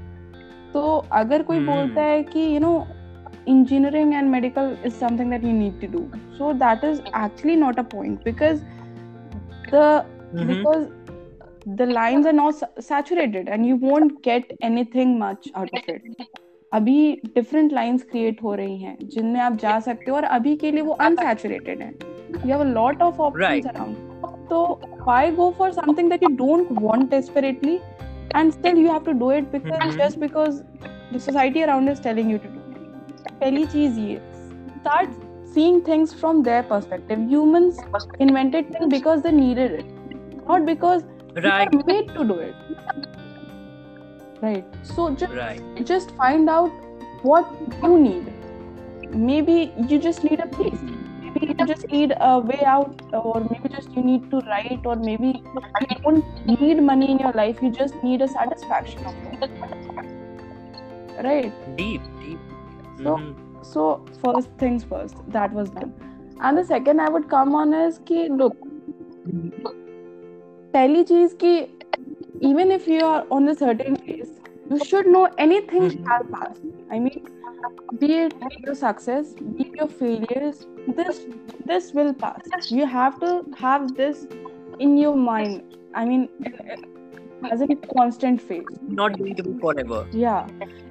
तो 0.74 0.80
अगर 1.12 1.42
कोई 1.42 1.58
hmm. 1.58 1.66
बोलता 1.66 2.00
हम्म। 2.00 2.10
है 2.10 2.22
कि 2.22 2.40
you 2.54 2.60
know 2.60 2.86
engineering 3.48 4.14
and 4.14 4.28
medical 4.30 4.76
is 4.86 4.94
something 4.94 5.30
that 5.30 5.44
you 5.44 5.52
need 5.52 5.80
to 5.80 5.86
do 5.88 6.04
so 6.38 6.52
that 6.64 6.84
is 6.84 7.00
actually 7.00 7.56
not 7.56 7.78
a 7.78 7.82
point 7.94 8.24
because 8.24 8.62
the 9.74 10.04
because 10.46 10.86
the 11.68 11.88
lines 11.90 12.26
are 12.26 12.32
not 12.32 12.80
saturated 12.82 13.48
and 13.48 13.66
you 13.66 13.76
won't 13.78 14.12
get 14.24 14.56
anything 14.64 15.18
much 15.20 15.50
out 15.56 15.74
of 15.74 15.90
it 15.90 16.26
अभी 16.72 17.00
different 17.34 17.72
lines 17.72 18.02
create 18.02 18.42
हो 18.42 18.54
रही 18.54 18.76
हैं 18.78 18.96
जिनमें 19.04 19.40
आप 19.40 19.56
जा 19.56 19.78
सकते 19.80 20.10
हो 20.10 20.16
और 20.16 20.24
अभी 20.24 20.56
के 20.56 20.70
लिए 20.70 20.82
वो 20.82 20.92
अनसैचुरेटेड 21.00 21.82
है। 21.82 21.90
You 21.90 22.46
have 22.46 22.60
a 22.60 22.64
lot 22.64 23.02
of 23.02 23.20
options 23.20 23.66
around 23.66 23.96
तो 24.50 24.80
why 24.84 25.30
go 25.30 25.50
for 25.58 25.72
something 25.72 26.10
that 26.10 26.22
you 26.22 26.28
don't 26.36 26.68
want 26.72 27.10
desperately 27.10 27.78
and 28.33 28.53
still 28.53 28.77
you 28.77 28.87
have 28.91 29.03
to 29.05 29.13
do 29.13 29.29
it 29.31 29.51
because 29.51 29.95
Mhm. 29.95 29.97
just 29.97 30.19
because 30.19 30.63
the 31.11 31.19
society 31.19 31.63
around 31.63 31.89
is 31.95 31.99
telling 32.07 32.29
you 32.29 32.39
to 32.45 32.49
do 32.57 32.61
it 32.71 32.81
पहली 33.41 33.65
चीज 33.73 33.97
ये 33.99 34.21
start 34.85 35.13
seeing 35.55 35.77
things 35.89 36.13
from 36.21 36.41
their 36.47 36.63
perspective 36.71 37.21
humans 37.33 37.83
invented 38.25 38.71
things 38.73 38.89
because 38.95 39.23
they 39.27 39.31
needed 39.37 39.71
it 39.79 39.87
not 40.51 40.65
because 40.71 41.03
they 41.43 41.51
right 41.51 41.69
were 41.75 41.83
made 41.91 42.11
to 42.17 42.25
do 42.33 42.37
it 42.49 42.55
right 44.41 44.65
so 44.83 45.09
just 45.23 45.33
right 45.39 45.63
just 45.91 46.11
find 46.23 46.49
out 46.49 46.71
what 47.21 47.51
you 47.83 47.99
need 47.99 48.31
maybe 49.29 49.73
you 49.89 49.99
just 49.99 50.23
need 50.23 50.39
a 50.39 50.47
place 50.57 50.83
maybe 51.39 51.47
you 51.49 51.65
just 51.71 51.87
need 51.91 52.13
a 52.19 52.39
way 52.39 52.61
out 52.65 53.01
or 53.13 53.39
maybe 53.51 53.69
just 53.75 53.91
you 53.97 54.03
need 54.03 54.29
to 54.31 54.39
write 54.51 54.85
or 54.85 54.95
maybe 54.95 55.31
you 55.89 55.97
don't 56.03 56.25
need 56.45 56.81
money 56.91 57.09
in 57.11 57.19
your 57.19 57.31
life 57.33 57.61
you 57.61 57.71
just 57.71 58.01
need 58.03 58.21
a 58.21 58.27
satisfaction 58.27 59.05
of 59.05 59.15
it 59.41 59.51
right 61.29 61.53
deep 61.77 62.01
deep 62.21 62.39
So- 63.03 63.17
Mhm. 63.17 63.63
so 63.73 63.85
first 64.25 64.49
things 64.63 64.83
first 64.93 65.21
that 65.37 65.53
was 65.59 65.69
done 65.77 65.93
and 66.41 66.57
the 66.61 66.63
second 66.71 67.01
i 67.05 67.09
would 67.15 67.27
come 67.35 67.55
on 67.61 67.73
is 67.85 67.99
कि 68.11 68.27
look 68.41 68.61
पहली 70.73 71.03
चीज 71.09 71.33
कि 71.43 71.51
even 72.47 72.71
if 72.75 72.87
you 72.91 73.03
are 73.09 73.21
on 73.35 73.47
a 73.51 73.55
certain 73.59 73.95
phase 74.07 74.31
you 74.71 74.79
should 74.87 75.07
know 75.15 75.21
anything 75.45 75.85
Mhm. 75.85 75.93
shall 76.07 76.25
pass 76.33 76.57
i 76.95 76.99
mean 77.05 77.28
be 77.98 78.14
it 78.24 78.34
your 78.66 78.74
success 78.74 79.32
be 79.56 79.64
it 79.68 79.74
your 79.74 79.88
failures. 79.88 80.66
This 80.96 81.26
this 81.66 81.92
will 81.92 82.14
pass. 82.14 82.70
You 82.70 82.86
have 82.86 83.18
to 83.20 83.44
have 83.56 83.94
this 83.96 84.26
in 84.78 84.96
your 84.96 85.16
mind. 85.16 85.76
I 85.94 86.04
mean 86.04 86.28
as 87.50 87.62
a 87.62 87.66
constant 87.94 88.40
phase 88.40 88.64
not 88.88 89.18
going 89.18 89.34
to 89.36 89.42
be 89.42 89.58
forever. 89.58 90.06
Yeah. 90.12 90.46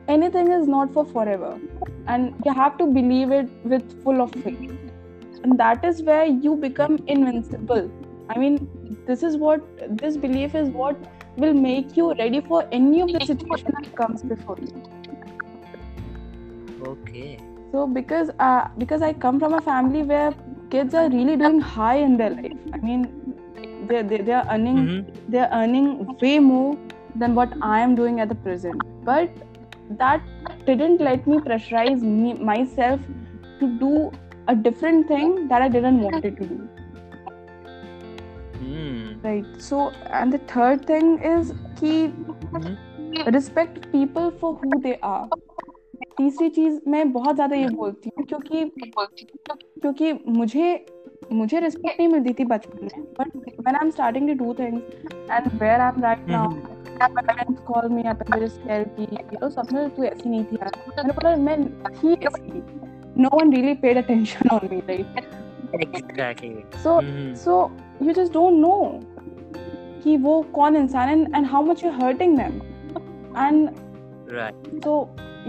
Anything 0.07 0.51
is 0.51 0.67
not 0.67 0.93
for 0.93 1.05
forever. 1.05 1.59
And 2.07 2.33
you 2.45 2.53
have 2.53 2.77
to 2.77 2.85
believe 2.85 3.31
it 3.31 3.49
with 3.63 4.03
full 4.03 4.21
of 4.21 4.31
faith. 4.31 4.71
And 5.43 5.59
that 5.59 5.85
is 5.85 6.01
where 6.03 6.25
you 6.25 6.55
become 6.55 6.99
invincible. 7.07 7.89
I 8.29 8.37
mean 8.37 8.69
this 9.07 9.23
is 9.23 9.37
what 9.37 9.61
this 9.97 10.17
belief 10.17 10.55
is 10.55 10.69
what 10.69 10.97
will 11.37 11.53
make 11.53 11.95
you 11.97 12.13
ready 12.13 12.41
for 12.41 12.67
any 12.71 13.01
of 13.01 13.11
the 13.11 13.25
situation 13.25 13.71
that 13.73 13.95
comes 13.95 14.23
before 14.23 14.57
you 14.59 14.98
okay 16.81 17.37
so 17.71 17.85
because 17.87 18.29
uh, 18.39 18.67
because 18.77 19.01
i 19.01 19.13
come 19.13 19.39
from 19.39 19.53
a 19.53 19.61
family 19.61 20.03
where 20.03 20.33
kids 20.69 20.93
are 20.93 21.09
really 21.09 21.35
doing 21.35 21.59
high 21.59 21.97
in 21.97 22.17
their 22.17 22.29
life 22.29 22.59
i 22.73 22.77
mean 22.77 23.05
they 23.87 24.01
they, 24.03 24.17
they 24.17 24.33
are 24.33 24.45
earning 24.55 24.79
Mhm. 24.85 25.31
they're 25.35 25.49
earning 25.51 25.89
way 26.21 26.39
more 26.39 26.77
than 27.15 27.35
what 27.35 27.53
I 27.61 27.79
am 27.81 27.95
doing 27.95 28.19
at 28.19 28.29
the 28.29 28.35
present. 28.35 28.83
But 29.03 29.29
that 30.01 30.21
didn't 30.65 31.01
let 31.01 31.25
me 31.27 31.39
pressurize 31.39 32.01
me, 32.01 32.33
myself 32.35 32.99
to 33.59 33.67
do 33.79 34.11
a 34.47 34.55
different 34.55 35.07
thing 35.07 35.47
that 35.47 35.61
I 35.61 35.67
didn't 35.69 36.01
wanted 36.01 36.37
to 36.37 36.45
do. 36.45 36.69
Hmm. 38.59 39.19
Right. 39.23 39.45
So, 39.57 39.89
and 40.11 40.31
the 40.31 40.37
third 40.53 40.85
thing 40.85 41.09
is 41.33 41.51
कि 41.81 41.93
Mhm. 42.53 42.77
respect 43.35 43.91
people 43.91 44.31
for 44.39 44.53
who 44.55 44.79
they 44.79 44.97
are. 45.01 45.29
तीसरी 46.19 46.49
चीज़ 46.49 46.79
मैं 46.87 47.11
बहुत 47.11 47.35
ज़्यादा 47.35 47.55
हाँ। 47.55 47.63
ये 47.63 47.69
बोलती 47.75 48.09
हूँ 48.17 48.25
क्योंकि 48.25 48.63
क्योंकि 49.81 50.13
मुझे 50.27 50.85
मुझे 51.33 51.59
रिस्पेक्ट 51.59 51.99
नहीं 51.99 52.07
मिलती 52.07 52.33
थी 52.33 52.45
बचपन 52.45 52.83
में 52.83 53.03
but 53.19 53.35
when 53.35 53.75
I 53.75 53.85
am 53.85 53.89
starting 53.89 54.27
to 54.29 54.33
do 54.43 54.53
things 54.53 54.81
and 55.31 55.47
where 55.61 55.81
I 55.81 55.91
am 55.95 56.01
right 56.03 56.27
now 56.29 57.53
call 57.67 57.89
me 57.89 58.03
या 58.05 58.13
फिर 58.13 58.47
स्केल 58.47 58.83
की 58.99 59.37
तो 59.37 59.49
सपने 59.49 59.87
तू 59.89 60.03
ऐसी 60.03 60.29
नहीं 60.29 60.43
थी 60.43 60.57
मैंने 60.61 61.11
बोला 61.11 61.35
मैं 61.35 61.57
थी। 61.89 62.13
ऐसी 62.13 62.63
no 63.21 63.29
one 63.33 63.53
really 63.53 63.73
paid 63.73 63.97
attention 63.97 64.55
on 64.55 64.67
me 64.71 64.81
like 64.89 66.75
so 66.83 66.99
so 67.43 67.61
you 68.01 68.13
just 68.13 68.33
don't 68.33 68.59
know 68.59 68.75
कि 70.03 70.17
वो 70.17 70.41
कौन 70.53 70.75
इंसान 70.75 71.09
है 71.09 71.37
and 71.37 71.45
how 71.45 71.63
much 71.63 71.83
you 71.85 71.91
hurting 71.91 72.37
them 72.37 72.61
and 73.37 73.69
right 74.38 74.68
so 74.84 74.92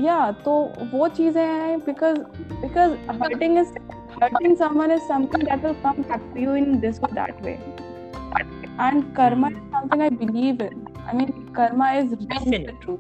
yeah 0.05 0.31
तो 0.45 0.53
वो 0.93 1.07
चीजें 1.17 1.43
हैं 1.45 1.79
because 1.85 2.19
because 2.63 2.95
hurting 3.21 3.57
is 3.63 3.73
hurting 4.21 4.55
someone 4.63 4.91
is 4.97 5.03
something 5.11 5.43
that 5.51 5.63
will 5.67 5.77
come 5.85 6.01
back 6.11 6.21
to 6.33 6.41
you 6.45 6.55
in 6.61 6.79
this 6.85 6.99
or 7.07 7.11
that 7.19 7.41
way 7.47 7.55
and 8.85 9.05
karma 9.19 9.51
is 9.51 9.61
something 9.75 10.01
I 10.01 10.09
believe 10.23 10.61
in 10.67 10.87
I 11.07 11.13
mean 11.19 11.31
karma 11.59 11.91
is 12.01 12.09
really 12.11 12.25
the 12.27 12.35
Definite. 12.35 12.81
truth 12.81 12.99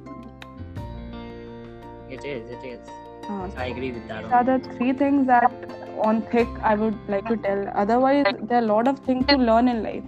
it 2.09 2.25
is 2.35 2.51
it 2.59 2.69
is 2.75 2.93
Uh, 3.33 3.45
I 3.57 3.63
agree 3.67 3.87
with 3.91 4.03
that. 4.07 4.23
These 4.23 4.33
are 4.39 4.43
the 4.47 4.55
three 4.73 4.93
things 4.97 5.25
that 5.29 5.53
on 6.07 6.19
thick 6.33 6.47
I 6.71 6.75
would 6.75 6.97
like 7.13 7.25
to 7.29 7.37
tell. 7.45 7.61
Otherwise, 7.83 8.27
there 8.51 8.59
are 8.59 8.63
a 8.63 8.67
lot 8.67 8.89
of 8.91 8.99
things 9.07 9.25
to 9.31 9.37
learn 9.37 9.67
in 9.67 9.81
life. 9.85 10.03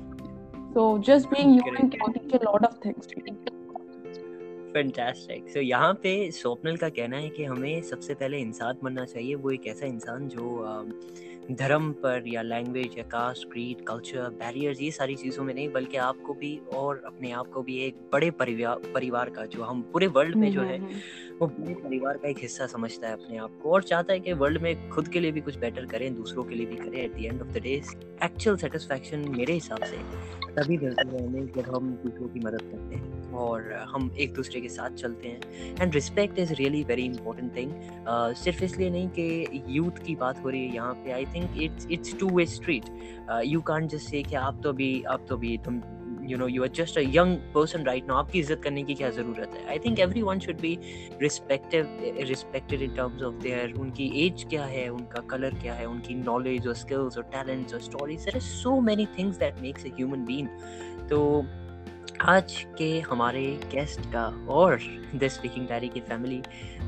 So 0.75 0.83
just 0.99 1.31
being 1.31 1.53
human 1.55 1.89
can 1.95 2.13
teach 2.17 2.35
a 2.39 2.43
lot 2.45 2.63
of 2.69 2.77
things 2.83 3.07
to 3.07 3.15
you. 3.25 3.50
fantastic 4.72 5.48
so 5.50 5.60
यहाँ 5.60 5.92
पे 5.94 6.30
स्वप्नल 6.30 6.76
का 6.76 6.88
कहना 6.88 7.16
है 7.16 7.28
कि 7.28 7.44
हमें 7.44 7.82
सबसे 7.82 8.14
पहले 8.14 8.38
इंसान 8.38 8.78
बनना 8.84 9.04
चाहिए। 9.04 9.34
वो 9.34 9.50
एक 9.50 9.66
ऐसा 9.66 9.86
इंसान 9.86 10.28
जो 10.28 10.46
धर्म 11.50 11.90
पर 11.92 12.24
या 12.26 12.42
लैंग्वेज 12.42 12.98
या 12.98 13.04
कास्ट 13.04 13.48
क्रीड 13.52 13.84
कल्चर 13.86 14.28
बैरियर्स 14.40 14.80
ये 14.80 14.90
सारी 14.90 15.14
चीज़ों 15.16 15.44
में 15.44 15.52
नहीं 15.54 15.68
बल्कि 15.68 15.96
आपको 15.96 16.34
भी 16.34 16.56
और 16.74 17.02
अपने 17.06 17.32
आप 17.32 17.48
को 17.48 17.62
भी 17.62 17.78
एक 17.78 17.96
बड़े 18.12 18.30
परिवार 18.30 18.92
परिवार 18.94 19.30
का 19.30 19.46
जो 19.46 19.62
हम 19.62 19.80
पूरे 19.92 20.06
वर्ल्ड 20.16 20.36
में 20.36 20.50
जो 20.52 20.62
है 20.62 20.78
वो 21.42 21.46
पूरे 21.48 21.74
परिवार 21.74 22.16
का 22.16 22.28
एक 22.28 22.38
हिस्सा 22.38 22.66
समझता 22.66 23.06
है 23.08 23.12
अपने 23.12 23.38
आप 23.38 23.58
को 23.62 23.70
और 23.74 23.82
चाहता 23.82 24.12
है 24.12 24.20
कि 24.20 24.32
वर्ल्ड 24.32 24.60
में 24.62 24.88
खुद 24.88 25.08
के 25.08 25.20
लिए 25.20 25.32
भी 25.32 25.40
कुछ 25.40 25.56
बेटर 25.58 25.86
करें, 25.86 26.14
दूसरों 26.14 26.42
के 26.42 26.54
लिए 26.54 26.66
भी 26.66 26.76
करें। 26.76 26.98
At 26.98 27.14
the 27.14 27.24
end 27.24 27.40
of 27.42 27.48
the 27.48 27.62
day 27.62 27.70
actual 28.24 28.56
satisfaction 28.56 29.24
मेरे 29.28 29.52
हिसाब 29.52 29.84
से 29.84 29.96
तभी 30.52 30.76
मिलती 30.78 31.08
है 31.08 31.24
हमें 31.24 31.46
जब 31.46 31.74
हम 31.76 31.88
दूसरों 32.04 32.28
की 32.28 32.40
मदद 32.40 32.62
करते 32.62 32.96
हैं 32.96 33.32
और 33.42 33.72
हम 33.92 34.10
एक 34.20 34.34
दूसरे 34.34 34.60
के 34.60 34.68
साथ 34.68 34.90
चलते 35.02 35.28
हैं। 35.28 35.74
And 35.80 35.94
respect 35.94 36.38
is 36.38 36.52
really 36.52 36.82
very 36.84 37.04
important 37.04 37.56
thing 37.56 37.72
सिर्फ़ 38.36 38.62
इसलिए 38.64 38.90
नहीं 38.90 39.08
कि 39.18 39.64
यूथ 39.68 40.02
की 40.06 40.14
बात 40.16 40.42
हो 40.44 40.48
रही 40.48 40.66
है 40.66 40.74
यहाँ 40.74 40.94
पे। 40.94 41.12
I 41.12 41.24
think 41.34 41.62
it's 41.62 41.86
it's 41.90 42.18
two 42.20 42.28
way 42.36 42.46
street 42.46 42.84
you 43.46 43.60
can't 43.62 43.90
just 43.90 44.10
say 44.10 44.22
कि 44.22 44.36
आप 44.36 44.60
तो 44.62 44.68
अभी, 44.68 45.02
आप 45.02 45.26
तो 45.28 45.36
अभी 45.36 45.56
तुम 45.64 45.82
you 46.30 46.38
know 46.38 46.46
you 46.48 46.62
are 46.62 46.68
just 46.76 46.98
a 46.98 47.02
young 47.04 47.36
person 47.54 47.84
right 47.84 48.06
now 48.08 48.16
आपकी 48.16 48.38
इज़्ज़त 48.38 48.62
करने 48.64 48.82
की 48.82 48.94
क्या 48.94 49.10
ज़रूरत 49.10 49.54
है? 49.54 49.66
I 49.70 49.78
think 49.78 49.98
everyone 50.22 50.38
should 50.38 50.60
be 50.60 50.78
respective 51.22 51.98
respected 52.28 52.82
in 52.82 52.94
terms 52.96 53.22
of 53.22 53.42
their 53.42 53.72
उनकी 53.80 54.10
एज 54.26 54.44
क्या 54.50 54.64
है, 54.64 54.88
उनका 54.88 55.20
कलर 55.30 55.54
क्या 55.62 55.74
है, 55.74 55.86
उनकी 55.86 56.14
नॉलेज 56.14 56.66
और 56.66 56.74
स्किल्स 56.74 57.18
और 57.18 57.24
टैलेंट्स 57.32 57.74
और 57.74 57.80
stories 57.80 58.20
there 58.20 58.36
are 58.36 58.42
so 58.42 58.80
many 58.80 59.06
things 59.18 59.38
that 59.38 59.60
makes 59.62 59.86
a 59.86 59.94
human 59.96 60.24
being 60.24 60.48
तो 61.10 61.44
आज 62.20 62.52
के 62.78 62.88
हमारे 63.00 63.44
गेस्ट 63.72 64.00
का 64.12 64.26
और 64.50 64.78
द 65.14 65.28
स्पीकिंग 65.28 65.66
डायरी 65.68 65.88
की 65.88 66.00
फैमिली 66.00 66.40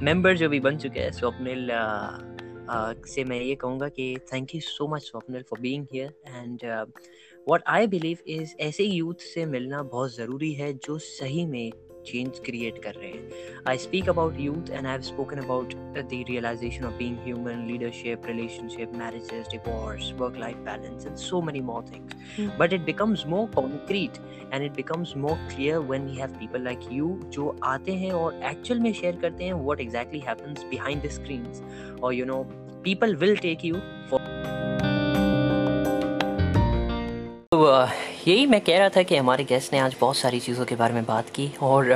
मेंबर 0.03 0.37
जो 0.37 0.49
भी 0.49 0.61
बन 0.61 0.77
चुके 0.79 1.01
हैं, 1.01 1.11
स्वप्निल 1.13 1.71
से 3.07 3.25
मैं 3.25 3.41
ये 3.41 3.55
कहूँगा 3.55 3.89
कि 3.89 4.17
thank 4.33 4.55
you 4.55 4.61
so 4.61 4.87
much 4.89 5.03
Swapnil 5.03 5.43
for 5.43 5.61
being 5.61 5.87
here 5.93 6.15
and 6.29 6.61
what 7.49 7.63
I 7.67 7.87
believe 7.87 8.19
is 8.27 8.55
ऐसे 8.61 8.85
यूथ 8.85 9.15
से 9.15 9.47
मिलना 9.47 9.83
बहुत 9.83 10.17
ज़रूरी 10.17 10.53
है 10.53 10.73
जो 10.73 10.99
सही 10.99 11.47
में 11.47 11.73
चेंज 12.07 12.39
क्रिएट 12.39 12.79
कर 12.83 12.95
रहे 12.95 13.09
हैं। 13.09 13.63
I 13.69 13.79
speak 13.79 14.09
about 14.09 14.41
youth 14.41 14.71
and 14.71 14.87
I 14.87 14.93
have 14.93 15.01
spoken 15.01 15.39
about 15.39 15.75
the 15.75 16.09
realisation 16.29 16.85
of 16.85 16.95
being 16.95 17.19
human 17.19 17.67
leadership 17.67 18.27
relationship 18.27 18.93
marriages 18.95 19.47
divorce 19.51 20.13
work 20.13 20.37
life 20.39 20.57
balance 20.57 21.07
and 21.07 21.17
so 21.17 21.43
many 21.43 21.61
more 21.61 21.85
things 21.85 22.57
but 22.61 22.73
it 22.73 22.81
becomes 22.81 23.27
more 23.27 23.47
concrete 23.55 24.19
and 24.53 24.63
it 24.63 24.73
becomes 24.73 25.17
more 25.17 25.37
clear 25.55 25.79
when 25.79 26.07
we 26.07 26.17
have 26.17 26.37
people 26.41 26.65
like 26.65 26.89
you 26.93 27.19
जो 27.29 27.57
आते 27.65 27.95
हैं 27.95 28.13
और 28.13 28.41
actual 28.45 28.81
में 28.81 28.93
share 28.93 29.17
करते 29.17 29.45
हैं 29.45 29.55
what 29.55 29.81
exactly 29.81 30.21
happens 30.21 30.65
behind 30.71 31.03
the 31.03 31.11
screens 31.11 31.63
और 32.03 32.15
you 32.15 32.25
know 32.25 32.43
people 32.85 33.17
will 33.17 33.37
take 33.37 33.65
you 33.65 33.75
for 34.11 34.84
तो 37.55 37.67
यही 38.27 38.47
मैं 38.47 38.61
कह 38.61 38.79
रहा 38.79 38.89
था 38.89 39.03
कि 39.03 39.17
हमारे 39.17 39.45
गेस्ट 39.45 39.73
ने 39.73 39.79
आज 39.79 39.95
बहुत 40.01 40.17
सारी 40.17 40.39
चीज़ों 40.41 40.65
के 40.65 40.75
बारे 40.77 40.95
में 40.95 41.05
बात 41.05 41.29
की 41.31 41.49
और 41.63 41.93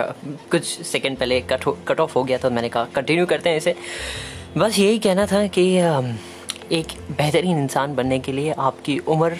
कुछ 0.50 0.64
सेकंड 0.86 1.16
पहले 1.18 1.40
कट 1.40 1.64
कट 1.88 2.00
ऑफ़ 2.00 2.12
हो 2.14 2.22
गया 2.24 2.38
तो 2.38 2.50
मैंने 2.50 2.68
कहा 2.68 2.84
कंटिन्यू 2.94 3.24
करते 3.26 3.50
हैं 3.50 3.56
इसे। 3.56 3.74
बस 4.56 4.78
यही 4.78 4.98
कहना 4.98 5.26
था 5.26 5.46
कि 5.46 5.64
एक 6.76 6.92
बेहतरीन 7.10 7.58
इंसान 7.58 7.94
बनने 7.94 8.18
के 8.18 8.32
लिए 8.32 8.52
आपकी 8.58 8.98
उम्र 9.08 9.38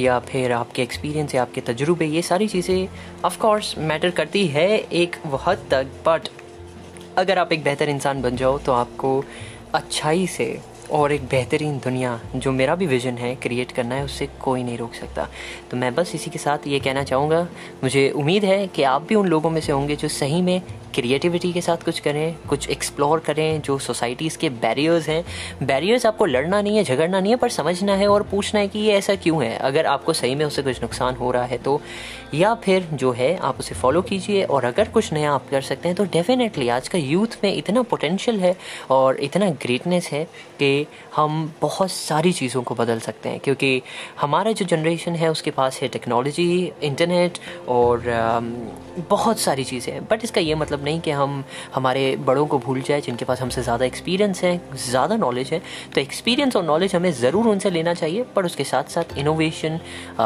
या 0.00 0.18
फिर 0.28 0.52
आपके 0.52 0.82
एक्सपीरियंस 0.82 1.34
या 1.34 1.42
आपके 1.42 1.60
तजुर्बे, 1.60 2.06
ये 2.06 2.22
सारी 2.22 2.48
चीज़ें 2.48 2.88
ऑफ़ 3.24 3.38
कोर्स 3.38 3.74
मैटर 3.78 4.10
करती 4.10 4.46
है 4.46 4.68
एक 5.02 5.16
हद 5.46 5.66
तक 5.70 5.86
बट 6.06 6.28
अगर 7.18 7.38
आप 7.38 7.52
एक 7.52 7.64
बेहतर 7.64 7.88
इंसान 7.88 8.22
बन 8.22 8.36
जाओ 8.36 8.58
तो 8.58 8.72
आपको 8.72 9.22
अच्छाई 9.74 10.26
से 10.26 10.48
और 10.92 11.12
एक 11.12 11.24
बेहतरीन 11.28 11.78
दुनिया 11.78 12.18
जो 12.36 12.52
मेरा 12.52 12.74
भी 12.74 12.86
विज़न 12.86 13.18
है 13.18 13.34
क्रिएट 13.36 13.72
करना 13.72 13.94
है, 13.94 14.04
उससे 14.04 14.28
कोई 14.42 14.62
नहीं 14.62 14.78
रोक 14.78 14.94
सकता। 14.94 15.28
तो 15.70 15.76
मैं 15.76 15.94
बस 15.94 16.14
इसी 16.14 16.30
के 16.30 16.38
साथ 16.38 16.66
ये 16.66 16.80
कहना 16.80 17.04
चाहूँगा, 17.04 17.46
मुझे 17.84 18.08
उम्मीद 18.10 18.44
है 18.44 18.66
कि 18.66 18.82
आप 18.84 19.06
भी 19.08 19.14
उन 19.14 19.26
लोगों 19.26 19.50
में 19.50 19.60
से 19.60 19.72
होंगे 19.72 19.96
जो 19.96 20.08
सही 20.08 20.42
में 20.42 20.60
क्रिएटिविटी 20.94 21.52
के 21.52 21.60
साथ 21.60 21.84
कुछ 21.84 21.98
करें, 22.00 22.36
कुछ 22.48 22.68
एक्सप्लोर 22.70 23.18
करें, 23.20 23.60
जो 23.60 23.76
सोसाइटीज़ 23.78 24.36
के 24.38 24.48
बैरियर्स 24.50 25.08
हैं। 25.08 25.24
बैरियर्स 25.62 26.06
आपको 26.06 26.26
लड़ना 26.26 26.60
नहीं 26.62 26.76
है, 26.76 26.84
झगड़ना 26.84 27.20
नहीं 27.20 27.32
है, 27.32 27.36
पर 27.38 27.48
समझना 27.48 27.94
है 27.94 28.06
और 28.08 28.22
पूछना 28.22 28.60
है 28.60 28.68
कि 28.68 28.78
ये 28.78 28.92
ऐसा 28.92 29.14
क्यों 29.14 29.42
है? 29.44 29.56
अगर 29.58 29.86
आपको 29.86 30.12
सही 30.12 30.34
में 30.34 30.44
उससे 30.44 30.62
कुछ 30.62 30.80
नुकसान 30.82 31.14
हो 31.14 31.30
रहा 31.30 31.44
है 31.44 31.58
तो 31.58 31.80
या 32.34 32.54
फिर 32.54 32.88
जो 32.92 33.12
है, 33.12 33.36
आप 33.38 33.58
उसे 33.58 33.74
फॉलो 33.74 34.02
कीजिए 34.02 34.44
और 34.44 34.64
अगर 34.64 34.88
कुछ 34.88 35.12
नया 35.12 35.32
आप 35.32 35.48
कर 35.50 35.60
सकते 35.62 35.88
हैं 35.88 35.96
तो 35.96 36.04
डेफिनेटली 36.06 36.68
आज 36.68 36.88
का 36.88 36.98
यूथ 36.98 37.36
में 37.44 37.52
इतना 37.54 37.82
पोटेंशियल 37.82 38.40
है 38.40 38.56
और 38.90 39.20
इतना 39.20 39.50
ग्रेटनेस 39.62 40.08
है 40.12 40.24
कि 40.58 40.75
हम 41.16 41.52
बहुत 41.60 41.90
सारी 41.90 42.32
चीज़ों 42.32 42.62
को 42.62 42.74
बदल 42.74 42.98
सकते 43.00 43.28
हैं, 43.28 43.40
क्योंकि 43.40 43.82
हमारा 44.20 44.52
जो 44.52 44.64
जनरेशन 44.66 45.14
है, 45.14 45.30
उसके 45.30 45.50
पास 45.50 45.80
है 45.82 45.88
टेक्नोलॉजी 45.88 46.72
इंटरनेट 46.82 47.38
और 47.68 48.02
बहुत 49.10 49.38
सारी 49.38 49.64
चीज़ें 49.64 49.92
हैं। 49.92 50.06
बट 50.10 50.24
इसका 50.24 50.40
ये 50.40 50.54
मतलब 50.54 50.84
नहीं 50.84 51.00
कि 51.00 51.10
हम, 51.10 51.42
हमारे 51.74 52.04
बड़ों 52.26 52.46
को 52.46 52.58
भूल 52.58 52.80
जाए, 52.80 53.00
जिनके 53.00 53.24
पास 53.24 53.40
हमसे 53.40 53.62
ज़्यादा 53.62 53.84
एक्सपीरियंस 53.84 54.42
है, 54.44 54.60
ज़्यादा 54.84 55.16
नॉलेज 55.16 55.52
है। 55.52 55.60
तो 55.94 56.00
एक्सपीरियंस 56.00 56.56
और 56.56 56.64
नॉलेज 56.64 56.94
हमें 56.94 57.10
ज़रूर 57.14 57.48
उनसे 57.48 57.70
लेना 57.70 57.94
चाहिए, 57.94 58.22
पर 58.36 58.44
उसके 58.46 58.64
साथ 58.64 58.90
साथ 58.90 59.18
इनोवेशन 59.18 59.80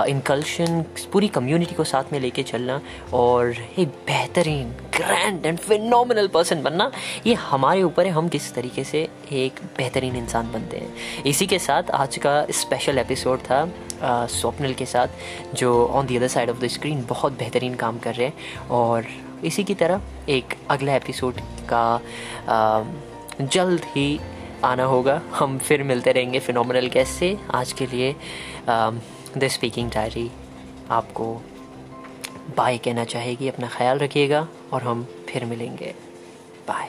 इनकल्शन 0.09 0.85
पूरी 1.13 1.29
कम्युनिटी 1.31 1.75
को 1.75 1.85
साथ 1.85 2.13
में 2.13 2.19
लेके 2.21 2.43
चलना 2.43 2.81
और 3.15 3.55
एक 3.79 3.89
बेहतरीन 4.07 4.69
ग्रैंड 4.97 5.47
एंड 5.47 5.59
फिनोमिनल 5.59 6.29
पर्सन 6.29 6.63
बनना, 6.63 6.91
ये 7.27 7.35
हमारे 7.35 7.83
ऊपर 7.83 8.07
है। 8.07 8.13
हम 8.13 8.29
किस 8.29 8.53
तरीके 8.55 8.85
से 8.85 9.09
एक 9.33 9.61
बेहतरीन 9.79 10.17
इंसान 10.41 10.53
बनते 10.53 10.77
हैं। 10.77 11.23
इसी 11.27 11.47
के 11.47 11.59
साथ 11.59 11.91
आज 11.91 12.17
का 12.17 12.35
स्पेशल 12.51 12.99
एपिसोड 12.99 13.39
था 13.41 14.27
स्वप्निल 14.31 14.75
के 14.75 14.87
साथ, 14.87 15.09
जो 15.55 15.87
on 15.87 16.07
the 16.07 16.17
other 16.17 16.29
side 16.29 16.51
of 16.51 16.59
the 16.61 16.67
screen 16.69 17.05
बहुत 17.09 17.33
बेहतरीन 17.39 17.75
काम 17.75 17.99
कर 17.99 18.15
रहे 18.15 18.27
हैं। 18.27 18.69
और 18.71 19.07
इसी 19.45 19.65
की 19.65 19.75
तरह 19.75 20.01
एक 20.29 20.55
अगला 20.71 20.95
एपिसोड 20.95 21.41
का 21.73 22.01
जल्द 23.43 23.85
ही 23.87 24.21
आना 24.65 24.85
होगा। 24.85 25.21
हम 25.35 25.59
फिर 25.59 25.83
मिलते 25.83 26.13
रहेंगे 26.13 26.39
फिनोमिनल 26.39 26.87
गेस्ट 26.87 27.13
से। 27.15 27.37
आज 27.55 27.73
के 27.73 27.87
लिए 27.87 28.15
द 28.69 29.49
स्पीकिंग 29.49 29.91
डायरी 29.91 30.31
आपको 30.91 31.35
बाय 32.57 32.79
कहना 32.79 33.05
चाहेगी, 33.05 33.49
अपना 33.49 33.69
ख्याल 33.69 33.99
रखिएगा 33.99 34.47
और 34.73 34.83
हम 34.83 35.07
फिर 35.29 35.45
मिलेंगे। 35.45 35.95
बाय 36.69 36.89